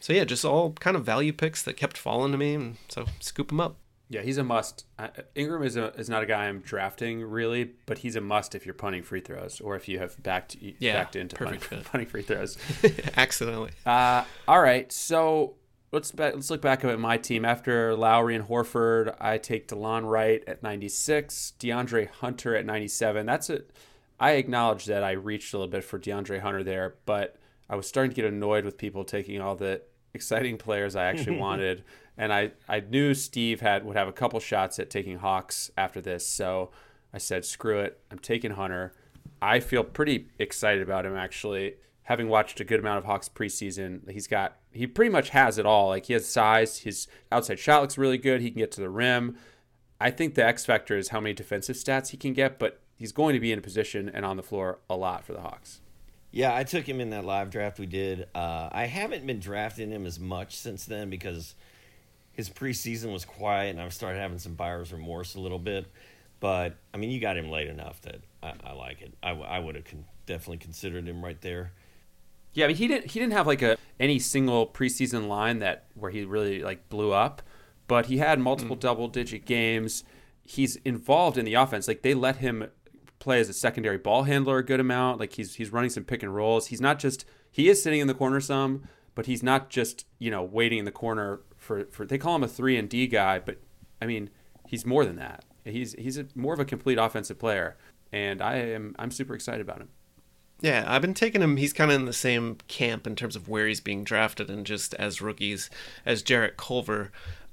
So 0.00 0.12
yeah, 0.12 0.24
just 0.24 0.44
all 0.44 0.72
kind 0.72 0.96
of 0.96 1.04
value 1.04 1.32
picks 1.32 1.62
that 1.62 1.76
kept 1.76 1.96
falling 1.96 2.32
to 2.32 2.38
me, 2.38 2.54
and 2.54 2.76
so 2.88 3.06
scoop 3.20 3.52
him 3.52 3.60
up. 3.60 3.76
Yeah, 4.08 4.20
he's 4.20 4.36
a 4.36 4.44
must. 4.44 4.84
Uh, 4.98 5.08
Ingram 5.34 5.62
is 5.62 5.76
a, 5.76 5.86
is 5.94 6.10
not 6.10 6.22
a 6.22 6.26
guy 6.26 6.44
I'm 6.44 6.60
drafting 6.60 7.22
really, 7.22 7.70
but 7.86 7.98
he's 7.98 8.14
a 8.14 8.20
must 8.20 8.54
if 8.54 8.66
you're 8.66 8.74
punting 8.74 9.02
free 9.04 9.20
throws 9.20 9.58
or 9.60 9.74
if 9.74 9.88
you 9.88 10.00
have 10.00 10.22
backed 10.22 10.54
Yeah, 10.60 10.94
backed 10.94 11.16
into 11.16 11.36
punting, 11.36 11.60
punting 11.84 12.08
free 12.08 12.20
throws. 12.20 12.58
Accidentally. 13.16 13.70
Uh, 13.86 14.24
all 14.46 14.60
right, 14.60 14.92
so 14.92 15.54
let's 15.92 16.10
ba- 16.10 16.32
let's 16.34 16.50
look 16.50 16.62
back 16.62 16.84
at 16.84 16.98
my 16.98 17.16
team. 17.16 17.44
After 17.44 17.94
Lowry 17.94 18.34
and 18.34 18.48
Horford, 18.48 19.14
I 19.20 19.38
take 19.38 19.68
Delon 19.68 20.08
Wright 20.08 20.42
at 20.46 20.62
96, 20.62 21.52
DeAndre 21.60 22.08
Hunter 22.08 22.56
at 22.56 22.66
97. 22.66 23.26
That's 23.26 23.50
it. 23.50 23.70
I 24.18 24.32
acknowledge 24.32 24.86
that 24.86 25.04
I 25.04 25.12
reached 25.12 25.52
a 25.52 25.58
little 25.58 25.70
bit 25.70 25.84
for 25.84 25.98
DeAndre 25.98 26.40
Hunter 26.40 26.62
there, 26.62 26.94
but 27.06 27.36
I 27.68 27.76
was 27.76 27.86
starting 27.86 28.10
to 28.10 28.16
get 28.16 28.24
annoyed 28.24 28.64
with 28.64 28.78
people 28.78 29.04
taking 29.04 29.40
all 29.40 29.54
the 29.54 29.82
exciting 30.14 30.56
players 30.58 30.96
I 30.96 31.04
actually 31.04 31.36
wanted, 31.38 31.84
and 32.16 32.32
I 32.32 32.52
I 32.68 32.80
knew 32.80 33.14
Steve 33.14 33.60
had 33.60 33.84
would 33.84 33.96
have 33.96 34.08
a 34.08 34.12
couple 34.12 34.40
shots 34.40 34.78
at 34.78 34.90
taking 34.90 35.18
Hawks 35.18 35.70
after 35.76 36.00
this, 36.00 36.26
so 36.26 36.70
I 37.12 37.18
said 37.18 37.44
screw 37.44 37.80
it. 37.80 38.00
I'm 38.10 38.18
taking 38.18 38.52
Hunter. 38.52 38.94
I 39.40 39.60
feel 39.60 39.84
pretty 39.84 40.28
excited 40.38 40.82
about 40.82 41.04
him 41.04 41.16
actually. 41.16 41.74
Having 42.04 42.28
watched 42.28 42.60
a 42.60 42.64
good 42.64 42.80
amount 42.80 42.98
of 42.98 43.04
Hawks 43.04 43.28
preseason, 43.28 44.10
he's 44.10 44.26
got 44.26 44.56
he 44.72 44.86
pretty 44.86 45.10
much 45.10 45.30
has 45.30 45.58
it 45.58 45.66
all. 45.66 45.88
Like 45.88 46.06
he 46.06 46.12
has 46.14 46.28
size, 46.28 46.78
his 46.78 47.06
outside 47.30 47.58
shot 47.58 47.80
looks 47.80 47.96
really 47.96 48.18
good. 48.18 48.40
He 48.40 48.50
can 48.50 48.58
get 48.58 48.72
to 48.72 48.80
the 48.80 48.90
rim. 48.90 49.36
I 50.00 50.10
think 50.10 50.34
the 50.34 50.44
X 50.44 50.64
factor 50.64 50.96
is 50.96 51.08
how 51.08 51.20
many 51.20 51.32
defensive 51.32 51.76
stats 51.76 52.08
he 52.08 52.16
can 52.16 52.32
get, 52.32 52.58
but 52.58 52.80
he's 52.96 53.12
going 53.12 53.34
to 53.34 53.40
be 53.40 53.52
in 53.52 53.58
a 53.58 53.62
position 53.62 54.08
and 54.08 54.24
on 54.24 54.36
the 54.36 54.42
floor 54.42 54.80
a 54.90 54.96
lot 54.96 55.24
for 55.24 55.32
the 55.32 55.40
Hawks. 55.40 55.80
Yeah, 56.32 56.56
I 56.56 56.64
took 56.64 56.88
him 56.88 57.00
in 57.00 57.10
that 57.10 57.24
live 57.24 57.50
draft 57.50 57.78
we 57.78 57.86
did. 57.86 58.26
Uh, 58.34 58.68
I 58.72 58.86
haven't 58.86 59.26
been 59.26 59.38
drafting 59.38 59.90
him 59.90 60.06
as 60.06 60.18
much 60.18 60.56
since 60.56 60.86
then 60.86 61.10
because 61.10 61.54
his 62.32 62.48
preseason 62.48 63.12
was 63.12 63.24
quiet 63.24 63.70
and 63.70 63.80
I've 63.80 63.92
started 63.92 64.18
having 64.18 64.38
some 64.38 64.54
buyer's 64.54 64.92
remorse 64.92 65.34
a 65.34 65.40
little 65.40 65.58
bit. 65.58 65.86
But 66.40 66.78
I 66.92 66.96
mean, 66.96 67.10
you 67.10 67.20
got 67.20 67.36
him 67.36 67.50
late 67.50 67.68
enough 67.68 68.00
that 68.02 68.22
I, 68.42 68.54
I 68.64 68.72
like 68.72 69.02
it. 69.02 69.14
I 69.22 69.58
would 69.60 69.76
have 69.76 69.84
con- 69.84 70.06
definitely 70.26 70.58
considered 70.58 71.06
him 71.06 71.22
right 71.22 71.40
there. 71.40 71.72
Yeah, 72.54 72.66
I 72.66 72.68
mean 72.68 72.76
he 72.76 72.88
didn't 72.88 73.10
he 73.10 73.20
didn't 73.20 73.32
have 73.32 73.46
like 73.46 73.62
a 73.62 73.78
any 73.98 74.18
single 74.18 74.66
preseason 74.66 75.28
line 75.28 75.58
that 75.60 75.86
where 75.94 76.10
he 76.10 76.24
really 76.24 76.62
like 76.62 76.88
blew 76.88 77.12
up, 77.12 77.42
but 77.86 78.06
he 78.06 78.18
had 78.18 78.38
multiple 78.38 78.76
mm. 78.76 78.80
double 78.80 79.08
digit 79.08 79.44
games. 79.44 80.04
He's 80.42 80.76
involved 80.76 81.38
in 81.38 81.44
the 81.44 81.54
offense. 81.54 81.88
Like 81.88 82.02
they 82.02 82.14
let 82.14 82.36
him 82.36 82.68
play 83.18 83.38
as 83.38 83.48
a 83.48 83.52
secondary 83.52 83.98
ball 83.98 84.24
handler 84.24 84.58
a 84.58 84.64
good 84.64 84.80
amount. 84.80 85.20
Like 85.20 85.34
he's 85.34 85.54
he's 85.54 85.72
running 85.72 85.90
some 85.90 86.04
pick 86.04 86.22
and 86.22 86.34
rolls. 86.34 86.66
He's 86.66 86.80
not 86.80 86.98
just 86.98 87.24
he 87.50 87.68
is 87.68 87.82
sitting 87.82 88.00
in 88.00 88.06
the 88.06 88.14
corner 88.14 88.40
some, 88.40 88.88
but 89.14 89.26
he's 89.26 89.42
not 89.42 89.70
just, 89.70 90.06
you 90.18 90.30
know, 90.30 90.42
waiting 90.42 90.78
in 90.78 90.84
the 90.84 90.92
corner 90.92 91.40
for 91.56 91.84
for 91.86 92.04
they 92.04 92.18
call 92.18 92.36
him 92.36 92.42
a 92.42 92.48
3 92.48 92.76
and 92.76 92.88
D 92.88 93.06
guy, 93.06 93.38
but 93.38 93.58
I 94.00 94.06
mean, 94.06 94.30
he's 94.66 94.84
more 94.84 95.04
than 95.04 95.16
that. 95.16 95.44
He's 95.64 95.92
he's 95.94 96.18
a, 96.18 96.26
more 96.34 96.54
of 96.54 96.60
a 96.60 96.64
complete 96.64 96.98
offensive 96.98 97.38
player. 97.38 97.76
and 98.12 98.42
I 98.42 98.56
am 98.56 98.94
I'm 98.98 99.10
super 99.10 99.34
excited 99.34 99.60
about 99.60 99.78
him. 99.78 99.88
Yeah, 100.62 100.84
I've 100.86 101.02
been 101.02 101.12
taking 101.12 101.42
him. 101.42 101.56
He's 101.56 101.72
kind 101.72 101.90
of 101.90 101.96
in 101.96 102.06
the 102.06 102.12
same 102.12 102.56
camp 102.68 103.04
in 103.04 103.16
terms 103.16 103.34
of 103.34 103.48
where 103.48 103.66
he's 103.66 103.80
being 103.80 104.04
drafted 104.04 104.48
and 104.48 104.64
just 104.64 104.94
as 104.94 105.20
rookies 105.20 105.68
as 106.06 106.22
Jarrett 106.22 106.56
Culver. 106.56 107.10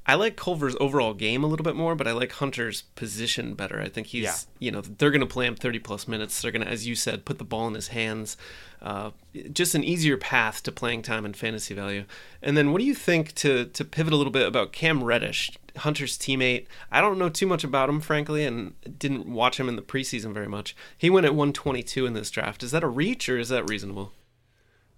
I 0.09 0.15
like 0.15 0.35
Culver's 0.35 0.75
overall 0.79 1.13
game 1.13 1.43
a 1.43 1.47
little 1.47 1.63
bit 1.63 1.75
more, 1.75 1.93
but 1.93 2.07
I 2.07 2.13
like 2.13 2.31
Hunter's 2.31 2.81
position 2.95 3.53
better. 3.53 3.79
I 3.79 3.89
think 3.89 4.07
he's, 4.07 4.23
yeah. 4.23 4.35
you 4.57 4.71
know, 4.71 4.81
they're 4.81 5.11
going 5.11 5.21
to 5.21 5.27
play 5.27 5.45
him 5.45 5.53
30 5.53 5.77
plus 5.77 6.07
minutes. 6.07 6.41
They're 6.41 6.51
going 6.51 6.65
to, 6.65 6.71
as 6.71 6.87
you 6.87 6.95
said, 6.95 7.25
put 7.25 7.37
the 7.37 7.43
ball 7.43 7.67
in 7.67 7.75
his 7.75 7.89
hands. 7.89 8.35
Uh, 8.81 9.11
just 9.53 9.75
an 9.75 9.83
easier 9.83 10.17
path 10.17 10.63
to 10.63 10.71
playing 10.71 11.03
time 11.03 11.25
and 11.25 11.37
fantasy 11.37 11.75
value. 11.75 12.05
And 12.41 12.57
then 12.57 12.71
what 12.71 12.79
do 12.79 12.85
you 12.85 12.95
think 12.95 13.35
to, 13.35 13.65
to 13.65 13.85
pivot 13.85 14.11
a 14.11 14.15
little 14.15 14.33
bit 14.33 14.47
about 14.47 14.73
Cam 14.73 15.03
Reddish, 15.03 15.51
Hunter's 15.77 16.17
teammate? 16.17 16.65
I 16.91 17.01
don't 17.01 17.19
know 17.19 17.29
too 17.29 17.45
much 17.45 17.63
about 17.63 17.87
him, 17.87 18.01
frankly, 18.01 18.45
and 18.45 18.73
didn't 18.97 19.27
watch 19.27 19.59
him 19.59 19.69
in 19.69 19.75
the 19.75 19.83
preseason 19.83 20.33
very 20.33 20.49
much. 20.49 20.75
He 20.97 21.11
went 21.11 21.27
at 21.27 21.35
122 21.35 22.07
in 22.07 22.13
this 22.13 22.31
draft. 22.31 22.63
Is 22.63 22.71
that 22.71 22.83
a 22.83 22.87
reach 22.87 23.29
or 23.29 23.37
is 23.37 23.49
that 23.49 23.69
reasonable? 23.69 24.13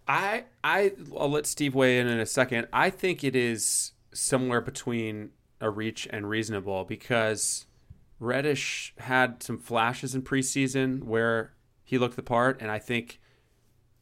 I, 0.07 0.45
I, 0.63 0.93
I'll 1.19 1.31
let 1.31 1.47
Steve 1.47 1.75
weigh 1.75 1.99
in 1.99 2.07
in 2.07 2.21
a 2.21 2.25
second. 2.25 2.69
I 2.71 2.89
think 2.89 3.25
it 3.25 3.35
is 3.35 3.91
somewhere 4.13 4.61
between 4.61 5.31
a 5.59 5.69
reach 5.69 6.07
and 6.11 6.27
reasonable 6.29 6.83
because 6.85 7.65
Reddish 8.19 8.93
had 8.99 9.41
some 9.43 9.57
flashes 9.57 10.15
in 10.15 10.21
preseason 10.21 11.03
where 11.03 11.53
he 11.83 11.97
looked 11.97 12.15
the 12.15 12.23
part, 12.23 12.61
and 12.61 12.71
I 12.71 12.79
think 12.79 13.19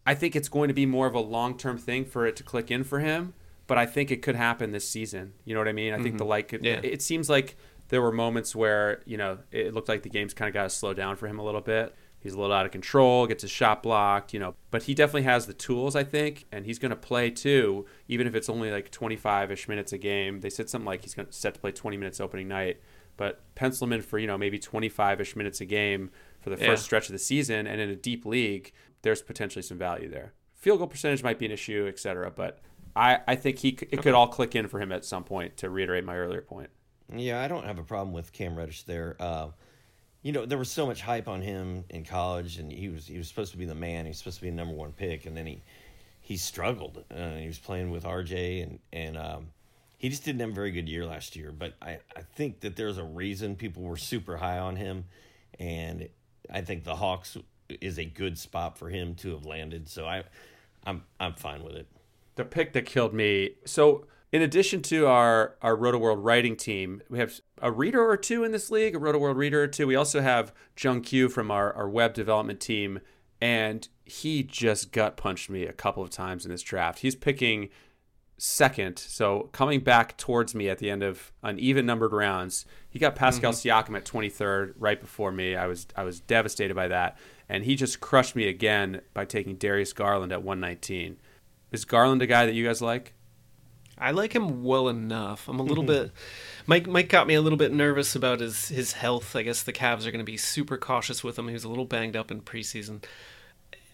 I 0.05 0.16
think 0.16 0.36
it's 0.36 0.49
going 0.49 0.68
to 0.70 0.74
be 0.74 0.86
more 0.86 1.07
of 1.07 1.16
a 1.16 1.20
long 1.20 1.57
term 1.57 1.78
thing 1.78 2.05
for 2.05 2.26
it 2.26 2.36
to 2.38 2.43
click 2.43 2.72
in 2.72 2.84
for 2.84 2.99
him. 2.99 3.34
But 3.68 3.78
I 3.78 3.86
think 3.86 4.10
it 4.10 4.24
could 4.24 4.36
happen 4.36 4.72
this 4.72 4.89
season. 4.89 5.34
You 5.45 5.53
know 5.53 5.60
what 5.60 5.68
I 5.68 5.74
mean? 5.74 5.93
I 5.93 5.97
mm-hmm. 5.97 6.03
think 6.03 6.18
the 6.18 6.26
like 6.26 6.53
it, 6.53 6.64
yeah. 6.64 6.80
it 6.82 7.01
seems 7.01 7.30
like 7.30 7.55
there 7.89 8.01
were 8.01 8.12
moments 8.12 8.55
where 8.55 9.01
you 9.05 9.18
know 9.18 9.39
it 9.51 9.74
looked 9.74 9.89
like 9.89 10.03
the 10.03 10.10
game's 10.10 10.34
kind 10.34 10.47
of 10.47 10.53
got 10.53 10.64
to 10.64 10.70
slow 10.70 10.93
down 10.93 11.16
for 11.16 11.28
him 11.28 11.39
a 11.39 11.43
little 11.43 11.62
bit 11.62 11.95
he's 12.20 12.34
a 12.34 12.39
little 12.39 12.55
out 12.55 12.65
of 12.65 12.72
control, 12.72 13.28
gets 13.28 13.41
his 13.41 13.51
shot 13.51 13.84
blocked, 13.84 14.34
you 14.34 14.39
know. 14.39 14.55
But 14.72 14.84
he 14.84 14.93
definitely 14.93 15.24
has 15.24 15.45
the 15.45 15.53
tools, 15.53 15.95
I 15.95 16.03
think, 16.03 16.45
and 16.51 16.65
he's 16.65 16.80
going 16.80 16.91
to 16.91 16.95
play 16.95 17.30
too, 17.30 17.86
even 18.07 18.28
if 18.28 18.36
it's 18.36 18.49
only 18.49 18.72
like 18.72 18.91
25-ish 18.91 19.67
minutes 19.67 19.93
a 19.93 19.97
game. 19.97 20.41
They 20.41 20.49
said 20.49 20.70
something 20.70 20.86
like 20.86 21.03
he's 21.03 21.13
going 21.13 21.28
to 21.28 21.34
set 21.34 21.55
to 21.55 21.59
play 21.59 21.72
20 21.72 21.97
minutes 21.97 22.20
opening 22.20 22.47
night, 22.47 22.82
but 23.17 23.41
pencil 23.55 23.86
him 23.86 23.93
in 23.93 24.01
for 24.01 24.20
you 24.20 24.28
know 24.28 24.38
maybe 24.38 24.59
25-ish 24.59 25.36
minutes 25.36 25.61
a 25.61 25.65
game 25.65 26.11
for 26.41 26.49
the 26.49 26.57
first 26.57 26.84
stretch 26.84 27.07
of 27.07 27.13
the 27.13 27.20
season, 27.20 27.67
and 27.67 27.82
in 27.82 27.89
a 27.89 27.95
deep 27.95 28.26
league, 28.26 28.72
there's 29.01 29.22
potentially 29.22 29.61
some 29.61 29.78
value 29.78 30.09
there. 30.09 30.34
Field 30.55 30.80
goal 30.80 30.88
percentage 30.88 31.24
might 31.24 31.39
be 31.39 31.45
an 31.45 31.51
issue, 31.51 31.86
etc. 31.88 32.32
But 32.32 32.59
I, 32.95 33.20
I 33.28 33.36
think 33.36 33.59
he 33.59 33.70
it 33.70 33.86
okay. 33.86 33.97
could 33.97 34.13
all 34.13 34.28
click 34.28 34.55
in 34.55 34.67
for 34.67 34.80
him 34.80 34.91
at 34.91 35.05
some 35.05 35.24
point. 35.24 35.57
To 35.57 35.70
reiterate 35.70 36.03
my 36.03 36.17
earlier 36.17 36.41
point. 36.41 36.70
Yeah, 37.15 37.41
I 37.41 37.47
don't 37.47 37.65
have 37.65 37.80
a 37.80 37.84
problem 37.84 38.13
with 38.13 38.32
Cam 38.32 38.55
Reddish 38.55 38.84
there. 38.84 39.15
Uh, 39.20 39.49
you 40.22 40.32
know, 40.32 40.45
there 40.45 40.57
was 40.57 40.70
so 40.70 40.86
much 40.86 41.01
hype 41.01 41.28
on 41.28 41.41
him 41.41 41.86
in 41.89 42.03
college, 42.03 42.57
and 42.57 42.72
he 42.72 42.89
was 42.89 43.07
he 43.07 43.17
was 43.17 43.28
supposed 43.28 43.51
to 43.51 43.57
be 43.57 43.65
the 43.65 43.76
man. 43.76 44.05
He 44.05 44.09
was 44.09 44.17
supposed 44.17 44.38
to 44.38 44.43
be 44.43 44.49
the 44.49 44.55
number 44.55 44.74
one 44.74 44.91
pick, 44.91 45.26
and 45.26 45.36
then 45.36 45.45
he 45.45 45.61
he 46.20 46.38
struggled. 46.38 47.03
Uh, 47.09 47.36
he 47.36 47.47
was 47.47 47.59
playing 47.59 47.89
with 47.89 48.03
RJ, 48.03 48.63
and 48.63 48.80
and 48.91 49.17
um, 49.17 49.47
he 49.97 50.09
just 50.09 50.26
didn't 50.26 50.41
have 50.41 50.49
a 50.49 50.53
very 50.53 50.72
good 50.72 50.89
year 50.89 51.05
last 51.05 51.36
year. 51.36 51.51
But 51.51 51.76
I 51.82 51.99
I 52.15 52.22
think 52.36 52.59
that 52.61 52.76
there's 52.76 52.97
a 52.97 53.03
reason 53.03 53.55
people 53.55 53.84
were 53.84 53.97
super 53.97 54.38
high 54.38 54.59
on 54.59 54.76
him, 54.76 55.05
and 55.57 56.09
I 56.51 56.61
think 56.61 56.84
the 56.84 56.95
Hawks 56.95 57.38
is 57.70 57.97
a 57.97 58.05
good 58.05 58.38
spot 58.38 58.78
for 58.78 58.89
him 58.89 59.15
to 59.15 59.32
have 59.32 59.45
landed. 59.45 59.88
So 59.88 60.05
I 60.05 60.24
I'm 60.86 61.03
I'm 61.20 61.34
fine 61.34 61.63
with 61.63 61.76
it. 61.76 61.88
The 62.36 62.43
pick 62.43 62.74
that 62.74 62.86
killed 62.86 63.13
me. 63.13 63.55
So 63.65 64.05
in 64.32 64.41
addition 64.41 64.82
to 64.84 65.07
our 65.07 65.55
our 65.61 65.75
Rotoworld 65.75 66.19
writing 66.19 66.55
team, 66.55 67.01
we 67.09 67.19
have 67.19 67.39
a 67.61 67.71
reader 67.71 68.07
or 68.07 68.17
two 68.17 68.43
in 68.43 68.51
this 68.51 68.69
league, 68.69 68.95
a 68.95 68.99
Rotoworld 68.99 69.36
reader 69.36 69.63
or 69.63 69.67
two. 69.67 69.88
We 69.88 69.95
also 69.95 70.21
have 70.21 70.53
Jung 70.80 71.01
Q 71.01 71.30
from 71.30 71.49
our, 71.51 71.73
our 71.73 71.89
web 71.89 72.13
development 72.13 72.59
team, 72.59 72.99
and 73.41 73.88
he 74.05 74.43
just 74.43 74.91
gut 74.91 75.17
punched 75.17 75.49
me 75.49 75.65
a 75.65 75.73
couple 75.73 76.03
of 76.03 76.09
times 76.09 76.45
in 76.45 76.51
this 76.51 76.61
draft. 76.61 76.99
He's 76.99 77.15
picking 77.15 77.69
second, 78.38 78.99
so 78.99 79.49
coming 79.51 79.82
back 79.82 80.15
towards 80.17 80.53
me 80.53 80.69
at 80.69 80.77
the 80.77 80.89
end 80.89 81.03
of 81.03 81.32
uneven 81.43 81.86
numbered 81.86 82.13
rounds. 82.13 82.65
He 82.89 82.99
got 82.99 83.15
Pascal 83.15 83.51
mm-hmm. 83.51 83.93
Siakam 83.93 83.97
at 83.97 84.05
23rd, 84.05 84.73
right 84.77 84.99
before 84.99 85.32
me. 85.32 85.55
I 85.55 85.65
was 85.65 85.88
I 85.95 86.03
was 86.03 86.19
devastated 86.19 86.75
by 86.75 86.88
that, 86.88 87.17
and 87.47 87.63
he 87.63 87.75
just 87.75 87.99
crushed 87.99 88.36
me 88.36 88.47
again 88.47 89.01
by 89.15 89.25
taking 89.25 89.55
Darius 89.55 89.91
Garland 89.91 90.32
at 90.32 90.43
119. 90.43 91.17
Is 91.71 91.86
Garland 91.86 92.21
a 92.21 92.27
guy 92.27 92.45
that 92.45 92.53
you 92.53 92.65
guys 92.65 92.82
like? 92.82 93.13
I 94.00 94.12
like 94.12 94.34
him 94.34 94.64
well 94.64 94.88
enough. 94.88 95.47
I'm 95.47 95.60
a 95.60 95.64
little 95.64 95.84
mm-hmm. 95.84 96.04
bit. 96.04 96.12
Mike 96.66 96.88
Mike 96.88 97.10
got 97.10 97.28
me 97.28 97.34
a 97.34 97.41
little 97.41 97.58
bit 97.58 97.74
nervous 97.74 98.16
about 98.16 98.39
his 98.39 98.70
his 98.70 98.93
health. 98.93 99.36
I 99.36 99.43
guess 99.43 99.64
the 99.64 99.74
Cavs 99.74 100.06
are 100.06 100.12
going 100.12 100.20
to 100.20 100.32
be 100.32 100.38
super 100.38 100.78
cautious 100.78 101.24
with 101.24 101.38
him. 101.38 101.47
He 101.47 101.54
was 101.54 101.64
a 101.64 101.70
little 101.70 101.86
banged 101.86 102.16
up 102.16 102.32
in 102.32 102.41
preseason. 102.41 103.04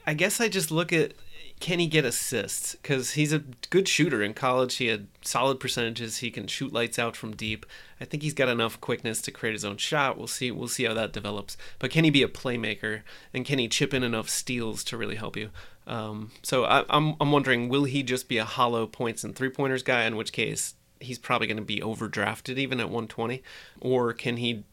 I 0.08 0.14
guess 0.14 0.39
I 0.39 0.47
just 0.47 0.70
look 0.70 0.93
at 0.93 1.14
can 1.60 1.80
he 1.80 1.88
get 1.88 2.06
assists? 2.06 2.76
Because 2.76 3.12
he's 3.12 3.32
a 3.32 3.43
good 3.70 3.88
shooter 3.88 4.22
in 4.22 4.34
college. 4.34 4.76
He 4.76 4.88
had 4.88 5.08
solid 5.22 5.60
percentages. 5.60 6.18
He 6.18 6.30
can 6.30 6.47
shoot 6.47 6.74
lights 6.74 6.99
out 6.99 7.16
from 7.16 7.36
deep. 7.36 7.66
I 7.99 8.06
think 8.06 8.24
he's 8.24 8.34
got 8.34 8.49
enough 8.49 8.82
quickness 8.82 9.22
to 9.22 9.32
create 9.32 9.53
his 9.53 9.64
own 9.64 9.78
shot. 9.78 10.18
We'll 10.18 10.28
see. 10.28 10.51
We'll 10.51 10.68
see 10.68 10.84
how 10.84 10.93
that 10.93 11.14
develops. 11.14 11.56
But 11.80 11.91
can 11.91 12.03
he 12.03 12.10
be 12.10 12.24
a 12.24 12.28
playmaker? 12.28 13.01
And 13.34 13.45
can 13.45 13.58
he 13.58 13.70
chip 13.70 13.93
in 13.93 14.03
enough 14.03 14.30
steals 14.30 14.84
to 14.86 14.97
really 14.97 15.16
help 15.16 15.38
you? 15.38 15.49
Um, 15.88 16.31
so 16.41 16.63
I, 16.63 16.79
am 16.79 16.86
I'm, 16.89 17.15
I'm 17.19 17.31
wondering, 17.31 17.69
will 17.69 17.83
he 17.83 18.03
just 18.03 18.27
be 18.27 18.38
a 18.38 18.45
hollow 18.45 18.88
points 18.88 19.23
and 19.23 19.36
three 19.36 19.49
pointers 19.49 19.83
guy? 19.83 20.03
In 20.05 20.15
which 20.15 20.31
case, 20.31 20.75
he's 20.99 21.19
probably 21.19 21.47
going 21.47 21.57
to 21.57 21.63
be 21.63 21.79
overdrafted 21.79 22.57
even 22.57 22.79
at 22.79 22.88
120, 22.88 23.43
or 23.81 24.13
can 24.13 24.38
he 24.38 24.63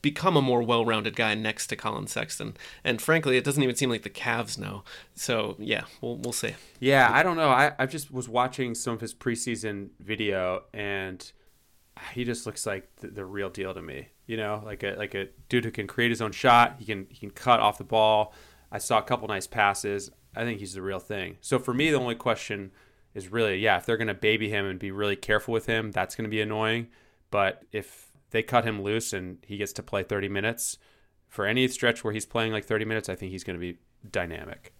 become 0.00 0.36
a 0.36 0.42
more 0.42 0.62
well-rounded 0.62 1.14
guy 1.14 1.34
next 1.34 1.68
to 1.68 1.76
Collin 1.76 2.08
Sexton? 2.08 2.56
And 2.82 3.00
frankly, 3.00 3.36
it 3.36 3.44
doesn't 3.44 3.62
even 3.62 3.76
seem 3.76 3.90
like 3.90 4.02
the 4.02 4.10
Cavs 4.10 4.58
know. 4.58 4.82
So 5.14 5.56
yeah, 5.58 5.84
we'll 6.00 6.16
we'll 6.16 6.32
see. 6.32 6.54
Yeah, 6.80 7.10
I 7.12 7.22
don't 7.22 7.36
know. 7.36 7.50
I 7.50 7.72
I 7.78 7.86
just 7.86 8.12
was 8.12 8.28
watching 8.28 8.74
some 8.74 8.94
of 8.94 9.00
his 9.00 9.14
preseason 9.14 9.90
video 10.00 10.64
and. 10.72 11.30
He 12.14 12.24
just 12.24 12.46
looks 12.46 12.66
like 12.66 12.88
the, 12.96 13.08
the 13.08 13.24
real 13.24 13.50
deal 13.50 13.74
to 13.74 13.82
me, 13.82 14.08
you 14.26 14.36
know, 14.36 14.62
like 14.64 14.82
a 14.82 14.94
like 14.96 15.14
a 15.14 15.28
dude 15.50 15.66
who 15.66 15.70
can 15.70 15.86
create 15.86 16.10
his 16.10 16.22
own 16.22 16.32
shot. 16.32 16.76
He 16.78 16.86
can 16.86 17.06
he 17.10 17.18
can 17.18 17.30
cut 17.30 17.60
off 17.60 17.76
the 17.76 17.84
ball. 17.84 18.34
I 18.72 18.78
saw 18.78 18.98
a 18.98 19.02
couple 19.02 19.28
nice 19.28 19.46
passes. 19.46 20.10
I 20.34 20.44
think 20.44 20.60
he's 20.60 20.74
the 20.74 20.82
real 20.82 20.98
thing. 20.98 21.36
So 21.40 21.58
for 21.58 21.74
me, 21.74 21.90
the 21.90 21.98
only 21.98 22.14
question 22.14 22.72
is 23.14 23.30
really, 23.30 23.58
yeah, 23.58 23.76
if 23.76 23.86
they're 23.86 23.96
going 23.96 24.08
to 24.08 24.14
baby 24.14 24.48
him 24.48 24.66
and 24.66 24.78
be 24.78 24.90
really 24.90 25.16
careful 25.16 25.52
with 25.52 25.66
him, 25.66 25.90
that's 25.90 26.16
going 26.16 26.24
to 26.24 26.30
be 26.30 26.40
annoying. 26.40 26.88
But 27.30 27.64
if 27.72 28.10
they 28.30 28.42
cut 28.42 28.64
him 28.64 28.82
loose 28.82 29.12
and 29.12 29.38
he 29.46 29.56
gets 29.56 29.72
to 29.74 29.82
play 29.82 30.02
30 30.02 30.28
minutes 30.28 30.78
for 31.28 31.46
any 31.46 31.68
stretch 31.68 32.04
where 32.04 32.12
he's 32.12 32.26
playing 32.26 32.52
like 32.52 32.64
30 32.64 32.84
minutes, 32.84 33.08
I 33.08 33.14
think 33.14 33.32
he's 33.32 33.44
going 33.44 33.58
to 33.58 33.60
be 33.60 33.78
dynamic. 34.10 34.72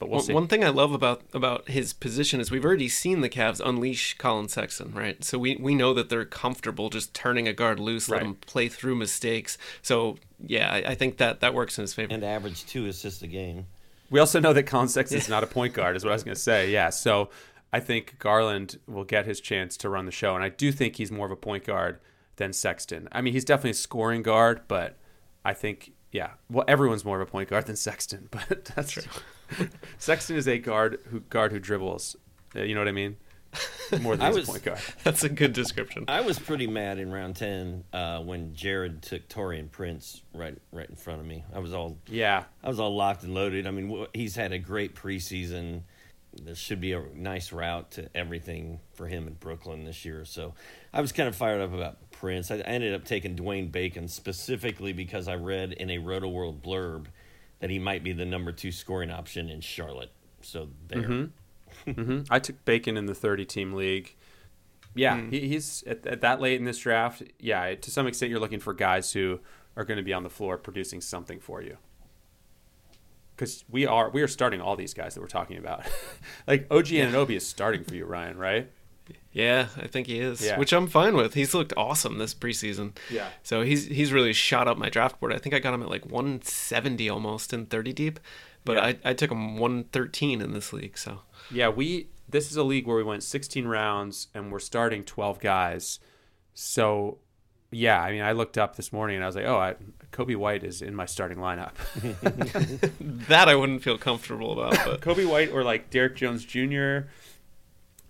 But 0.00 0.08
we'll 0.08 0.20
see. 0.20 0.32
One 0.32 0.48
thing 0.48 0.64
I 0.64 0.70
love 0.70 0.92
about 0.92 1.22
about 1.34 1.68
his 1.68 1.92
position 1.92 2.40
is 2.40 2.50
we've 2.50 2.64
already 2.64 2.88
seen 2.88 3.20
the 3.20 3.28
Cavs 3.28 3.60
unleash 3.62 4.16
Collin 4.16 4.48
Sexton, 4.48 4.92
right? 4.94 5.22
So 5.22 5.38
we, 5.38 5.56
we 5.56 5.74
know 5.74 5.92
that 5.92 6.08
they're 6.08 6.24
comfortable 6.24 6.88
just 6.88 7.12
turning 7.12 7.46
a 7.46 7.52
guard 7.52 7.78
loose, 7.78 8.08
right. 8.08 8.16
let 8.16 8.26
him 8.26 8.34
play 8.36 8.68
through 8.68 8.94
mistakes. 8.94 9.58
So 9.82 10.16
yeah, 10.44 10.72
I, 10.72 10.92
I, 10.92 10.94
think 10.94 11.18
that 11.18 11.40
that 11.40 11.52
works 11.52 11.76
in 11.76 11.82
his 11.82 11.92
favor. 11.92 12.14
And 12.14 12.24
average 12.24 12.64
two 12.64 12.86
assists 12.86 13.20
a 13.20 13.26
game. 13.26 13.66
We 14.10 14.18
also 14.18 14.40
know 14.40 14.52
that 14.52 14.64
Collin 14.64 14.88
Sexton 14.88 15.18
is 15.18 15.28
not 15.28 15.44
a 15.44 15.46
point 15.46 15.72
guard, 15.72 15.96
is 15.96 16.04
what 16.04 16.10
I 16.10 16.14
was 16.14 16.24
going 16.24 16.34
to 16.34 16.40
say. 16.40 16.70
Yeah, 16.70 16.90
so 16.90 17.30
I 17.72 17.80
think 17.80 18.18
Garland 18.18 18.78
will 18.86 19.04
get 19.04 19.24
his 19.26 19.40
chance 19.40 19.76
to 19.78 19.88
run 19.88 20.06
the 20.06 20.12
show, 20.12 20.34
and 20.34 20.44
I 20.44 20.48
do 20.48 20.72
think 20.72 20.96
he's 20.96 21.12
more 21.12 21.26
of 21.26 21.32
a 21.32 21.36
point 21.36 21.64
guard 21.64 22.00
than 22.36 22.52
Sexton. 22.52 23.08
I 23.12 23.20
mean, 23.20 23.32
he's 23.32 23.44
definitely 23.44 23.70
a 23.70 23.74
scoring 23.74 24.22
guard, 24.22 24.62
but 24.66 24.96
I 25.44 25.54
think 25.54 25.92
yeah, 26.12 26.30
well, 26.50 26.64
everyone's 26.66 27.04
more 27.04 27.20
of 27.20 27.28
a 27.28 27.30
point 27.30 27.48
guard 27.48 27.66
than 27.66 27.76
Sexton, 27.76 28.28
but 28.32 28.64
that's 28.74 28.92
true. 28.92 29.04
Sexton 29.98 30.36
is 30.36 30.48
a 30.48 30.58
guard 30.58 30.98
who 31.10 31.20
guard 31.20 31.52
who 31.52 31.58
dribbles. 31.58 32.16
Uh, 32.54 32.62
you 32.62 32.74
know 32.74 32.80
what 32.80 32.88
I 32.88 32.92
mean? 32.92 33.16
more 34.00 34.16
than 34.16 34.32
was, 34.32 34.48
a 34.48 34.52
point 34.52 34.64
guard. 34.64 34.78
That's 35.04 35.24
a 35.24 35.28
good 35.28 35.52
description. 35.52 36.04
I 36.08 36.20
was 36.20 36.38
pretty 36.38 36.66
mad 36.66 36.98
in 36.98 37.10
round 37.10 37.36
ten 37.36 37.84
uh, 37.92 38.20
when 38.20 38.54
Jared 38.54 39.02
took 39.02 39.28
Taurean 39.28 39.70
Prince 39.70 40.22
right 40.32 40.56
right 40.72 40.88
in 40.88 40.96
front 40.96 41.20
of 41.20 41.26
me. 41.26 41.44
I 41.54 41.58
was 41.58 41.72
all 41.72 41.98
yeah, 42.06 42.44
I 42.62 42.68
was 42.68 42.78
all 42.78 42.94
locked 42.94 43.22
and 43.24 43.34
loaded. 43.34 43.66
I 43.66 43.70
mean, 43.70 44.06
he's 44.14 44.36
had 44.36 44.52
a 44.52 44.58
great 44.58 44.94
preseason. 44.94 45.82
This 46.32 46.58
should 46.58 46.80
be 46.80 46.92
a 46.92 47.02
nice 47.14 47.52
route 47.52 47.90
to 47.92 48.08
everything 48.16 48.78
for 48.94 49.08
him 49.08 49.26
in 49.26 49.34
Brooklyn 49.34 49.84
this 49.84 50.04
year. 50.04 50.24
So 50.24 50.54
I 50.92 51.00
was 51.00 51.10
kind 51.10 51.28
of 51.28 51.34
fired 51.34 51.60
up 51.60 51.74
about 51.74 52.12
Prince. 52.12 52.52
I 52.52 52.58
ended 52.58 52.94
up 52.94 53.04
taking 53.04 53.34
Dwayne 53.34 53.72
Bacon 53.72 54.06
specifically 54.06 54.92
because 54.92 55.26
I 55.26 55.34
read 55.34 55.72
in 55.72 55.90
a 55.90 55.98
Rotoworld 55.98 56.60
blurb 56.60 57.06
that 57.58 57.68
he 57.68 57.80
might 57.80 58.04
be 58.04 58.12
the 58.12 58.24
number 58.24 58.52
two 58.52 58.70
scoring 58.70 59.10
option 59.10 59.50
in 59.50 59.60
Charlotte. 59.60 60.12
So 60.40 60.68
there. 60.86 61.02
Mm-hmm 61.02 61.24
mm-hmm. 61.86 62.22
I 62.30 62.38
took 62.38 62.64
Bacon 62.64 62.96
in 62.96 63.06
the 63.06 63.14
30 63.14 63.44
team 63.44 63.72
league. 63.72 64.14
Yeah, 64.94 65.18
mm. 65.18 65.30
he, 65.30 65.48
he's 65.48 65.84
at, 65.86 66.06
at, 66.06 66.20
that 66.22 66.40
late 66.40 66.58
in 66.58 66.64
this 66.64 66.78
draft. 66.78 67.22
Yeah, 67.38 67.74
to 67.74 67.90
some 67.90 68.06
extent, 68.06 68.30
you're 68.30 68.40
looking 68.40 68.60
for 68.60 68.74
guys 68.74 69.12
who 69.12 69.40
are 69.76 69.84
going 69.84 69.98
to 69.98 70.02
be 70.02 70.12
on 70.12 70.24
the 70.24 70.30
floor 70.30 70.58
producing 70.58 71.00
something 71.00 71.38
for 71.38 71.62
you. 71.62 71.76
Because 73.36 73.64
we 73.70 73.86
are 73.86 74.10
we 74.10 74.20
are 74.20 74.28
starting 74.28 74.60
all 74.60 74.76
these 74.76 74.92
guys 74.92 75.14
that 75.14 75.20
we're 75.20 75.28
talking 75.28 75.56
about. 75.56 75.84
like 76.46 76.66
OG. 76.70 76.86
Anunoby 76.86 77.36
is 77.36 77.46
starting 77.46 77.84
for 77.84 77.94
you, 77.94 78.04
Ryan, 78.04 78.36
right? 78.36 78.70
Yeah, 79.32 79.68
I 79.76 79.86
think 79.86 80.08
he 80.08 80.18
is, 80.18 80.44
Yeah. 80.44 80.58
which 80.58 80.72
I'm 80.72 80.88
fine 80.88 81.16
with. 81.16 81.34
He's 81.34 81.54
looked 81.54 81.72
awesome 81.76 82.18
this 82.18 82.34
preseason. 82.34 82.96
Yeah. 83.08 83.28
So 83.42 83.62
he's 83.62 83.86
he's 83.86 84.12
really 84.12 84.32
shot 84.32 84.66
up 84.66 84.76
my 84.76 84.88
draft 84.88 85.20
board. 85.20 85.32
I 85.32 85.38
think 85.38 85.54
I 85.54 85.60
got 85.60 85.72
him 85.72 85.82
at 85.82 85.88
like 85.88 86.04
170 86.04 87.08
almost 87.08 87.52
in 87.52 87.66
30 87.66 87.92
deep, 87.92 88.20
but 88.64 88.76
Yeah. 88.76 88.84
I, 88.86 88.98
I 89.10 89.12
took 89.14 89.30
him 89.30 89.56
113 89.58 90.40
in 90.40 90.52
this 90.52 90.72
league. 90.72 90.96
So 90.98 91.20
Yeah, 91.50 91.68
we 91.68 92.08
this 92.28 92.50
is 92.50 92.56
a 92.56 92.62
league 92.62 92.86
where 92.86 92.96
we 92.96 93.02
went 93.02 93.22
16 93.24 93.66
rounds 93.66 94.28
and 94.34 94.52
we're 94.52 94.60
starting 94.60 95.02
12 95.02 95.40
guys. 95.40 95.98
So, 96.54 97.18
yeah, 97.72 98.00
I 98.00 98.12
mean, 98.12 98.22
I 98.22 98.32
looked 98.32 98.56
up 98.58 98.76
this 98.76 98.92
morning 98.92 99.16
and 99.16 99.24
I 99.24 99.26
was 99.26 99.34
like, 99.34 99.46
oh, 99.46 99.58
I, 99.58 99.74
Coby 100.12 100.36
White 100.36 100.62
is 100.62 100.80
in 100.82 100.94
my 100.94 101.06
starting 101.06 101.38
lineup. 101.38 101.72
that 103.28 103.48
I 103.48 103.54
wouldn't 103.56 103.82
feel 103.82 103.98
comfortable 103.98 104.52
about. 104.52 104.76
But 104.84 105.00
Coby 105.02 105.26
White 105.28 105.50
or 105.50 105.64
like 105.64 105.90
Derrick 105.90 106.16
Jones 106.16 106.44
Jr. 106.44 107.08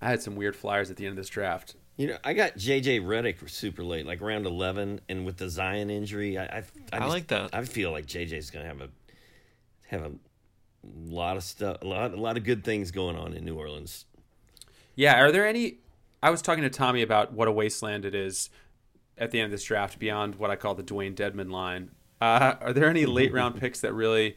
I 0.02 0.08
had 0.10 0.22
some 0.22 0.36
weird 0.36 0.56
flyers 0.56 0.90
at 0.90 0.96
the 0.96 1.06
end 1.06 1.12
of 1.12 1.16
this 1.16 1.28
draft. 1.28 1.76
You 1.96 2.06
know, 2.08 2.18
I 2.24 2.32
got 2.32 2.56
JJ 2.56 3.02
Redick 3.02 3.48
super 3.50 3.84
late, 3.84 4.06
like 4.06 4.22
round 4.22 4.46
eleven, 4.46 5.00
and 5.10 5.26
with 5.26 5.36
the 5.36 5.50
Zion 5.50 5.90
injury, 5.90 6.38
I 6.38 6.44
I, 6.44 6.62
I 6.92 6.98
just- 6.98 7.08
like 7.10 7.26
that. 7.28 7.50
I 7.52 7.62
feel 7.64 7.90
like 7.90 8.06
JJ's 8.06 8.50
gonna 8.50 8.64
have 8.64 8.80
a 8.80 8.88
have 9.88 10.02
a 10.02 10.12
lot 10.84 11.36
of 11.36 11.42
stuff, 11.42 11.78
a 11.82 11.86
lot, 11.86 12.12
a 12.12 12.20
lot 12.20 12.36
of 12.36 12.44
good 12.44 12.64
things 12.64 12.90
going 12.90 13.16
on 13.16 13.32
in 13.32 13.44
New 13.44 13.56
Orleans. 13.56 14.06
Yeah, 14.94 15.20
are 15.20 15.32
there 15.32 15.46
any? 15.46 15.78
I 16.22 16.30
was 16.30 16.42
talking 16.42 16.62
to 16.62 16.70
Tommy 16.70 17.02
about 17.02 17.32
what 17.32 17.48
a 17.48 17.52
wasteland 17.52 18.04
it 18.04 18.14
is 18.14 18.50
at 19.16 19.30
the 19.30 19.40
end 19.40 19.46
of 19.46 19.50
this 19.50 19.64
draft 19.64 19.98
beyond 19.98 20.36
what 20.36 20.50
I 20.50 20.56
call 20.56 20.74
the 20.74 20.82
Dewayne 20.82 21.14
Dedman 21.14 21.50
line. 21.50 21.90
Uh, 22.20 22.54
are 22.60 22.72
there 22.72 22.88
any 22.88 23.06
late 23.06 23.32
round 23.32 23.56
picks 23.60 23.80
that 23.80 23.92
really, 23.92 24.36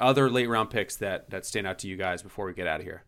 other 0.00 0.30
late 0.30 0.48
round 0.48 0.70
picks 0.70 0.96
that 0.96 1.30
that 1.30 1.44
stand 1.44 1.66
out 1.66 1.78
to 1.80 1.88
you 1.88 1.96
guys 1.96 2.22
before 2.22 2.46
we 2.46 2.54
get 2.54 2.66
out 2.66 2.80
of 2.80 2.86
here? 2.86 3.02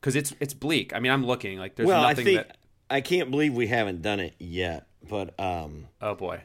Because 0.00 0.16
it's 0.16 0.34
it's 0.40 0.54
bleak. 0.54 0.94
I 0.94 1.00
mean, 1.00 1.12
I'm 1.12 1.26
looking 1.26 1.58
like 1.58 1.76
there's 1.76 1.86
well, 1.86 2.04
I 2.04 2.14
think 2.14 2.36
that. 2.36 2.56
I 2.88 3.00
can't 3.00 3.30
believe 3.30 3.54
we 3.54 3.66
haven't 3.66 4.02
done 4.02 4.20
it 4.20 4.34
yet, 4.38 4.86
but 5.08 5.38
um, 5.40 5.88
Oh 6.00 6.14
boy, 6.14 6.42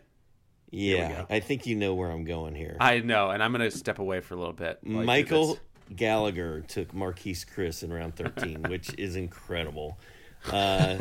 yeah. 0.71 1.25
I 1.29 1.39
think 1.39 1.67
you 1.67 1.75
know 1.75 1.93
where 1.93 2.09
I'm 2.09 2.23
going 2.23 2.55
here. 2.55 2.77
I 2.79 2.99
know, 2.99 3.29
and 3.29 3.43
I'm 3.43 3.51
gonna 3.51 3.71
step 3.71 3.99
away 3.99 4.21
for 4.21 4.33
a 4.33 4.37
little 4.37 4.53
bit. 4.53 4.79
Like, 4.83 5.05
Michael 5.05 5.59
Gallagher 5.95 6.61
took 6.61 6.93
Marquese 6.93 7.45
Chriss 7.45 7.83
in 7.83 7.91
round 7.91 8.15
13, 8.15 8.63
which 8.69 8.93
is 8.97 9.15
incredible. 9.15 9.97
Uh, 10.51 10.99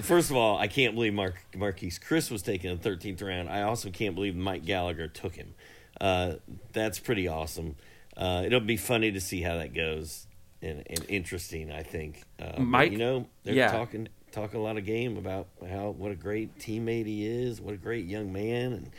first 0.00 0.30
of 0.30 0.36
all, 0.36 0.58
I 0.58 0.68
can't 0.68 0.94
believe 0.94 1.14
Mark, 1.14 1.34
Marquese 1.54 1.98
Chriss 1.98 2.30
was 2.30 2.42
taken 2.42 2.70
in 2.70 2.78
the 2.78 2.88
13th 2.88 3.22
round. 3.22 3.48
I 3.48 3.62
also 3.62 3.90
can't 3.90 4.14
believe 4.14 4.36
Mike 4.36 4.64
Gallagher 4.64 5.08
took 5.08 5.34
him. 5.34 5.54
Uh, 6.00 6.34
that's 6.72 7.00
pretty 7.00 7.26
awesome. 7.26 7.76
Uh, 8.16 8.42
it'll 8.46 8.60
be 8.60 8.76
funny 8.76 9.10
to 9.10 9.20
see 9.20 9.42
how 9.42 9.58
that 9.58 9.74
goes 9.74 10.26
and, 10.62 10.84
and 10.88 11.04
interesting, 11.08 11.72
I 11.72 11.82
think. 11.82 12.22
Uh, 12.38 12.60
Mike- 12.60 12.92
you 12.92 12.98
know, 12.98 13.26
they're 13.42 13.54
yeah. 13.54 13.72
talking 13.72 14.08
talking 14.34 14.58
a 14.58 14.62
lot 14.62 14.76
of 14.76 14.84
game 14.84 15.16
about 15.16 15.46
how 15.70 15.90
what 15.90 16.10
a 16.10 16.16
great 16.16 16.58
teammate 16.58 17.06
he 17.06 17.26
is, 17.26 17.60
what 17.60 17.74
a 17.74 17.78
great 17.78 18.06
young 18.06 18.32
man, 18.32 18.72
and 18.72 18.90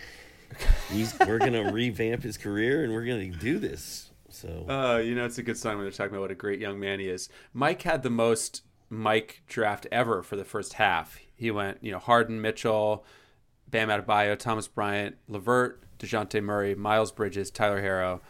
he's 0.90 1.18
we're 1.20 1.40
gonna 1.40 1.72
revamp 1.74 2.24
his 2.24 2.38
career 2.38 2.84
and 2.84 2.94
we're 2.94 3.06
gonna 3.06 3.28
do 3.30 3.60
this. 3.60 4.12
So 4.30 4.66
Uh, 4.70 4.98
you 4.98 5.16
know, 5.16 5.26
it's 5.26 5.38
a 5.38 5.44
good 5.44 5.58
sign 5.58 5.76
when 5.76 5.86
they're 5.86 5.92
talking 5.92 6.12
about 6.14 6.22
what 6.22 6.32
a 6.32 6.36
great 6.36 6.60
young 6.60 6.80
man 6.80 7.00
he 7.00 7.08
is. 7.08 7.30
Mike 7.54 7.82
had 7.84 8.04
the 8.04 8.10
most 8.10 8.64
Mike 8.90 9.42
draft 9.48 9.88
ever 9.92 10.24
for 10.24 10.36
the 10.36 10.46
first 10.46 10.74
half. 10.74 11.20
He 11.36 11.52
went, 11.52 11.80
you 11.82 11.92
know, 11.92 12.00
Harden, 12.00 12.42
Mitchell, 12.42 13.06
Bam 13.70 13.90
Adebayo, 13.90 14.38
Thomas 14.38 14.68
Bryant, 14.68 15.18
LeVert, 15.28 15.82
Dejounte 16.00 16.42
Murray, 16.44 16.76
Miles 16.76 17.12
Bridges, 17.12 17.50
Tyler 17.52 17.82
Herro. 17.82 18.22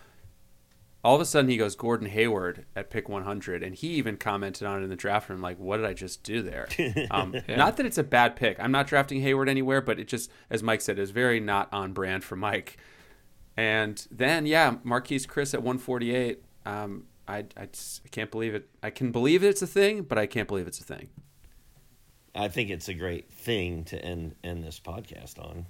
All 1.06 1.14
of 1.14 1.22
a 1.22 1.26
sudden, 1.26 1.52
he 1.52 1.58
goes 1.58 1.76
Gordon 1.76 2.10
Hayward 2.10 2.66
at 2.76 2.90
pick 2.90 3.08
100, 3.08 3.62
and 3.62 3.76
he 3.76 3.90
even 3.90 4.18
commented 4.18 4.68
on 4.68 4.82
it 4.82 4.84
in 4.84 4.90
the 4.90 4.96
draft 4.96 5.30
room, 5.30 5.40
like, 5.40 5.60
"What 5.60 5.78
did 5.78 5.86
I 5.86 5.94
just 5.94 6.24
do 6.24 6.42
there?" 6.42 6.68
Um, 7.12 7.36
Not 7.48 7.78
that 7.78 7.86
it's 7.86 8.00
a 8.00 8.04
bad 8.04 8.36
pick. 8.36 8.60
I'm 8.60 8.72
not 8.72 8.88
drafting 8.88 9.22
Hayward 9.22 9.48
anywhere, 9.48 9.82
but 9.82 10.00
it 10.00 10.08
just, 10.08 10.32
as 10.50 10.64
Mike 10.64 10.82
said, 10.82 10.98
is 10.98 11.12
very 11.12 11.40
not 11.40 11.70
on 11.72 11.94
brand 11.94 12.24
for 12.24 12.36
Mike. 12.36 12.78
And 13.56 14.04
then, 14.10 14.48
yeah, 14.48 14.78
Marquese 14.84 15.28
Chriss 15.28 15.54
at 15.54 15.62
148. 15.62 16.44
Um, 16.66 17.04
I, 17.28 17.46
I, 17.56 17.68
just, 17.68 18.02
I 18.04 18.10
can't 18.10 18.32
believe 18.32 18.56
it. 18.56 18.68
I 18.82 18.90
can 18.90 19.12
believe 19.12 19.44
it's 19.44 19.62
a 19.62 19.68
thing, 19.68 20.02
but 20.02 20.18
I 20.18 20.26
can't 20.26 20.48
believe 20.48 20.66
it's 20.66 20.80
a 20.80 20.84
thing. 20.84 21.10
I 22.34 22.48
think 22.48 22.72
it's 22.72 22.90
a 22.90 22.96
great 22.96 23.32
thing 23.32 23.84
to 23.86 24.04
end 24.04 24.36
end 24.44 24.64
this 24.64 24.80
podcast 24.80 25.38
on. 25.38 25.68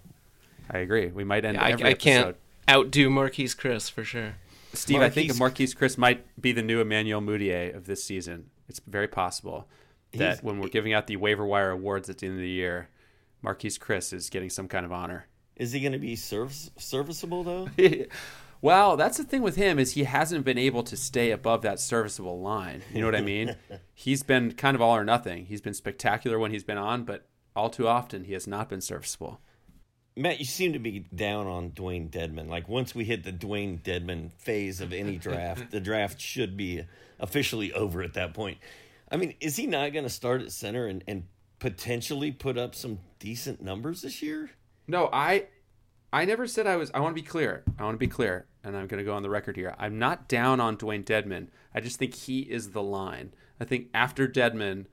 I 0.72 0.78
agree. 0.78 1.08
We 1.08 1.26
might 1.26 1.44
end 1.44 1.58
I, 1.58 1.72
every 1.72 1.90
I 1.90 1.94
can't 1.94 2.38
outdo 2.70 3.10
Marquese 3.10 3.56
Chriss 3.56 3.92
for 3.92 4.06
sure. 4.06 4.36
Steve, 4.76 5.02
I 5.02 5.10
think 5.10 5.32
Marquese- 5.32 5.40
Marquese 5.40 5.76
Chriss 5.78 5.98
might 5.98 6.26
be 6.42 6.52
the 6.52 6.62
new 6.62 6.80
Emmanuel 6.82 7.22
Mudiay 7.22 7.76
of 7.76 7.86
this 7.86 8.04
season. 8.04 8.50
It's 8.68 8.80
very 8.88 9.08
possible 9.08 9.68
that 10.14 10.20
He's- 10.20 10.44
when 10.44 10.60
we're 10.60 10.70
giving 10.70 10.94
out 10.94 11.08
the 11.08 11.18
waiver 11.18 11.46
wire 11.46 11.72
awards 11.72 12.10
at 12.10 12.20
the 12.20 12.28
end 12.28 12.36
of 12.36 12.42
the 12.42 12.50
year, 12.50 12.90
Marquese 13.44 13.80
Chriss 13.80 14.14
is 14.14 14.30
getting 14.30 14.50
some 14.50 14.68
kind 14.68 14.86
of 14.86 14.92
honor. 14.92 15.28
Is 15.56 15.72
he 15.72 15.80
going 15.80 15.94
to 15.94 16.00
be 16.00 16.16
service, 16.16 16.72
serviceable 16.78 17.44
though? 17.44 17.70
well, 18.62 18.98
that's 18.98 19.18
the 19.18 19.24
thing 19.24 19.42
with 19.42 19.56
him 19.56 19.78
is 19.80 19.94
he 19.94 20.04
hasn't 20.04 20.44
been 20.44 20.58
able 20.58 20.84
to 20.84 20.98
stay 20.98 21.32
above 21.32 21.62
that 21.62 21.80
serviceable 21.80 22.42
line. 22.42 22.82
You 22.94 23.02
know 23.02 23.08
what 23.08 23.16
I 23.16 23.22
mean? 23.22 23.56
he's 23.94 24.24
been 24.24 24.54
kind 24.54 24.76
of 24.76 24.82
all 24.82 24.96
or 24.96 25.04
nothing. 25.06 25.46
He's 25.46 25.62
been 25.62 25.74
spectacular 25.74 26.40
when 26.40 26.52
he's 26.52 26.64
been 26.64 26.78
on, 26.78 27.04
but 27.04 27.28
all 27.56 27.70
too 27.70 27.88
often 27.88 28.26
he 28.26 28.34
has 28.34 28.48
not 28.48 28.68
been 28.70 28.82
serviceable. 28.82 29.40
Matt, 30.18 30.40
you 30.40 30.46
seem 30.46 30.74
to 30.74 30.80
be 30.80 31.00
down 31.14 31.46
on 31.48 31.72
Dewayne 31.72 32.10
Dedman. 32.10 32.48
Like 32.48 32.70
once 32.70 32.96
we 32.96 33.04
hit 33.04 33.24
the 33.24 33.34
Dewayne 33.34 33.82
Dedman 33.82 34.32
phase 34.38 34.80
of 34.80 34.94
any 34.94 35.18
draft, 35.18 35.72
the 35.72 35.82
draft 35.82 36.22
should 36.22 36.56
be 36.56 36.86
officially 37.20 37.74
over 37.74 38.02
at 38.02 38.14
that 38.14 38.34
point. 38.34 38.58
I 39.12 39.18
mean, 39.18 39.36
is 39.40 39.58
he 39.58 39.68
not 39.68 39.92
going 39.92 40.06
to 40.06 40.10
start 40.10 40.42
at 40.42 40.52
center 40.52 40.88
and, 40.88 41.04
and 41.08 41.24
potentially 41.60 42.32
put 42.32 42.58
up 42.58 42.76
some 42.76 43.00
decent 43.20 43.62
numbers 43.62 44.02
this 44.02 44.22
year? 44.22 44.52
No, 44.88 45.10
I 45.12 45.48
I 46.14 46.24
never 46.24 46.48
said 46.48 46.66
I 46.66 46.78
was 46.78 46.92
I 46.94 47.02
want 47.02 47.16
to 47.16 47.22
be 47.22 47.28
clear. 47.28 47.64
I 47.78 47.84
want 47.84 47.96
to 47.96 48.00
be 48.00 48.08
clear 48.08 48.46
and 48.64 48.76
I'm 48.76 48.88
going 48.88 49.00
to 49.00 49.04
go 49.04 49.14
on 49.14 49.22
the 49.22 49.30
record 49.30 49.58
here. 49.58 49.76
I'm 49.78 50.00
not 50.00 50.28
down 50.28 50.60
on 50.60 50.78
Dewayne 50.78 51.04
Dedman. 51.04 51.48
I 51.74 51.82
just 51.82 52.00
think 52.00 52.16
he 52.16 52.40
is 52.40 52.72
the 52.72 52.82
line. 52.82 53.34
I 53.60 53.66
think 53.66 53.90
after 53.94 54.28
Dedman 54.28 54.86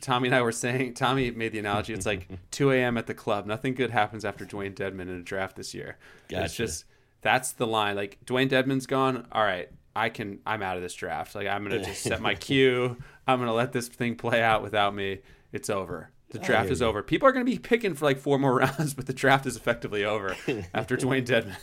Tommy 0.00 0.28
and 0.28 0.34
I 0.34 0.42
were 0.42 0.52
saying 0.52 0.94
Tommy 0.94 1.30
made 1.30 1.52
the 1.52 1.58
analogy 1.58 1.92
it's 1.92 2.06
like 2.06 2.28
2 2.50 2.72
a.m. 2.72 2.96
at 2.96 3.06
the 3.06 3.14
club. 3.14 3.46
Nothing 3.46 3.74
good 3.74 3.90
happens 3.90 4.24
after 4.24 4.44
Dewayne 4.44 4.74
Dedman 4.74 5.02
in 5.02 5.10
a 5.10 5.22
draft 5.22 5.56
this 5.56 5.74
year. 5.74 5.96
It's 6.28 6.54
just 6.54 6.84
that's 7.20 7.52
the 7.52 7.66
line. 7.66 7.96
Like 7.96 8.18
Dewayne 8.24 8.48
Dedman's 8.48 8.86
gone. 8.86 9.26
All 9.32 9.42
right, 9.42 9.68
I 9.96 10.08
can. 10.08 10.40
I'm 10.46 10.62
out 10.62 10.76
of 10.76 10.82
this 10.82 10.94
draft. 10.94 11.34
Like 11.34 11.46
I'm 11.46 11.62
gonna 11.64 11.84
just 11.84 12.02
set 12.02 12.20
my 12.20 12.34
cue. 12.36 12.96
I'm 13.26 13.38
gonna 13.38 13.54
let 13.54 13.72
this 13.72 13.88
thing 13.88 14.16
play 14.16 14.42
out 14.42 14.62
without 14.62 14.94
me. 14.94 15.20
It's 15.52 15.70
over. 15.70 16.10
The 16.30 16.38
draft 16.38 16.70
is 16.70 16.82
over. 16.82 17.02
People 17.02 17.26
are 17.26 17.32
gonna 17.32 17.44
be 17.44 17.58
picking 17.58 17.94
for 17.94 18.04
like 18.04 18.18
four 18.18 18.38
more 18.38 18.54
rounds, 18.58 18.94
but 18.94 19.06
the 19.06 19.14
draft 19.14 19.46
is 19.46 19.56
effectively 19.56 20.04
over 20.04 20.36
after 20.74 20.96
Dewayne 20.96 21.26
Dedman. 21.26 21.56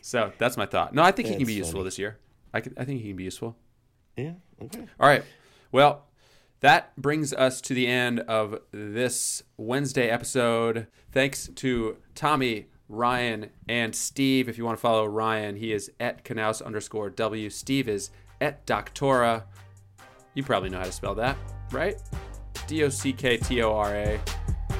so 0.00 0.32
that's 0.38 0.56
my 0.56 0.66
thought. 0.66 0.94
No, 0.94 1.02
I 1.02 1.10
think 1.10 1.28
he 1.28 1.34
can 1.34 1.40
That's 1.40 1.48
be 1.48 1.54
useful 1.54 1.82
this 1.84 1.98
year. 1.98 2.18
I, 2.52 2.60
could, 2.60 2.74
I 2.78 2.84
think 2.84 3.00
he 3.00 3.08
can 3.08 3.16
be 3.16 3.24
useful. 3.24 3.56
Yeah. 4.16 4.34
Okay. 4.62 4.86
All 5.00 5.08
right. 5.08 5.24
Well, 5.72 6.04
that 6.64 6.96
brings 6.96 7.34
us 7.34 7.60
to 7.60 7.74
the 7.74 7.86
end 7.86 8.20
of 8.20 8.58
this 8.72 9.42
Wednesday 9.58 10.08
episode. 10.08 10.86
Thanks 11.12 11.50
to 11.56 11.98
Tommy, 12.14 12.68
Ryan, 12.88 13.50
and 13.68 13.94
Steve. 13.94 14.48
If 14.48 14.56
you 14.56 14.64
want 14.64 14.78
to 14.78 14.80
follow 14.80 15.04
Ryan, 15.04 15.56
he 15.56 15.74
is 15.74 15.90
at 16.00 16.24
Knaus 16.24 16.64
underscore 16.64 17.10
W. 17.10 17.50
Steve 17.50 17.86
is 17.86 18.08
at 18.40 18.66
Docktora. 18.66 19.42
You 20.32 20.42
probably 20.42 20.70
know 20.70 20.78
how 20.78 20.84
to 20.84 20.92
spell 20.92 21.14
that, 21.16 21.36
right? 21.70 22.00
D 22.66 22.82
O 22.82 22.88
C 22.88 23.12
K 23.12 23.36
T 23.36 23.60
O 23.60 23.76
R 23.76 23.94
A. 23.94 24.18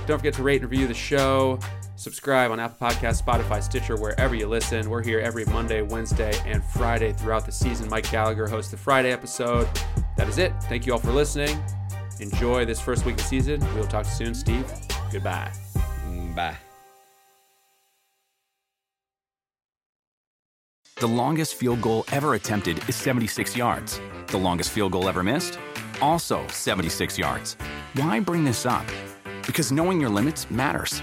Don't 0.06 0.16
forget 0.16 0.32
to 0.34 0.42
rate 0.42 0.62
and 0.62 0.70
review 0.70 0.86
the 0.86 0.94
show. 0.94 1.58
Subscribe 1.96 2.50
on 2.50 2.58
Apple 2.58 2.88
Podcasts, 2.88 3.22
Spotify, 3.22 3.62
Stitcher, 3.62 3.96
wherever 3.96 4.34
you 4.34 4.48
listen. 4.48 4.90
We're 4.90 5.02
here 5.02 5.20
every 5.20 5.44
Monday, 5.46 5.82
Wednesday, 5.82 6.32
and 6.44 6.62
Friday 6.64 7.12
throughout 7.12 7.46
the 7.46 7.52
season. 7.52 7.88
Mike 7.88 8.10
Gallagher 8.10 8.48
hosts 8.48 8.70
the 8.70 8.76
Friday 8.76 9.12
episode. 9.12 9.68
That 10.16 10.28
is 10.28 10.38
it. 10.38 10.52
Thank 10.64 10.86
you 10.86 10.92
all 10.92 10.98
for 10.98 11.12
listening. 11.12 11.62
Enjoy 12.20 12.64
this 12.64 12.80
first 12.80 13.04
week 13.04 13.16
of 13.16 13.24
season. 13.24 13.60
We 13.74 13.80
will 13.80 13.86
talk 13.86 14.06
soon. 14.06 14.34
Steve, 14.34 14.66
goodbye. 15.12 15.52
Bye. 16.34 16.56
The 20.96 21.06
longest 21.06 21.54
field 21.56 21.80
goal 21.82 22.04
ever 22.12 22.34
attempted 22.34 22.88
is 22.88 22.96
76 22.96 23.56
yards. 23.56 24.00
The 24.28 24.38
longest 24.38 24.70
field 24.70 24.92
goal 24.92 25.08
ever 25.08 25.22
missed? 25.22 25.58
Also 26.00 26.46
76 26.48 27.18
yards. 27.18 27.56
Why 27.94 28.20
bring 28.20 28.44
this 28.44 28.66
up? 28.66 28.86
Because 29.46 29.70
knowing 29.70 30.00
your 30.00 30.10
limits 30.10 30.50
matters, 30.50 31.02